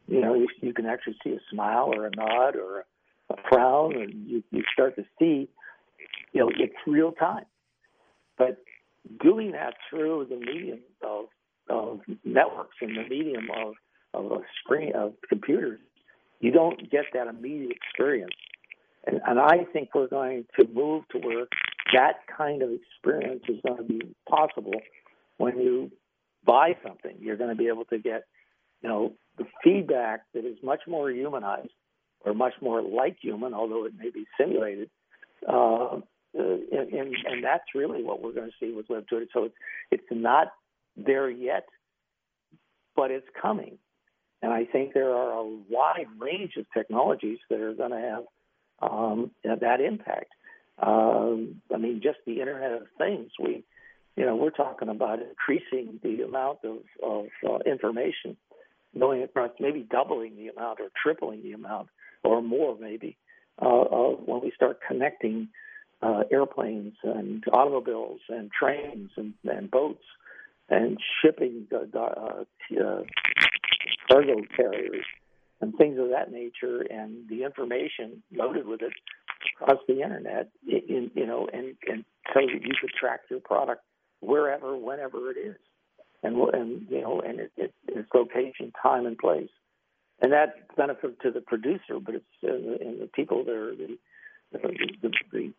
You 0.07 0.21
know, 0.21 0.33
you, 0.33 0.47
you 0.61 0.73
can 0.73 0.85
actually 0.85 1.17
see 1.23 1.31
a 1.31 1.39
smile 1.51 1.91
or 1.93 2.05
a 2.07 2.11
nod 2.15 2.55
or 2.55 2.79
a, 2.79 3.33
a 3.33 3.35
frown, 3.49 3.95
and 3.95 4.27
you, 4.27 4.43
you 4.51 4.63
start 4.71 4.95
to 4.95 5.03
see, 5.19 5.49
you 6.31 6.39
know, 6.41 6.49
it's 6.57 6.73
real 6.87 7.11
time. 7.11 7.45
But 8.37 8.63
doing 9.21 9.51
that 9.51 9.73
through 9.89 10.27
the 10.29 10.37
medium 10.37 10.79
of, 11.01 11.25
of 11.69 11.99
networks 12.23 12.77
and 12.81 12.97
the 12.97 13.07
medium 13.09 13.47
of, 13.55 13.73
of 14.13 14.31
a 14.31 14.41
screen 14.63 14.93
of 14.95 15.13
computers, 15.27 15.79
you 16.39 16.51
don't 16.51 16.89
get 16.89 17.05
that 17.13 17.27
immediate 17.27 17.71
experience 17.71 18.33
and, 19.05 19.19
and 19.25 19.39
I 19.39 19.65
think 19.71 19.89
we're 19.93 20.07
going 20.07 20.45
to 20.59 20.67
move 20.73 21.03
to 21.11 21.19
where 21.19 21.45
that 21.93 22.21
kind 22.35 22.61
of 22.61 22.69
experience 22.71 23.43
is 23.49 23.59
going 23.65 23.77
to 23.77 23.83
be 23.83 24.01
possible 24.29 24.73
when 25.37 25.59
you 25.59 25.91
buy 26.45 26.75
something. 26.85 27.17
You're 27.19 27.37
going 27.37 27.49
to 27.49 27.55
be 27.55 27.67
able 27.67 27.85
to 27.85 27.97
get, 27.97 28.23
you 28.81 28.89
know, 28.89 29.13
the 29.37 29.45
feedback 29.63 30.21
that 30.33 30.45
is 30.45 30.57
much 30.63 30.81
more 30.87 31.11
humanized 31.11 31.69
or 32.21 32.33
much 32.33 32.53
more 32.61 32.81
like 32.81 33.17
human, 33.21 33.53
although 33.53 33.85
it 33.85 33.93
may 33.97 34.09
be 34.09 34.25
simulated. 34.39 34.89
Uh, 35.47 35.99
and, 36.33 37.13
and, 37.25 37.43
that's 37.43 37.63
really 37.75 38.01
what 38.01 38.21
we're 38.21 38.31
going 38.31 38.49
to 38.49 38.55
see 38.59 38.73
with 38.73 38.89
Web 38.89 39.05
2.0. 39.11 39.25
So 39.33 39.43
it's, 39.43 39.55
it's 39.91 40.03
not 40.09 40.47
there 40.95 41.29
yet, 41.29 41.65
but 42.95 43.11
it's 43.11 43.27
coming. 43.39 43.77
And 44.41 44.51
I 44.51 44.65
think 44.65 44.93
there 44.93 45.11
are 45.11 45.33
a 45.33 45.45
wide 45.69 46.07
range 46.17 46.53
of 46.57 46.65
technologies 46.75 47.39
that 47.49 47.59
are 47.59 47.73
going 47.73 47.91
to 47.91 47.99
have 47.99 48.23
um, 48.83 49.31
that 49.43 49.81
impact. 49.81 50.31
Um, 50.81 51.61
I 51.73 51.77
mean, 51.77 52.01
just 52.03 52.19
the 52.25 52.39
Internet 52.39 52.71
of 52.73 52.87
Things. 52.97 53.31
We, 53.39 53.63
you 54.15 54.25
know, 54.25 54.35
we're 54.35 54.51
talking 54.51 54.89
about 54.89 55.19
increasing 55.21 55.99
the 56.03 56.23
amount 56.23 56.59
of, 56.63 56.77
of 57.01 57.25
uh, 57.47 57.59
information 57.65 58.37
going 58.99 59.23
across, 59.23 59.51
maybe 59.59 59.85
doubling 59.89 60.35
the 60.35 60.49
amount 60.49 60.79
or 60.79 60.89
tripling 61.01 61.43
the 61.43 61.53
amount 61.53 61.89
or 62.23 62.41
more, 62.41 62.77
maybe, 62.79 63.17
uh, 63.61 63.65
of 63.65 64.19
when 64.25 64.41
we 64.41 64.51
start 64.55 64.79
connecting 64.87 65.49
uh, 66.01 66.23
airplanes 66.31 66.93
and 67.03 67.43
automobiles 67.51 68.19
and 68.29 68.51
trains 68.51 69.09
and, 69.15 69.33
and 69.45 69.71
boats 69.71 70.03
and 70.69 70.97
shipping 71.21 71.67
uh, 71.73 71.99
uh, 71.99 72.43
cargo 74.09 74.41
carriers 74.55 75.05
and 75.63 75.73
things 75.77 75.97
of 75.97 76.09
that 76.09 76.29
nature, 76.29 76.81
and 76.81 77.27
the 77.29 77.43
information 77.43 78.21
loaded 78.35 78.67
with 78.67 78.81
it 78.81 78.91
across 79.55 79.79
the 79.87 80.01
internet, 80.01 80.49
in, 80.67 81.09
you 81.15 81.25
know, 81.25 81.47
and, 81.53 81.75
and 81.87 82.03
so 82.33 82.41
that 82.41 82.61
you 82.61 82.73
could 82.79 82.91
track 82.99 83.21
your 83.29 83.39
product 83.39 83.81
wherever, 84.19 84.75
whenever 84.75 85.31
it 85.31 85.37
is, 85.37 85.55
and 86.21 86.35
and 86.53 86.85
you 86.89 87.01
know, 87.01 87.21
and 87.21 87.39
it, 87.39 87.51
it, 87.55 87.73
its 87.87 88.09
location, 88.13 88.73
time, 88.81 89.05
and 89.05 89.17
place, 89.17 89.49
and 90.21 90.33
that 90.33 90.75
benefit 90.75 91.19
to 91.21 91.31
the 91.31 91.41
producer, 91.41 91.97
but 92.05 92.15
it's 92.15 92.25
uh, 92.43 92.85
and 92.85 93.01
the 93.01 93.09
people 93.13 93.45
that 93.45 93.55
are 93.55 93.75
the 93.75 93.97
the, 94.51 94.59
the, 95.01 95.11
the 95.31 95.53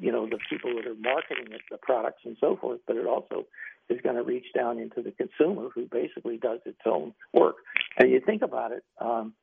you 0.00 0.12
know 0.12 0.26
the 0.26 0.38
people 0.48 0.74
that 0.76 0.86
are 0.86 0.94
marketing 0.94 1.52
it, 1.52 1.60
the 1.72 1.78
products 1.82 2.22
and 2.24 2.36
so 2.40 2.56
forth, 2.56 2.80
but 2.86 2.96
it 2.96 3.06
also 3.06 3.46
is 3.88 4.00
going 4.02 4.16
to 4.16 4.22
reach 4.22 4.46
down 4.54 4.78
into 4.78 5.02
the 5.02 5.10
consumer 5.12 5.68
who 5.74 5.86
basically 5.90 6.36
does 6.36 6.60
its 6.64 6.78
own 6.86 7.12
work. 7.34 7.56
And 7.98 8.10
you 8.10 8.20
think 8.24 8.42
about 8.42 8.72
it, 8.72 8.84
um, 9.00 9.34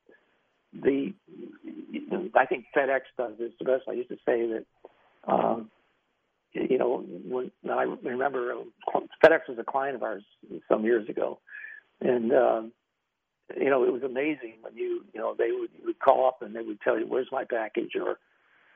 the 0.72 1.12
I 2.34 2.46
think 2.46 2.66
FedEx 2.76 3.00
does 3.16 3.32
this 3.38 3.52
the 3.58 3.64
best. 3.64 3.84
I 3.88 3.92
used 3.92 4.10
to 4.10 4.16
say 4.26 4.46
that, 4.46 4.64
um, 5.26 5.70
you 6.52 6.78
know, 6.78 7.04
when 7.26 7.50
I 7.70 7.82
remember 8.02 8.54
FedEx 9.24 9.40
was 9.48 9.58
a 9.58 9.64
client 9.64 9.96
of 9.96 10.02
ours 10.02 10.24
some 10.68 10.84
years 10.84 11.08
ago, 11.08 11.38
and 12.00 12.32
um, 12.32 12.72
you 13.56 13.70
know 13.70 13.84
it 13.84 13.92
was 13.92 14.02
amazing 14.02 14.54
when 14.60 14.76
you 14.76 15.04
you 15.12 15.20
know 15.20 15.34
they 15.36 15.50
would 15.52 15.70
would 15.84 15.98
call 15.98 16.26
up 16.26 16.42
and 16.42 16.54
they 16.54 16.62
would 16.62 16.80
tell 16.80 16.98
you 16.98 17.06
where's 17.06 17.28
my 17.32 17.44
package 17.44 17.92
or 18.00 18.18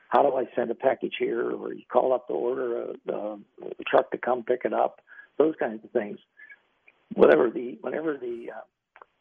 how 0.09 0.21
do 0.21 0.35
I 0.35 0.45
send 0.55 0.69
a 0.71 0.75
package 0.75 1.15
here 1.17 1.51
or 1.51 1.73
you 1.73 1.83
call 1.91 2.13
up 2.13 2.27
to 2.27 2.33
order 2.33 2.83
a, 2.83 3.11
a, 3.11 3.33
a 3.33 3.83
truck 3.87 4.11
to 4.11 4.17
come 4.17 4.43
pick 4.43 4.61
it 4.65 4.73
up 4.73 5.01
those 5.37 5.55
kinds 5.59 5.83
of 5.83 5.91
things. 5.91 6.19
Whatever 7.13 7.49
the 7.49 7.77
whenever 7.81 8.17
the 8.17 8.47
uh, 8.55 8.61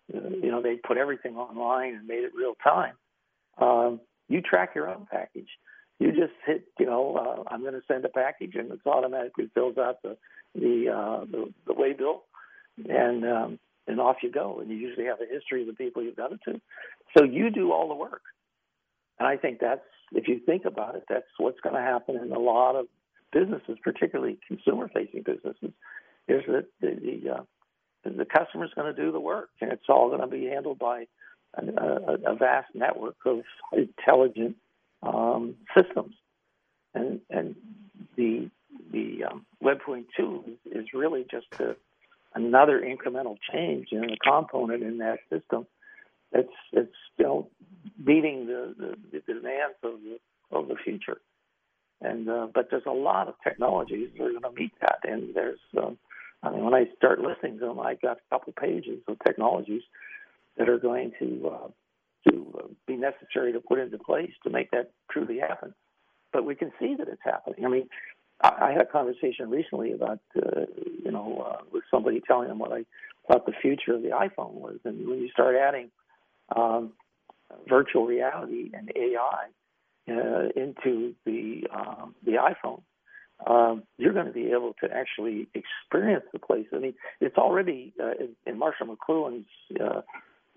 you 0.08 0.50
know, 0.50 0.62
they 0.62 0.76
put 0.76 0.96
everything 0.96 1.36
online 1.36 1.94
and 1.94 2.06
made 2.06 2.24
it 2.24 2.32
real 2.34 2.54
time. 2.62 2.94
Um, 3.58 4.00
you 4.28 4.40
track 4.40 4.74
your 4.74 4.88
own 4.88 5.06
package. 5.10 5.48
you 6.02 6.10
just 6.10 6.32
hit, 6.44 6.64
you 6.78 6.86
know, 6.86 7.16
uh, 7.16 7.52
I'm 7.52 7.62
going 7.62 7.74
to 7.74 7.82
send 7.86 8.04
a 8.04 8.08
package, 8.08 8.54
and 8.56 8.70
it 8.72 8.80
automatically 8.84 9.48
fills 9.54 9.78
out 9.78 10.02
the 10.02 10.16
the 10.54 10.90
uh, 10.90 11.24
the, 11.30 11.52
the 11.66 11.74
way 11.74 11.92
bill, 11.92 12.24
and 12.88 13.24
um, 13.24 13.58
and 13.86 14.00
off 14.00 14.16
you 14.22 14.30
go. 14.30 14.58
And 14.60 14.70
you 14.70 14.76
usually 14.76 15.06
have 15.06 15.18
a 15.20 15.32
history 15.32 15.62
of 15.62 15.68
the 15.68 15.74
people 15.74 16.02
you've 16.02 16.16
done 16.16 16.34
it 16.34 16.40
to, 16.50 16.60
so 17.16 17.24
you 17.24 17.50
do 17.50 17.72
all 17.72 17.88
the 17.88 17.94
work. 17.94 18.22
And 19.18 19.28
I 19.28 19.36
think 19.36 19.60
that's, 19.60 19.84
if 20.12 20.26
you 20.26 20.40
think 20.44 20.64
about 20.64 20.96
it, 20.96 21.04
that's 21.08 21.26
what's 21.38 21.60
going 21.60 21.76
to 21.76 21.80
happen 21.80 22.16
in 22.16 22.32
a 22.32 22.38
lot 22.38 22.74
of 22.74 22.86
businesses, 23.32 23.78
particularly 23.84 24.38
consumer-facing 24.48 25.22
businesses, 25.22 25.70
is 26.26 26.42
that 26.48 26.66
the 26.80 27.20
the, 27.22 27.30
uh, 27.30 27.42
the 28.04 28.24
customer's 28.24 28.72
going 28.74 28.94
to 28.94 29.00
do 29.02 29.12
the 29.12 29.20
work, 29.20 29.50
and 29.60 29.72
it's 29.72 29.88
all 29.88 30.08
going 30.08 30.20
to 30.20 30.26
be 30.26 30.46
handled 30.46 30.78
by 30.78 31.06
a, 31.54 31.62
a, 31.64 32.32
a 32.32 32.34
vast 32.36 32.74
network 32.74 33.16
of 33.24 33.42
intelligent 33.72 34.56
um, 35.02 35.54
systems, 35.76 36.14
and 36.94 37.20
and 37.30 37.54
the 38.16 38.50
the 38.92 39.24
um, 39.24 39.46
Web 39.60 39.80
point 39.80 40.06
two 40.16 40.44
is 40.66 40.86
really 40.94 41.24
just 41.30 41.46
a, 41.60 41.76
another 42.34 42.80
incremental 42.80 43.36
change 43.52 43.88
in 43.92 44.04
a 44.04 44.16
component 44.16 44.82
in 44.82 44.98
that 44.98 45.18
system. 45.30 45.66
It's 46.32 46.52
it's 46.72 46.94
still 47.14 47.48
meeting 48.02 48.46
the, 48.46 48.74
the, 48.78 48.96
the 49.12 49.34
demands 49.34 49.76
of 49.82 49.94
the 50.02 50.18
of 50.50 50.68
the 50.68 50.76
future, 50.76 51.20
and 52.00 52.28
uh, 52.28 52.48
but 52.52 52.68
there's 52.70 52.86
a 52.86 52.90
lot 52.90 53.28
of 53.28 53.34
technologies 53.44 54.10
that 54.16 54.24
are 54.24 54.30
going 54.30 54.42
to 54.42 54.60
meet 54.60 54.72
that, 54.80 55.00
and 55.04 55.34
there's 55.34 55.60
um, 55.76 55.98
I 56.42 56.50
mean 56.50 56.64
when 56.64 56.74
I 56.74 56.86
start 56.96 57.20
listening 57.20 57.58
to 57.60 57.66
them, 57.66 57.80
I 57.80 57.94
got 57.94 58.18
a 58.18 58.34
couple 58.34 58.52
pages 58.52 59.00
of 59.06 59.18
technologies 59.24 59.82
that 60.56 60.68
are 60.68 60.78
going 60.78 61.12
to 61.18 61.50
uh, 61.52 61.68
to 62.28 62.58
uh, 62.58 62.66
be 62.86 62.96
necessary 62.96 63.52
to 63.52 63.60
put 63.60 63.78
into 63.78 63.98
place 63.98 64.32
to 64.44 64.50
make 64.50 64.70
that 64.70 64.90
truly 65.10 65.38
happen. 65.38 65.74
But 66.32 66.44
we 66.44 66.54
can 66.54 66.72
see 66.78 66.94
that 66.98 67.08
it's 67.08 67.22
happening. 67.24 67.64
I 67.64 67.68
mean, 67.68 67.88
I, 68.42 68.68
I 68.68 68.72
had 68.72 68.82
a 68.82 68.86
conversation 68.86 69.50
recently 69.50 69.92
about, 69.92 70.20
uh, 70.36 70.62
you 71.04 71.10
know, 71.10 71.46
uh, 71.46 71.64
with 71.72 71.84
somebody 71.90 72.22
telling 72.26 72.48
them 72.48 72.58
what 72.58 72.72
I 72.72 72.84
thought 73.26 73.46
the 73.46 73.52
future 73.60 73.94
of 73.94 74.02
the 74.02 74.10
iPhone 74.10 74.52
was, 74.54 74.78
and 74.84 75.08
when 75.08 75.18
you 75.18 75.28
start 75.30 75.56
adding 75.56 75.90
um, 76.54 76.92
virtual 77.68 78.06
reality 78.06 78.70
and 78.72 78.90
AI 78.96 79.46
uh, 80.10 80.48
into 80.56 81.14
the 81.24 81.66
um, 81.72 82.14
the 82.24 82.32
iPhone, 82.32 82.82
um, 83.46 83.82
you're 83.98 84.12
going 84.12 84.26
to 84.26 84.32
be 84.32 84.50
able 84.52 84.74
to 84.82 84.90
actually 84.92 85.48
experience 85.54 86.24
the 86.32 86.38
place. 86.38 86.66
I 86.72 86.78
mean, 86.78 86.94
it's 87.20 87.36
already 87.36 87.92
uh, 88.02 88.12
in, 88.46 88.58
Marshall 88.58 88.96
McLuhan's 88.96 89.46
uh, 89.80 90.02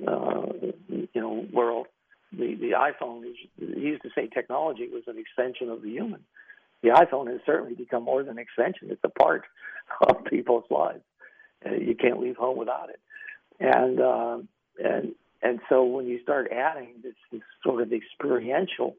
uh, 0.08 0.46
you 0.90 1.22
know 1.22 1.46
world. 1.52 1.88
The 2.32 2.56
the 2.56 2.72
iPhone 2.72 3.26
is 3.26 3.36
he 3.58 3.82
used 3.82 4.04
to 4.04 4.10
say 4.16 4.28
technology 4.28 4.88
was 4.92 5.04
an 5.08 5.18
extension 5.18 5.70
of 5.70 5.82
the 5.82 5.90
human. 5.90 6.22
The 6.84 6.90
iPhone 6.90 7.32
has 7.32 7.40
certainly 7.46 7.74
become 7.74 8.04
more 8.04 8.24
than 8.24 8.38
an 8.38 8.40
extension; 8.40 8.90
it's 8.92 9.02
a 9.04 9.10
part 9.10 9.44
of 10.08 10.26
people's 10.30 10.66
lives. 10.70 11.04
Uh, 11.66 11.76
you 11.76 11.96
can't 11.96 12.20
leave 12.20 12.36
home 12.36 12.58
without 12.58 12.90
it, 12.90 13.00
and 13.60 14.00
uh, 14.00 14.38
and 14.84 15.16
and 15.42 15.60
so 15.70 15.84
when 15.84 16.08
you 16.08 16.20
start 16.22 16.52
adding 16.52 16.90
this, 17.04 17.14
this 17.32 17.42
sort 17.64 17.82
of 17.82 17.94
experiential 17.94 18.96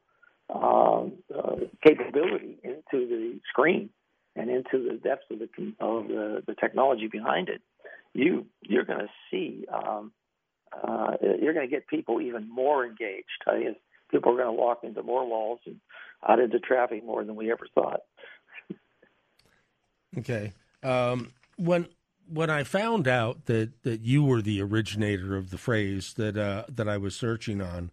um, 0.55 1.13
uh, 1.37 1.57
capability 1.85 2.59
into 2.63 3.07
the 3.09 3.41
screen 3.49 3.91
and 4.35 4.51
into 4.51 4.89
the 4.89 4.99
depths 5.03 5.25
of 5.31 5.39
the 5.39 5.49
of 5.81 6.09
the, 6.09 6.43
the 6.47 6.55
technology 6.55 7.09
behind 7.09 7.49
it, 7.49 7.61
you 8.13 8.47
you're 8.63 8.85
going 8.85 9.01
to 9.01 9.09
see 9.31 9.65
um, 9.73 10.13
uh, 10.73 11.13
you're 11.41 11.55
going 11.55 11.69
to 11.69 11.75
get 11.75 11.87
people 11.87 12.21
even 12.21 12.49
more 12.49 12.85
engaged. 12.85 13.27
I 13.47 13.59
mean, 13.59 13.77
people 14.11 14.33
are 14.33 14.37
going 14.37 14.47
to 14.47 14.53
walk 14.53 14.81
into 14.83 15.03
more 15.03 15.27
walls 15.27 15.61
and 15.67 15.81
out 16.27 16.41
into 16.41 16.59
traffic 16.59 17.05
more 17.05 17.25
than 17.25 17.37
we 17.37 17.51
ever 17.51 17.67
thought. 17.75 18.01
okay. 20.19 20.53
Um, 20.83 21.33
when 21.57 21.89
when 22.29 22.51
I 22.51 22.65
found 22.65 23.07
out 23.07 23.47
that, 23.47 23.83
that 23.85 24.01
you 24.01 24.25
were 24.25 24.43
the 24.43 24.61
originator 24.61 25.37
of 25.37 25.51
the 25.51 25.59
phrase 25.59 26.15
that 26.15 26.37
uh, 26.37 26.65
that 26.69 26.89
I 26.89 26.97
was 26.97 27.15
searching 27.15 27.61
on, 27.61 27.91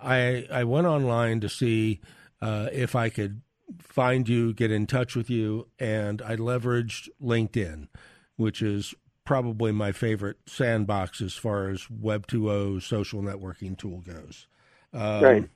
I 0.00 0.46
I 0.50 0.64
went 0.64 0.86
online 0.86 1.40
to 1.40 1.48
see 1.48 2.00
uh, 2.40 2.68
if 2.72 2.94
I 2.94 3.08
could 3.08 3.42
find 3.80 4.28
you, 4.28 4.52
get 4.52 4.70
in 4.70 4.86
touch 4.86 5.16
with 5.16 5.28
you, 5.30 5.68
and 5.78 6.22
I 6.22 6.36
leveraged 6.36 7.08
LinkedIn, 7.22 7.88
which 8.36 8.62
is 8.62 8.94
probably 9.24 9.72
my 9.72 9.92
favorite 9.92 10.38
sandbox 10.46 11.20
as 11.20 11.34
far 11.34 11.68
as 11.68 11.90
Web 11.90 12.26
2.0 12.26 12.80
social 12.82 13.22
networking 13.22 13.76
tool 13.76 14.00
goes. 14.00 14.46
Um, 14.92 15.22
right. 15.22 15.48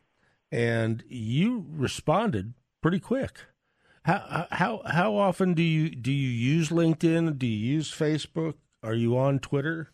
And 0.50 1.04
you 1.08 1.66
responded 1.70 2.54
pretty 2.82 2.98
quick. 2.98 3.46
How 4.04 4.46
how 4.50 4.82
how 4.86 5.14
often 5.16 5.54
do 5.54 5.62
you 5.62 5.90
do 5.90 6.10
you 6.10 6.28
use 6.28 6.70
LinkedIn? 6.70 7.38
Do 7.38 7.46
you 7.46 7.74
use 7.74 7.90
Facebook? 7.92 8.54
Are 8.82 8.94
you 8.94 9.16
on 9.16 9.38
Twitter? 9.38 9.90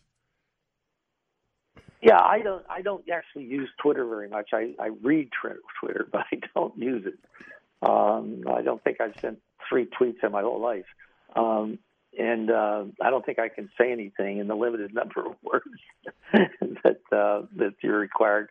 Yeah, 2.07 2.21
I 2.21 2.39
don't. 2.39 2.63
I 2.69 2.81
don't 2.81 3.03
actually 3.09 3.43
use 3.43 3.69
Twitter 3.83 4.05
very 4.05 4.29
much. 4.29 4.51
I, 4.53 4.73
I 4.79 4.91
read 5.03 5.29
Twitter, 5.41 6.07
but 6.11 6.21
I 6.31 6.39
don't 6.55 6.77
use 6.77 7.05
it. 7.05 7.19
Um, 7.87 8.43
I 8.49 8.61
don't 8.61 8.81
think 8.83 9.01
I've 9.01 9.13
sent 9.19 9.39
three 9.67 9.87
tweets 9.99 10.23
in 10.23 10.31
my 10.31 10.41
whole 10.41 10.61
life. 10.61 10.85
Um, 11.35 11.79
and 12.17 12.49
uh, 12.49 12.85
I 13.03 13.09
don't 13.09 13.25
think 13.25 13.39
I 13.39 13.49
can 13.49 13.69
say 13.77 13.91
anything 13.91 14.37
in 14.37 14.47
the 14.47 14.55
limited 14.55 14.93
number 14.93 15.25
of 15.25 15.33
words 15.43 15.65
that 16.83 17.01
uh, 17.11 17.45
that 17.57 17.73
you're 17.83 17.99
required. 17.99 18.49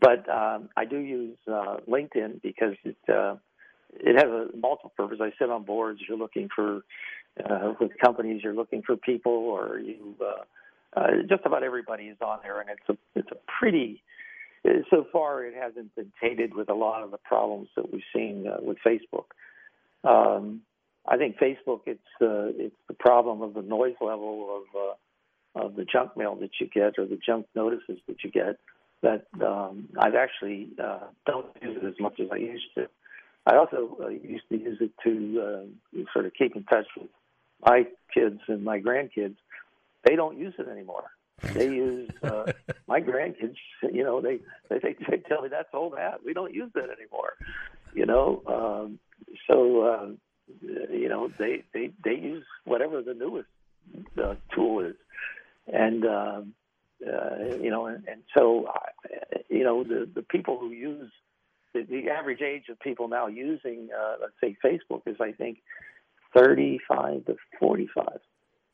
But 0.00 0.26
um, 0.30 0.70
I 0.74 0.86
do 0.86 0.96
use 0.98 1.36
uh, 1.46 1.76
LinkedIn 1.86 2.40
because 2.42 2.76
it 2.82 2.96
uh, 3.10 3.36
it 3.92 4.14
has 4.14 4.24
a 4.24 4.56
multiple 4.56 4.92
purpose. 4.96 5.18
I 5.20 5.32
sit 5.38 5.50
on 5.50 5.64
boards. 5.64 6.00
You're 6.08 6.18
looking 6.18 6.48
for 6.54 6.80
uh, 7.44 7.74
with 7.78 7.92
companies. 8.02 8.40
You're 8.42 8.54
looking 8.54 8.82
for 8.82 8.96
people, 8.96 9.32
or 9.32 9.78
you 9.78 10.14
uh, 10.18 10.44
uh, 10.96 11.08
just 11.28 11.42
about 11.44 11.62
everybody 11.62 12.04
is 12.04 12.16
on 12.20 12.38
there, 12.42 12.60
and 12.60 12.70
it's 12.70 12.88
a 12.88 12.96
it's 13.18 13.30
a 13.30 13.36
pretty. 13.58 14.02
So 14.90 15.06
far, 15.12 15.44
it 15.44 15.54
hasn't 15.54 15.94
been 15.94 16.12
tainted 16.20 16.52
with 16.52 16.68
a 16.68 16.74
lot 16.74 17.04
of 17.04 17.12
the 17.12 17.18
problems 17.18 17.68
that 17.76 17.92
we've 17.92 18.02
seen 18.12 18.48
uh, 18.48 18.56
with 18.60 18.78
Facebook. 18.84 19.26
Um, 20.02 20.62
I 21.06 21.16
think 21.16 21.36
Facebook 21.38 21.82
it's 21.86 22.00
uh, 22.20 22.50
it's 22.56 22.74
the 22.88 22.94
problem 22.94 23.42
of 23.42 23.54
the 23.54 23.62
noise 23.62 23.94
level 24.00 24.62
of 24.62 24.80
uh, 25.60 25.64
of 25.66 25.76
the 25.76 25.84
junk 25.84 26.16
mail 26.16 26.34
that 26.36 26.50
you 26.60 26.66
get 26.66 26.98
or 26.98 27.06
the 27.06 27.18
junk 27.24 27.46
notices 27.54 27.98
that 28.08 28.24
you 28.24 28.30
get 28.30 28.58
that 29.02 29.26
um, 29.44 29.88
I've 29.98 30.14
actually 30.14 30.70
uh, 30.82 31.06
don't 31.26 31.46
use 31.62 31.78
it 31.80 31.86
as 31.86 31.94
much 32.00 32.18
as 32.20 32.26
I 32.32 32.36
used 32.36 32.64
to. 32.76 32.88
I 33.46 33.56
also 33.56 33.96
uh, 34.02 34.08
used 34.08 34.48
to 34.50 34.58
use 34.58 34.78
it 34.80 34.90
to 35.04 35.40
uh, 35.40 35.98
sort 36.12 36.26
of 36.26 36.32
keep 36.34 36.56
in 36.56 36.64
touch 36.64 36.86
with 36.98 37.10
my 37.64 37.86
kids 38.12 38.40
and 38.48 38.64
my 38.64 38.80
grandkids. 38.80 39.36
They 40.06 40.16
don't 40.16 40.38
use 40.38 40.54
it 40.58 40.68
anymore. 40.68 41.10
They 41.52 41.66
use 41.66 42.10
uh, 42.22 42.52
my 42.86 43.00
grandkids. 43.00 43.56
You 43.82 44.04
know, 44.04 44.20
they 44.20 44.38
they 44.70 44.96
they 45.08 45.18
tell 45.28 45.42
me 45.42 45.48
that's 45.48 45.68
old 45.74 45.98
hat. 45.98 46.20
We 46.24 46.32
don't 46.32 46.54
use 46.54 46.70
that 46.74 46.84
anymore. 46.84 47.34
You 47.94 48.06
know, 48.06 48.42
um, 48.46 48.98
so. 49.48 49.80
Uh, 49.82 50.06
you 50.90 51.08
know 51.08 51.30
they 51.38 51.64
they 51.74 51.90
they 52.04 52.14
use 52.14 52.44
whatever 52.64 53.02
the 53.02 53.14
newest 53.14 53.48
uh, 54.22 54.34
tool 54.54 54.84
is, 54.84 54.94
and 55.66 56.04
uh, 56.04 56.42
uh, 57.06 57.56
you 57.60 57.70
know 57.70 57.86
and, 57.86 58.06
and 58.06 58.22
so 58.34 58.66
uh, 58.66 59.38
you 59.48 59.64
know 59.64 59.84
the 59.84 60.08
the 60.14 60.22
people 60.22 60.58
who 60.58 60.70
use 60.70 61.10
the, 61.74 61.82
the 61.82 62.10
average 62.10 62.42
age 62.42 62.64
of 62.70 62.78
people 62.80 63.08
now 63.08 63.26
using 63.26 63.88
uh, 63.96 64.14
let's 64.20 64.34
say 64.42 64.56
Facebook 64.64 65.02
is 65.06 65.16
I 65.20 65.32
think 65.32 65.58
thirty 66.34 66.78
five 66.88 67.24
to 67.26 67.36
forty 67.58 67.88
five. 67.94 68.20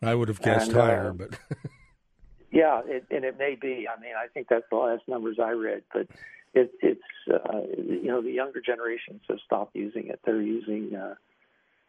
I 0.03 0.15
would 0.15 0.29
have 0.29 0.41
guessed 0.41 0.69
and, 0.69 0.79
uh, 0.79 0.83
higher, 0.83 1.13
but. 1.13 1.31
yeah, 2.51 2.83
it, 2.85 3.07
and 3.11 3.25
it 3.25 3.39
may 3.39 3.57
be. 3.61 3.87
I 3.89 4.01
mean, 4.01 4.13
I 4.17 4.27
think 4.29 4.49
that's 4.49 4.65
the 4.71 4.77
last 4.77 5.03
numbers 5.07 5.39
I 5.43 5.51
read, 5.53 5.83
but 5.93 6.09
it, 6.55 6.73
it's 6.81 7.01
uh, 7.33 7.61
you 7.79 8.09
know 8.09 8.21
the 8.21 8.33
younger 8.33 8.61
generations 8.61 9.23
have 9.29 9.39
stopped 9.45 9.77
using 9.77 10.09
it. 10.09 10.21
They're 10.25 10.43
using 10.43 10.95
uh, 10.95 11.15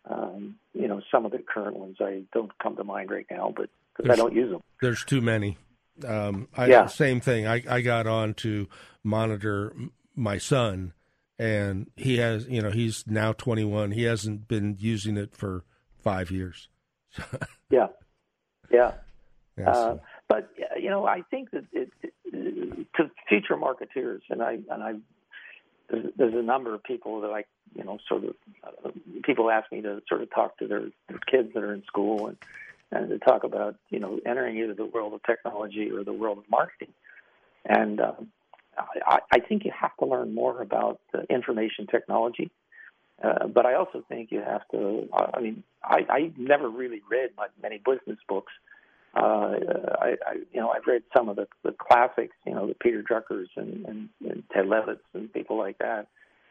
um, 0.09 0.55
you 0.73 0.87
know, 0.87 1.01
some 1.11 1.25
of 1.25 1.31
the 1.31 1.39
current 1.39 1.77
ones 1.77 1.97
I 1.99 2.23
don't 2.33 2.51
come 2.59 2.75
to 2.75 2.83
mind 2.83 3.09
right 3.11 3.25
now, 3.31 3.53
but 3.55 3.69
because 3.95 4.11
I 4.11 4.15
don't 4.15 4.33
use 4.33 4.51
them. 4.51 4.61
There's 4.81 5.03
too 5.03 5.21
many. 5.21 5.57
Um, 6.05 6.47
I, 6.55 6.67
yeah. 6.67 6.87
Same 6.87 7.21
thing. 7.21 7.47
I, 7.47 7.63
I 7.69 7.81
got 7.81 8.07
on 8.07 8.33
to 8.35 8.67
monitor 9.03 9.73
my 10.15 10.37
son, 10.37 10.93
and 11.39 11.89
he 11.95 12.17
has, 12.17 12.47
you 12.47 12.61
know, 12.61 12.71
he's 12.71 13.05
now 13.07 13.33
21. 13.33 13.91
He 13.91 14.03
hasn't 14.03 14.47
been 14.47 14.75
using 14.79 15.17
it 15.17 15.35
for 15.35 15.63
five 16.01 16.31
years. 16.31 16.67
yeah, 17.69 17.87
yeah. 18.73 18.93
yeah 19.57 19.69
uh, 19.69 19.73
so. 19.73 20.01
But 20.27 20.49
you 20.79 20.89
know, 20.89 21.05
I 21.05 21.21
think 21.29 21.51
that 21.51 21.65
it, 21.71 21.91
it, 22.01 22.13
to 22.95 23.11
future 23.29 23.55
marketeers, 23.55 24.21
and 24.29 24.41
I 24.41 24.53
and 24.69 24.83
I 24.83 24.93
there's, 25.89 26.05
there's 26.17 26.33
a 26.33 26.41
number 26.41 26.73
of 26.73 26.83
people 26.83 27.21
that 27.21 27.31
I, 27.31 27.43
you 27.75 27.83
know, 27.83 27.99
sort 28.07 28.23
of 28.23 28.35
uh, 28.63 28.89
people 29.23 29.51
ask 29.51 29.71
me 29.71 29.81
to 29.81 30.01
sort 30.07 30.21
of 30.21 30.31
talk 30.31 30.57
to 30.57 30.67
their, 30.67 30.83
their 31.07 31.19
kids 31.19 31.53
that 31.53 31.63
are 31.63 31.73
in 31.73 31.83
school 31.85 32.27
and 32.27 32.37
and 32.91 33.09
to 33.09 33.19
talk 33.19 33.43
about 33.43 33.75
you 33.89 33.99
know 33.99 34.19
entering 34.25 34.57
either 34.57 34.73
the 34.73 34.85
world 34.85 35.13
of 35.13 35.23
technology 35.23 35.91
or 35.91 36.03
the 36.03 36.13
world 36.13 36.37
of 36.37 36.49
marketing. 36.49 36.93
And 37.65 37.99
uh, 37.99 38.13
I, 39.05 39.19
I 39.31 39.39
think 39.39 39.65
you 39.65 39.71
have 39.79 39.95
to 39.97 40.05
learn 40.05 40.33
more 40.33 40.61
about 40.61 40.99
the 41.11 41.23
information 41.29 41.87
technology. 41.87 42.51
Uh, 43.21 43.47
but 43.47 43.65
I 43.65 43.75
also 43.75 44.03
think 44.09 44.31
you 44.31 44.41
have 44.41 44.67
to. 44.71 45.07
I 45.13 45.39
mean, 45.39 45.63
I, 45.83 45.99
I 46.09 46.31
never 46.37 46.69
really 46.69 47.01
read 47.09 47.31
many 47.61 47.81
business 47.85 48.19
books. 48.27 48.51
Uh, 49.15 49.53
I, 50.01 50.15
I, 50.25 50.33
you 50.51 50.59
know, 50.59 50.69
I've 50.69 50.87
read 50.87 51.03
some 51.15 51.29
of 51.29 51.35
the, 51.35 51.47
the 51.63 51.75
classics, 51.77 52.35
you 52.47 52.55
know, 52.55 52.67
the 52.67 52.73
Peter 52.73 53.03
Druckers 53.03 53.45
and, 53.55 53.85
and, 53.85 54.09
and 54.27 54.43
Ted 54.51 54.67
Levitt's 54.67 55.03
and 55.13 55.31
people 55.31 55.57
like 55.57 55.77
that, 55.77 56.07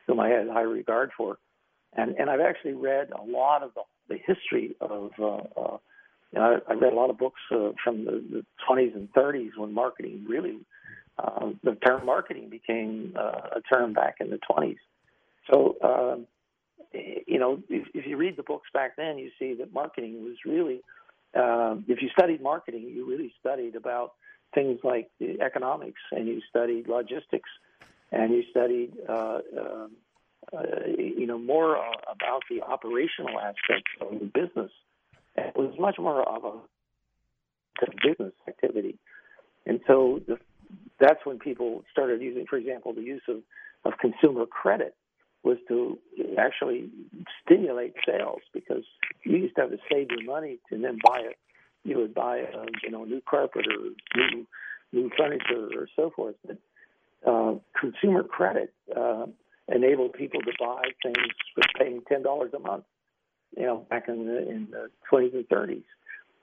whom 0.07 0.21
I 0.21 0.29
had 0.29 0.49
high 0.49 0.61
regard 0.61 1.11
for. 1.17 1.39
And 1.95 2.15
and 2.17 2.31
I've 2.31 2.41
actually 2.41 2.75
read 2.75 3.11
a 3.11 3.23
lot 3.23 3.63
of 3.63 3.73
the, 3.75 3.83
the 4.15 4.19
history 4.25 4.77
of. 4.81 5.11
Uh, 5.19 5.61
uh, 5.61 5.77
you 6.33 6.41
know, 6.41 6.61
I, 6.67 6.73
I 6.73 6.75
read 6.75 6.93
a 6.93 6.97
lot 6.97 7.11
of 7.11 7.19
books 7.19 7.41
uh, 7.51 7.73
from 7.85 8.05
the, 8.05 8.25
the 8.31 8.47
20s 8.69 8.95
and 8.95 9.13
30s 9.13 9.51
when 9.57 9.75
marketing 9.75 10.25
really, 10.27 10.59
uh, 11.19 11.51
the 11.63 11.75
term 11.87 12.07
marketing 12.07 12.49
became 12.49 13.15
uh, 13.19 13.57
a 13.57 13.61
term 13.71 13.93
back 13.93 14.17
in 14.21 14.31
the 14.31 14.39
20s. 14.51 14.79
So, 15.51 15.77
um, 15.83 16.27
you 16.93 17.39
know, 17.39 17.63
if, 17.69 17.89
if 17.95 18.07
you 18.07 18.17
read 18.17 18.37
the 18.37 18.43
books 18.43 18.69
back 18.73 18.97
then, 18.97 19.19
you 19.19 19.31
see 19.39 19.55
that 19.55 19.73
marketing 19.73 20.23
was 20.23 20.37
really 20.45 20.83
um, 21.35 21.85
if 21.89 22.03
you 22.03 22.09
studied 22.17 22.43
marketing, 22.43 22.91
you 22.95 23.09
really 23.09 23.33
studied 23.41 23.75
about 23.75 24.13
things 24.55 24.81
like 24.85 25.11
economics, 25.41 26.01
and 26.11 26.29
you 26.29 26.41
studied 26.51 26.89
logistics, 26.89 27.49
and 28.11 28.33
you 28.33 28.43
studied, 28.51 28.93
uh, 29.09 29.39
uh, 29.59 29.87
uh, 30.53 30.63
you 30.99 31.27
know, 31.27 31.39
more 31.39 31.79
uh, 31.79 31.93
about 32.11 32.43
the 32.51 32.61
operational 32.63 33.41
aspects 33.41 33.91
of 34.01 34.11
the 34.21 34.27
business. 34.27 34.71
It 35.37 35.57
was 35.57 35.75
much 35.79 35.97
more 35.99 36.23
of 36.29 36.45
a 36.45 36.59
business 38.07 38.35
activity, 38.47 38.99
and 39.65 39.81
so 39.87 40.21
the, 40.27 40.39
that's 41.01 41.25
when 41.25 41.39
people 41.39 41.83
started 41.91 42.21
using, 42.21 42.45
for 42.49 42.57
example, 42.57 42.93
the 42.93 43.01
use 43.01 43.23
of, 43.29 43.39
of 43.87 43.99
consumer 43.99 44.45
credit 44.45 44.95
was 45.43 45.59
to 45.69 45.99
actually 46.39 46.89
stimulate 47.45 47.95
sales 48.07 48.41
because 48.53 48.85
you 49.25 49.39
used 49.39 49.57
to 49.57 49.63
have 49.63 49.71
to 49.71 49.79
save 49.91 50.09
your 50.11 50.25
money 50.25 50.59
and 50.71 50.85
then 50.85 50.99
buy 51.05 51.19
it. 51.21 51.37
You 51.85 51.99
would 51.99 52.15
buy 52.15 52.39
a 52.39 52.67
you 52.83 52.91
know 52.91 53.05
new 53.05 53.21
carpet 53.29 53.67
or 53.67 53.91
new 54.17 54.47
new 54.93 55.11
furniture 55.17 55.69
or 55.77 55.89
so 55.97 56.11
forth. 56.15 56.37
But 56.47 56.59
uh, 57.27 57.55
consumer 57.79 58.23
credit 58.23 58.73
uh, 58.97 59.27
enabled 59.69 60.13
people 60.13 60.41
to 60.43 60.53
buy 60.59 60.83
things 61.03 61.35
for 61.55 61.63
paying 61.79 62.03
ten 62.09 62.23
dollars 62.23 62.53
a 62.55 62.61
month. 62.61 62.85
You 63.57 63.65
know, 63.65 63.87
back 63.91 64.09
in 64.09 64.27
the 64.27 64.49
in 64.49 64.69
the 64.71 64.91
twenties 65.09 65.33
and 65.35 65.49
thirties, 65.49 65.85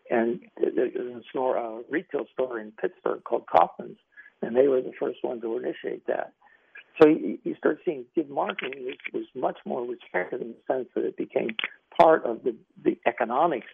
and 0.09 0.41
there's 0.57 0.95
a 0.95 1.21
store, 1.29 1.55
a 1.55 1.81
retail 1.89 2.25
store 2.33 2.59
in 2.59 2.71
Pittsburgh 2.73 3.23
called 3.23 3.45
Kaufmann's, 3.47 3.97
and 4.41 4.55
they 4.55 4.67
were 4.67 4.81
the 4.81 4.91
first 4.99 5.23
ones 5.23 5.41
to 5.41 5.57
initiate 5.57 6.05
that. 6.07 6.33
So 7.01 7.07
you, 7.07 7.55
start 7.57 7.79
seeing 7.85 8.05
good 8.15 8.29
marketing 8.29 8.85
was, 8.85 8.95
was 9.13 9.25
much 9.35 9.57
more 9.65 9.85
respected 9.85 10.41
in 10.41 10.49
the 10.49 10.73
sense 10.73 10.87
that 10.95 11.05
it 11.05 11.17
became 11.17 11.55
part 11.99 12.25
of 12.25 12.43
the, 12.43 12.55
the 12.83 12.97
economics 13.07 13.67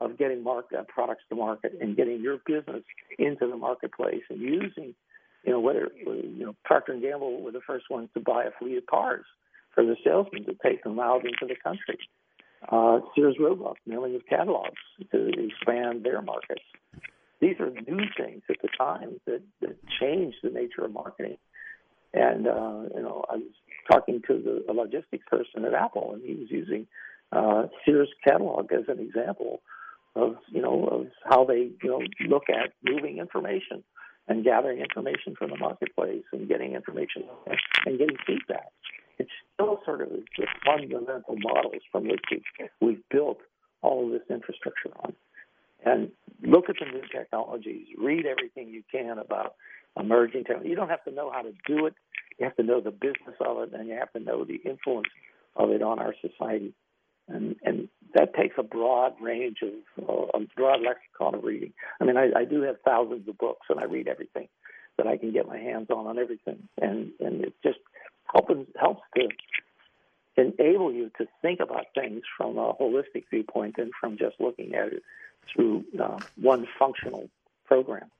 of 0.00 0.18
getting 0.18 0.42
market, 0.42 0.78
uh, 0.78 0.82
products 0.88 1.22
to 1.28 1.36
market 1.36 1.72
and 1.80 1.96
getting 1.96 2.20
your 2.20 2.38
business 2.46 2.82
into 3.18 3.46
the 3.46 3.56
marketplace 3.56 4.22
and 4.30 4.40
using, 4.40 4.94
you 5.44 5.52
know, 5.52 5.60
whether 5.60 5.88
you 6.04 6.44
know 6.44 6.54
Procter 6.64 6.92
and 6.92 7.02
Gamble 7.02 7.42
were 7.42 7.52
the 7.52 7.60
first 7.66 7.86
ones 7.90 8.08
to 8.14 8.20
buy 8.20 8.44
a 8.44 8.50
fleet 8.58 8.78
of 8.78 8.86
cars 8.86 9.24
for 9.74 9.84
the 9.84 9.96
salesmen 10.04 10.44
to 10.46 10.54
take 10.64 10.82
them 10.84 10.98
out 10.98 11.24
into 11.24 11.46
the 11.46 11.56
country. 11.62 11.98
Uh, 12.70 13.00
Sears 13.14 13.36
Roebuck 13.38 13.76
mailing 13.86 14.16
of 14.16 14.22
catalogs 14.28 14.80
to 15.12 15.28
expand 15.28 16.04
their 16.04 16.22
markets. 16.22 16.62
These 17.40 17.54
are 17.60 17.70
new 17.70 18.04
things 18.16 18.42
at 18.50 18.56
the 18.62 18.68
time 18.76 19.20
that, 19.26 19.42
that 19.60 19.76
changed 20.00 20.38
the 20.42 20.50
nature 20.50 20.84
of 20.84 20.92
marketing. 20.92 21.38
And 22.14 22.46
uh, 22.46 22.82
you 22.94 23.02
know, 23.02 23.24
I 23.28 23.36
was 23.36 23.52
talking 23.90 24.22
to 24.26 24.34
the, 24.42 24.72
a 24.72 24.74
logistics 24.74 25.24
person 25.26 25.64
at 25.64 25.74
Apple, 25.74 26.12
and 26.14 26.22
he 26.22 26.34
was 26.34 26.50
using 26.50 26.86
uh, 27.32 27.64
Sears 27.84 28.08
catalog 28.24 28.72
as 28.72 28.84
an 28.88 28.98
example 28.98 29.60
of 30.16 30.36
you 30.48 30.62
know 30.62 30.86
of 30.86 31.06
how 31.24 31.44
they 31.44 31.70
you 31.82 31.90
know 31.90 32.00
look 32.28 32.44
at 32.48 32.72
moving 32.82 33.18
information 33.18 33.84
and 34.28 34.44
gathering 34.44 34.80
information 34.80 35.34
from 35.38 35.50
the 35.50 35.56
marketplace 35.56 36.24
and 36.32 36.48
getting 36.48 36.74
information 36.74 37.24
and 37.86 37.98
getting 37.98 38.16
feedback. 38.26 38.68
It's 39.18 39.30
still 39.54 39.80
sort 39.84 40.02
of 40.02 40.10
the 40.10 40.46
fundamental 40.64 41.36
models 41.38 41.82
from 41.90 42.08
which 42.08 42.20
we've 42.80 43.02
built 43.10 43.38
all 43.82 44.06
of 44.06 44.12
this 44.12 44.22
infrastructure 44.30 44.90
on. 45.02 45.14
And 45.84 46.10
look 46.42 46.68
at 46.68 46.76
the 46.80 46.86
new 46.86 47.02
technologies. 47.12 47.86
Read 47.96 48.26
everything 48.26 48.68
you 48.68 48.82
can 48.90 49.18
about 49.18 49.54
emerging 49.98 50.44
technology. 50.44 50.70
You 50.70 50.76
don't 50.76 50.88
have 50.90 51.04
to 51.04 51.10
know 51.10 51.30
how 51.30 51.42
to 51.42 51.52
do 51.66 51.86
it. 51.86 51.94
You 52.38 52.44
have 52.44 52.56
to 52.56 52.62
know 52.62 52.80
the 52.80 52.90
business 52.90 53.36
of 53.40 53.58
it, 53.62 53.72
and 53.72 53.88
you 53.88 53.94
have 53.94 54.12
to 54.12 54.20
know 54.20 54.44
the 54.44 54.60
influence 54.64 55.08
of 55.56 55.70
it 55.70 55.82
on 55.82 55.98
our 55.98 56.14
society. 56.20 56.72
And, 57.26 57.56
and 57.62 57.88
that 58.14 58.34
takes 58.34 58.54
a 58.58 58.62
broad 58.62 59.14
range 59.20 59.58
of 59.62 60.08
uh, 60.08 60.38
a 60.38 60.40
broad 60.56 60.80
lexicon 60.80 61.34
of 61.34 61.44
reading. 61.44 61.72
I 62.00 62.04
mean, 62.04 62.16
I, 62.16 62.30
I 62.34 62.44
do 62.44 62.62
have 62.62 62.76
thousands 62.84 63.28
of 63.28 63.36
books, 63.36 63.66
and 63.68 63.78
I 63.80 63.84
read 63.84 64.08
everything 64.08 64.48
that 64.96 65.06
I 65.06 65.16
can 65.16 65.32
get 65.32 65.46
my 65.46 65.58
hands 65.58 65.88
on 65.90 66.06
on 66.06 66.18
everything, 66.18 66.68
and 66.80 67.12
and 67.20 67.44
it 67.44 67.54
just 67.62 67.78
helps 68.32 68.52
helps 68.78 69.02
to 69.16 69.28
enable 70.36 70.92
you 70.92 71.10
to 71.18 71.26
think 71.42 71.60
about 71.60 71.86
things 71.94 72.22
from 72.36 72.58
a 72.58 72.72
holistic 72.74 73.24
viewpoint 73.30 73.76
and 73.78 73.90
from 74.00 74.16
just 74.16 74.36
looking 74.40 74.74
at 74.74 74.92
it 74.92 75.02
through 75.52 75.84
uh, 76.02 76.18
one 76.40 76.66
functional 76.78 77.28
program. 77.66 78.10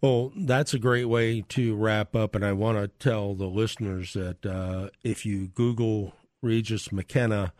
Well, 0.00 0.32
that's 0.36 0.74
a 0.74 0.78
great 0.78 1.06
way 1.06 1.42
to 1.50 1.76
wrap 1.76 2.14
up, 2.14 2.34
and 2.34 2.44
I 2.44 2.52
want 2.52 2.78
to 2.78 2.88
tell 2.88 3.34
the 3.34 3.46
listeners 3.46 4.14
that 4.14 4.44
uh, 4.46 4.90
if 5.02 5.26
you 5.26 5.48
Google 5.48 6.14
Regis 6.42 6.90
McKenna 6.92 7.52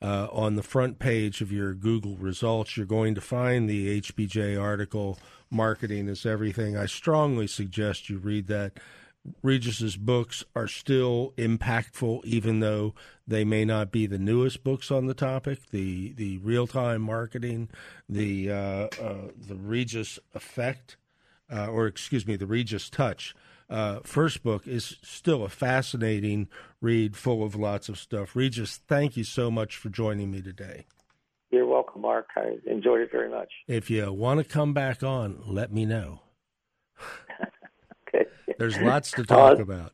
uh, 0.00 0.28
on 0.32 0.56
the 0.56 0.62
front 0.62 0.98
page 0.98 1.40
of 1.40 1.52
your 1.52 1.74
Google 1.74 2.16
results, 2.16 2.76
you're 2.76 2.86
going 2.86 3.14
to 3.14 3.20
find 3.20 3.68
the 3.68 4.00
HBJ 4.00 4.60
article, 4.60 5.18
Marketing 5.50 6.08
is 6.08 6.24
Everything. 6.26 6.76
I 6.76 6.86
strongly 6.86 7.46
suggest 7.46 8.08
you 8.08 8.18
read 8.18 8.46
that. 8.48 8.78
Regis's 9.42 9.96
books 9.96 10.44
are 10.56 10.66
still 10.66 11.32
impactful, 11.36 12.24
even 12.24 12.58
though 12.58 12.94
they 13.26 13.44
may 13.44 13.64
not 13.64 13.92
be 13.92 14.06
the 14.06 14.18
newest 14.18 14.64
books 14.64 14.90
on 14.90 15.06
the 15.06 15.14
topic. 15.14 15.70
The 15.70 16.12
the 16.14 16.38
real 16.38 16.66
time 16.66 17.02
marketing, 17.02 17.68
the 18.08 18.50
uh, 18.50 18.88
uh, 19.00 19.28
the 19.36 19.54
Regis 19.54 20.18
effect, 20.34 20.96
uh, 21.52 21.66
or 21.68 21.86
excuse 21.86 22.26
me, 22.26 22.36
the 22.36 22.46
Regis 22.46 22.88
Touch. 22.88 23.34
Uh, 23.68 24.00
first 24.02 24.42
book 24.42 24.66
is 24.66 24.96
still 25.02 25.44
a 25.44 25.48
fascinating 25.48 26.48
read, 26.80 27.16
full 27.16 27.42
of 27.42 27.54
lots 27.54 27.88
of 27.88 27.98
stuff. 27.98 28.36
Regis, 28.36 28.80
thank 28.88 29.16
you 29.16 29.24
so 29.24 29.50
much 29.50 29.76
for 29.76 29.88
joining 29.88 30.30
me 30.30 30.42
today. 30.42 30.86
You're 31.50 31.66
welcome, 31.66 32.02
Mark. 32.02 32.28
I 32.36 32.56
enjoyed 32.66 33.00
it 33.00 33.10
very 33.12 33.30
much. 33.30 33.50
If 33.68 33.90
you 33.90 34.12
want 34.12 34.38
to 34.38 34.44
come 34.44 34.72
back 34.72 35.02
on, 35.02 35.42
let 35.46 35.72
me 35.72 35.84
know. 35.84 36.20
okay. 38.08 38.26
There's 38.58 38.78
lots 38.78 39.10
to 39.12 39.24
talk 39.24 39.58
about. 39.58 39.92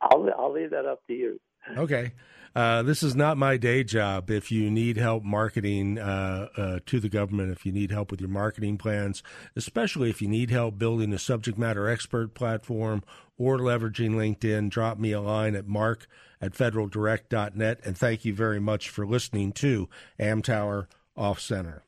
I'll 0.00 0.28
I'll 0.38 0.52
leave 0.52 0.70
that 0.70 0.86
up 0.86 1.00
to 1.06 1.12
you. 1.12 1.40
Okay. 1.76 2.12
Uh, 2.54 2.82
this 2.82 3.02
is 3.02 3.16
not 3.16 3.36
my 3.36 3.56
day 3.56 3.82
job. 3.82 4.30
If 4.30 4.52
you 4.52 4.70
need 4.70 4.96
help 4.96 5.24
marketing 5.24 5.98
uh, 5.98 6.48
uh, 6.56 6.78
to 6.86 7.00
the 7.00 7.08
government, 7.08 7.50
if 7.50 7.64
you 7.64 7.72
need 7.72 7.90
help 7.90 8.10
with 8.10 8.20
your 8.20 8.28
marketing 8.30 8.78
plans, 8.78 9.22
especially 9.56 10.10
if 10.10 10.20
you 10.20 10.28
need 10.28 10.50
help 10.50 10.78
building 10.78 11.12
a 11.12 11.18
subject 11.18 11.58
matter 11.58 11.88
expert 11.88 12.34
platform 12.34 13.02
or 13.38 13.58
leveraging 13.58 14.10
LinkedIn, 14.10 14.70
drop 14.70 14.98
me 14.98 15.12
a 15.12 15.20
line 15.20 15.54
at 15.54 15.66
mark 15.66 16.06
at 16.40 16.52
federaldirect.net. 16.52 17.80
And 17.84 17.96
thank 17.96 18.24
you 18.24 18.34
very 18.34 18.60
much 18.60 18.90
for 18.90 19.06
listening 19.06 19.52
to 19.52 19.88
Amtower 20.20 20.86
Off 21.16 21.40
Center. 21.40 21.84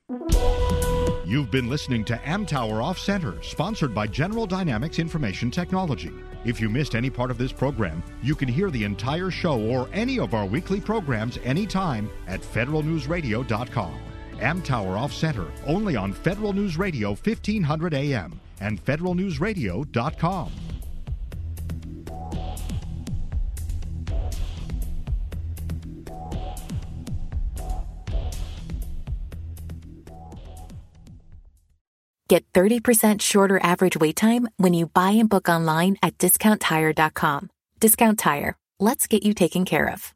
You've 1.26 1.50
been 1.50 1.68
listening 1.68 2.04
to 2.06 2.16
Amtower 2.18 2.82
Off 2.82 2.98
Center, 2.98 3.42
sponsored 3.42 3.94
by 3.94 4.06
General 4.06 4.46
Dynamics 4.46 4.98
Information 4.98 5.50
Technology. 5.50 6.12
If 6.44 6.60
you 6.60 6.68
missed 6.68 6.94
any 6.94 7.08
part 7.08 7.30
of 7.30 7.38
this 7.38 7.52
program, 7.52 8.02
you 8.22 8.34
can 8.34 8.48
hear 8.48 8.70
the 8.70 8.84
entire 8.84 9.30
show 9.30 9.60
or 9.60 9.88
any 9.92 10.18
of 10.18 10.34
our 10.34 10.44
weekly 10.44 10.80
programs 10.80 11.38
anytime 11.44 12.10
at 12.26 12.42
federalnewsradio.com. 12.42 13.98
Amtower 14.38 14.98
Off 14.98 15.12
Center, 15.12 15.46
only 15.66 15.96
on 15.96 16.12
Federal 16.12 16.52
News 16.52 16.76
Radio 16.76 17.10
1500 17.10 17.94
AM 17.94 18.40
and 18.60 18.84
federalnewsradio.com. 18.84 20.52
Get 32.28 32.50
30% 32.52 33.20
shorter 33.20 33.60
average 33.62 33.96
wait 33.98 34.16
time 34.16 34.48
when 34.56 34.72
you 34.72 34.86
buy 34.86 35.10
and 35.10 35.28
book 35.28 35.48
online 35.48 35.96
at 36.02 36.16
discounttire.com. 36.18 37.50
Discount 37.80 38.18
Tire. 38.18 38.56
Let's 38.80 39.06
get 39.06 39.22
you 39.22 39.34
taken 39.34 39.64
care 39.64 39.90
of. 39.90 40.14